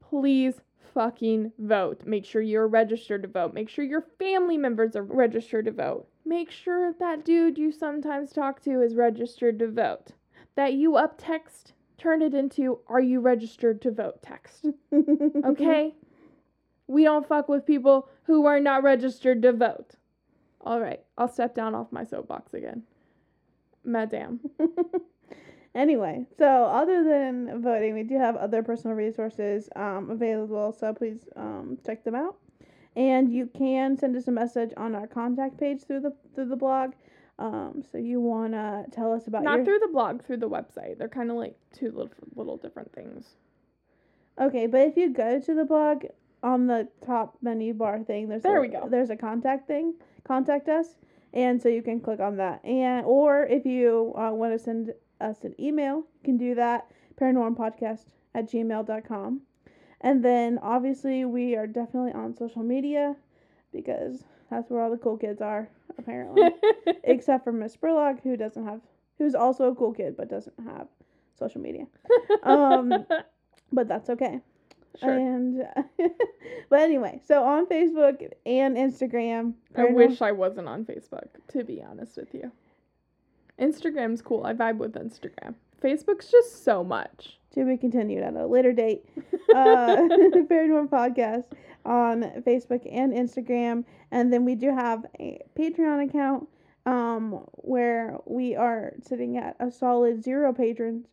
Please 0.00 0.60
fucking 0.92 1.52
vote. 1.58 2.04
Make 2.04 2.24
sure 2.24 2.42
you're 2.42 2.66
registered 2.66 3.22
to 3.22 3.28
vote. 3.28 3.54
Make 3.54 3.68
sure 3.68 3.84
your 3.84 4.00
family 4.18 4.56
members 4.56 4.96
are 4.96 5.02
registered 5.02 5.66
to 5.66 5.70
vote. 5.70 6.08
Make 6.24 6.50
sure 6.50 6.92
that 6.94 7.24
dude 7.24 7.56
you 7.56 7.70
sometimes 7.70 8.32
talk 8.32 8.60
to 8.62 8.82
is 8.82 8.96
registered 8.96 9.58
to 9.60 9.68
vote. 9.70 10.12
That 10.56 10.72
you 10.74 10.96
up 10.96 11.14
text, 11.16 11.72
turn 11.98 12.22
it 12.22 12.34
into 12.34 12.80
are 12.88 13.00
you 13.00 13.20
registered 13.20 13.80
to 13.82 13.90
vote 13.92 14.22
text. 14.22 14.66
Okay? 15.44 15.94
we 16.88 17.02
don't 17.04 17.26
fuck 17.26 17.48
with 17.48 17.66
people 17.66 18.08
who 18.24 18.46
are 18.46 18.60
not 18.60 18.82
registered 18.82 19.42
to 19.42 19.52
vote. 19.52 19.94
All 20.60 20.80
right, 20.80 21.00
I'll 21.18 21.28
step 21.28 21.54
down 21.54 21.74
off 21.74 21.92
my 21.92 22.04
soapbox 22.04 22.54
again. 22.54 22.82
Madame. 23.86 24.40
anyway, 25.74 26.26
so 26.38 26.64
other 26.64 27.04
than 27.04 27.62
voting, 27.62 27.94
we 27.94 28.02
do 28.02 28.18
have 28.18 28.36
other 28.36 28.62
personal 28.62 28.96
resources 28.96 29.68
um, 29.76 30.10
available, 30.10 30.72
so 30.72 30.92
please 30.92 31.20
um, 31.36 31.78
check 31.84 32.04
them 32.04 32.14
out. 32.14 32.36
And 32.96 33.30
you 33.32 33.46
can 33.56 33.96
send 33.96 34.16
us 34.16 34.26
a 34.26 34.32
message 34.32 34.72
on 34.76 34.94
our 34.94 35.06
contact 35.06 35.58
page 35.58 35.82
through 35.86 36.00
the 36.00 36.14
through 36.34 36.48
the 36.48 36.56
blog. 36.56 36.92
Um, 37.38 37.82
so 37.92 37.98
you 37.98 38.20
wanna 38.20 38.86
tell 38.90 39.12
us 39.12 39.26
about 39.26 39.42
Not 39.42 39.56
your 39.56 39.64
through 39.66 39.78
the 39.80 39.88
blog, 39.92 40.22
through 40.24 40.38
the 40.38 40.48
website. 40.48 40.96
They're 40.98 41.08
kind 41.08 41.30
of 41.30 41.36
like 41.36 41.54
two 41.74 41.90
little, 41.92 42.10
little 42.34 42.56
different 42.56 42.92
things. 42.94 43.34
okay, 44.40 44.66
but 44.66 44.80
if 44.80 44.96
you 44.96 45.10
go 45.12 45.38
to 45.40 45.54
the 45.54 45.64
blog 45.64 46.04
on 46.42 46.66
the 46.66 46.88
top 47.04 47.36
menu 47.42 47.74
bar 47.74 48.02
thing, 48.02 48.28
there's 48.28 48.42
There 48.42 48.56
a, 48.56 48.60
we 48.62 48.68
go. 48.68 48.88
There's 48.88 49.10
a 49.10 49.16
contact 49.16 49.66
thing. 49.66 49.94
Contact 50.24 50.68
us, 50.70 50.94
and 51.36 51.62
so 51.62 51.68
you 51.68 51.82
can 51.82 52.00
click 52.00 52.18
on 52.18 52.38
that. 52.38 52.64
And 52.64 53.06
or 53.06 53.44
if 53.44 53.66
you 53.66 54.14
uh, 54.16 54.32
want 54.32 54.54
to 54.54 54.58
send 54.58 54.94
us 55.20 55.36
an 55.44 55.54
email, 55.60 55.96
you 55.98 56.24
can 56.24 56.38
do 56.38 56.54
that. 56.56 56.90
Paranormpodcast 57.20 58.06
at 58.34 58.50
gmail.com. 58.50 59.42
And 60.00 60.24
then 60.24 60.58
obviously 60.62 61.24
we 61.26 61.54
are 61.54 61.66
definitely 61.66 62.12
on 62.12 62.34
social 62.36 62.62
media 62.62 63.16
because 63.72 64.24
that's 64.50 64.70
where 64.70 64.82
all 64.82 64.90
the 64.90 64.96
cool 64.96 65.16
kids 65.18 65.40
are, 65.42 65.68
apparently. 65.98 66.50
Except 67.04 67.44
for 67.44 67.52
Miss 67.52 67.76
Spurlock, 67.76 68.22
who 68.22 68.36
doesn't 68.36 68.64
have 68.64 68.80
who's 69.18 69.34
also 69.34 69.70
a 69.70 69.74
cool 69.74 69.92
kid 69.92 70.16
but 70.16 70.28
doesn't 70.28 70.58
have 70.66 70.88
social 71.38 71.60
media. 71.60 71.86
Um, 72.42 73.06
But 73.72 73.88
that's 73.88 74.08
okay. 74.10 74.40
Sure. 75.00 75.12
And 75.12 75.66
but 76.70 76.80
anyway, 76.80 77.20
so 77.24 77.42
on 77.42 77.66
Facebook 77.66 78.30
and 78.44 78.76
Instagram. 78.76 79.54
I 79.76 79.84
wish 79.86 80.22
I 80.22 80.32
wasn't 80.32 80.68
on 80.68 80.84
Facebook, 80.84 81.28
to 81.48 81.64
be 81.64 81.82
honest 81.82 82.16
with 82.16 82.34
you. 82.34 82.50
Instagram's 83.60 84.22
cool. 84.22 84.44
I 84.44 84.52
vibe 84.52 84.78
with 84.78 84.94
Instagram. 84.94 85.54
Facebook's 85.82 86.30
just 86.30 86.64
so 86.64 86.82
much. 86.82 87.38
to 87.52 87.64
be 87.64 87.76
continued 87.76 88.22
at 88.22 88.34
a 88.34 88.46
later 88.46 88.72
date. 88.72 89.04
Uh, 89.54 89.96
Paranormal 90.50 90.88
Podcast 90.88 91.44
on 91.84 92.22
Facebook 92.44 92.86
and 92.92 93.12
Instagram, 93.12 93.84
and 94.10 94.30
then 94.32 94.44
we 94.44 94.56
do 94.56 94.74
have 94.74 95.06
a 95.20 95.40
Patreon 95.56 96.06
account 96.08 96.48
um, 96.84 97.44
where 97.52 98.18
we 98.26 98.56
are 98.56 98.92
sitting 99.00 99.38
at 99.38 99.56
a 99.60 99.70
solid 99.70 100.22
zero 100.22 100.52
patrons. 100.52 101.06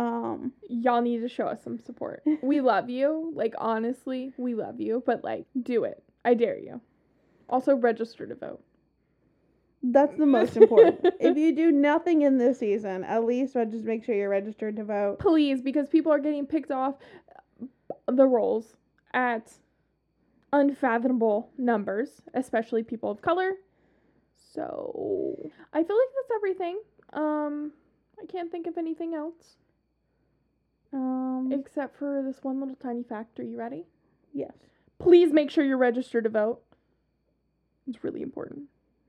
Um, 0.00 0.52
Y'all 0.66 1.02
need 1.02 1.20
to 1.20 1.28
show 1.28 1.44
us 1.44 1.62
some 1.62 1.78
support. 1.78 2.22
We 2.42 2.60
love 2.72 2.88
you. 2.88 3.32
Like, 3.34 3.54
honestly, 3.58 4.32
we 4.38 4.54
love 4.54 4.80
you. 4.80 5.02
But, 5.04 5.22
like, 5.22 5.44
do 5.62 5.84
it. 5.84 6.02
I 6.24 6.32
dare 6.32 6.58
you. 6.58 6.80
Also, 7.50 7.74
register 7.74 8.26
to 8.26 8.34
vote. 8.34 8.62
that's 9.82 10.16
the 10.16 10.24
most 10.24 10.56
important. 10.56 11.00
if 11.20 11.36
you 11.36 11.54
do 11.54 11.70
nothing 11.70 12.22
in 12.22 12.38
this 12.38 12.60
season, 12.60 13.04
at 13.04 13.24
least 13.24 13.54
uh, 13.56 13.66
just 13.66 13.84
make 13.84 14.02
sure 14.04 14.14
you're 14.14 14.30
registered 14.30 14.76
to 14.76 14.84
vote. 14.84 15.18
Please, 15.18 15.60
because 15.60 15.86
people 15.88 16.12
are 16.12 16.18
getting 16.18 16.46
picked 16.46 16.70
off 16.70 16.94
the 18.06 18.26
rolls 18.26 18.76
at 19.12 19.52
unfathomable 20.52 21.50
numbers, 21.58 22.22
especially 22.32 22.82
people 22.82 23.10
of 23.10 23.20
color. 23.20 23.52
So, 24.54 25.50
I 25.74 25.84
feel 25.84 25.96
like 25.96 26.08
that's 26.16 26.36
everything. 26.36 26.80
Um, 27.12 27.72
I 28.20 28.24
can't 28.26 28.50
think 28.50 28.66
of 28.66 28.78
anything 28.78 29.14
else 29.14 29.56
Um, 30.92 31.50
except 31.52 31.96
for 31.96 32.22
this 32.22 32.42
one 32.42 32.60
little 32.60 32.74
tiny 32.76 33.02
fact. 33.02 33.38
Are 33.40 33.44
you 33.44 33.56
ready? 33.58 33.84
yes. 34.34 34.52
Please 34.98 35.32
make 35.32 35.50
sure 35.50 35.64
you're 35.64 35.78
registered 35.78 36.24
to 36.24 36.30
vote. 36.30 36.60
It's 37.88 38.04
really 38.04 38.20
important. 38.20 38.64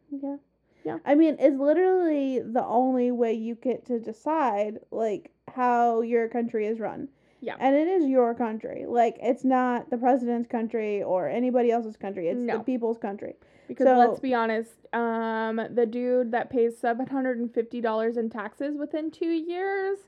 Yeah. 0.10 0.38
Yeah. 0.86 0.98
I 1.06 1.16
mean, 1.16 1.36
it's 1.38 1.60
literally 1.60 2.40
the 2.40 2.64
only 2.66 3.12
way 3.12 3.34
you 3.34 3.56
get 3.56 3.86
to 3.88 4.00
decide 4.00 4.80
like 4.90 5.32
how 5.54 6.02
your 6.02 6.30
country 6.30 6.66
is 6.68 6.80
run. 6.80 7.10
Yeah. 7.42 7.56
And 7.60 7.76
it 7.76 7.88
is 7.90 8.08
your 8.08 8.34
country. 8.34 8.86
Like 8.88 9.18
it's 9.22 9.44
not 9.44 9.90
the 9.90 9.98
president's 9.98 10.48
country 10.48 11.04
or 11.04 11.28
anybody 11.28 11.72
else's 11.72 11.98
country. 11.98 12.30
It's 12.30 12.40
No. 12.40 12.60
the 12.60 12.64
people's 12.64 12.98
country. 12.98 13.36
Because 13.68 13.86
So- 13.86 13.98
let's 13.98 14.20
be 14.22 14.34
honest, 14.34 14.72
um, 14.94 15.60
the 15.72 15.86
dude 15.86 16.32
that 16.32 16.50
pays 16.50 16.78
seven 16.78 17.06
hundred 17.08 17.38
and 17.40 17.54
fifty 17.54 17.82
dollars 17.82 18.16
in 18.16 18.30
taxes 18.30 18.78
within 18.78 19.12
two 19.12 19.30
years, 19.32 20.00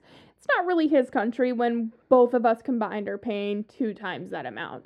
it's 0.44 0.54
not 0.58 0.66
really 0.66 0.90
his 0.90 1.10
country 1.10 1.54
when 1.54 1.94
both 2.10 2.34
of 2.34 2.46
us 2.46 2.62
combined 2.62 3.08
are 3.08 3.18
paying 3.18 3.64
two 3.64 3.94
times 3.94 4.32
that 4.32 4.46
amount. 4.46 4.84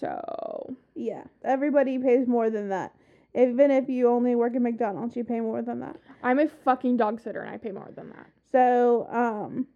So 0.00 0.76
Yeah. 0.94 1.24
Everybody 1.44 1.98
pays 1.98 2.26
more 2.26 2.48
than 2.48 2.70
that. 2.70 2.94
Even 3.34 3.70
if 3.70 3.90
you 3.90 4.08
only 4.08 4.34
work 4.34 4.56
at 4.56 4.62
McDonald's, 4.62 5.14
you 5.14 5.24
pay 5.24 5.40
more 5.40 5.60
than 5.60 5.80
that. 5.80 5.96
I'm 6.22 6.38
a 6.38 6.48
fucking 6.48 6.96
dog 6.96 7.20
sitter 7.20 7.42
and 7.42 7.50
I 7.50 7.58
pay 7.58 7.70
more 7.70 7.90
than 7.94 8.08
that. 8.10 8.30
So, 8.50 9.06
um 9.10 9.66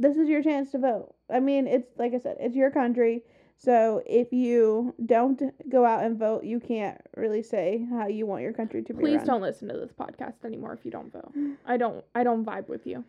this 0.00 0.16
is 0.16 0.28
your 0.28 0.42
chance 0.42 0.72
to 0.72 0.78
vote. 0.78 1.14
I 1.30 1.38
mean, 1.38 1.68
it's 1.68 1.96
like 1.96 2.12
I 2.12 2.18
said, 2.18 2.38
it's 2.40 2.56
your 2.56 2.72
country. 2.72 3.22
So, 3.58 4.02
if 4.06 4.32
you 4.32 4.92
don't 5.06 5.40
go 5.68 5.84
out 5.84 6.02
and 6.04 6.18
vote, 6.18 6.42
you 6.44 6.58
can't 6.58 7.00
really 7.16 7.42
say 7.42 7.86
how 7.90 8.08
you 8.08 8.26
want 8.26 8.42
your 8.42 8.52
country 8.52 8.82
to 8.82 8.92
be 8.92 9.00
Please 9.00 9.18
run. 9.18 9.26
don't 9.26 9.42
listen 9.42 9.68
to 9.68 9.76
this 9.76 9.92
podcast 9.92 10.44
anymore 10.44 10.72
if 10.72 10.84
you 10.84 10.90
don't 10.90 11.12
vote. 11.12 11.32
I 11.64 11.76
don't 11.76 12.04
I 12.16 12.24
don't 12.24 12.44
vibe 12.44 12.68
with 12.68 12.86
you. 12.86 13.04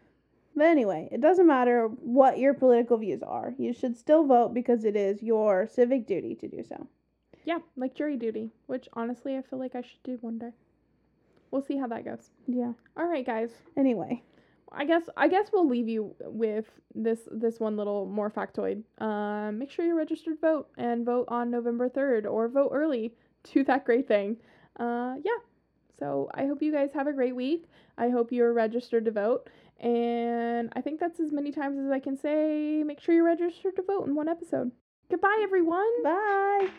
But 0.55 0.67
anyway, 0.67 1.07
it 1.11 1.21
doesn't 1.21 1.47
matter 1.47 1.87
what 1.87 2.37
your 2.37 2.53
political 2.53 2.97
views 2.97 3.21
are. 3.23 3.53
You 3.57 3.73
should 3.73 3.97
still 3.97 4.25
vote 4.25 4.53
because 4.53 4.83
it 4.83 4.95
is 4.95 5.23
your 5.23 5.67
civic 5.67 6.05
duty 6.05 6.35
to 6.35 6.47
do 6.47 6.63
so. 6.67 6.87
Yeah, 7.45 7.59
like 7.77 7.95
jury 7.95 8.17
duty, 8.17 8.51
which 8.67 8.89
honestly 8.93 9.37
I 9.37 9.41
feel 9.41 9.59
like 9.59 9.75
I 9.75 9.81
should 9.81 10.03
do 10.03 10.17
one 10.21 10.37
day. 10.37 10.51
We'll 11.51 11.63
see 11.63 11.77
how 11.77 11.87
that 11.87 12.05
goes. 12.05 12.29
Yeah. 12.47 12.73
All 12.97 13.07
right, 13.07 13.25
guys. 13.25 13.49
Anyway, 13.77 14.21
I 14.71 14.85
guess 14.85 15.03
I 15.17 15.27
guess 15.27 15.47
we'll 15.51 15.67
leave 15.67 15.87
you 15.87 16.13
with 16.21 16.65
this 16.93 17.19
this 17.31 17.59
one 17.59 17.75
little 17.75 18.05
more 18.05 18.29
factoid. 18.29 18.83
Um, 18.99 19.57
make 19.57 19.71
sure 19.71 19.85
you're 19.85 19.95
registered 19.95 20.35
to 20.35 20.41
vote 20.41 20.69
and 20.77 21.05
vote 21.05 21.25
on 21.29 21.49
November 21.49 21.89
third 21.89 22.25
or 22.25 22.47
vote 22.49 22.69
early. 22.71 23.13
Do 23.51 23.63
that 23.63 23.85
great 23.85 24.07
thing. 24.07 24.37
Uh, 24.79 25.15
yeah. 25.23 25.39
So 25.97 26.29
I 26.33 26.45
hope 26.45 26.61
you 26.61 26.71
guys 26.71 26.91
have 26.93 27.07
a 27.07 27.13
great 27.13 27.35
week. 27.35 27.65
I 27.97 28.09
hope 28.09 28.31
you're 28.31 28.53
registered 28.53 29.05
to 29.05 29.11
vote. 29.11 29.49
And 29.79 30.71
I 30.75 30.81
think 30.81 30.99
that's 30.99 31.19
as 31.19 31.31
many 31.31 31.51
times 31.51 31.77
as 31.79 31.91
I 31.91 31.99
can 31.99 32.17
say. 32.17 32.83
Make 32.83 32.99
sure 32.99 33.15
you're 33.15 33.25
registered 33.25 33.75
to 33.77 33.81
vote 33.81 34.07
in 34.07 34.15
one 34.15 34.27
episode. 34.27 34.71
Goodbye, 35.09 35.39
everyone. 35.41 36.03
bye. 36.03 36.69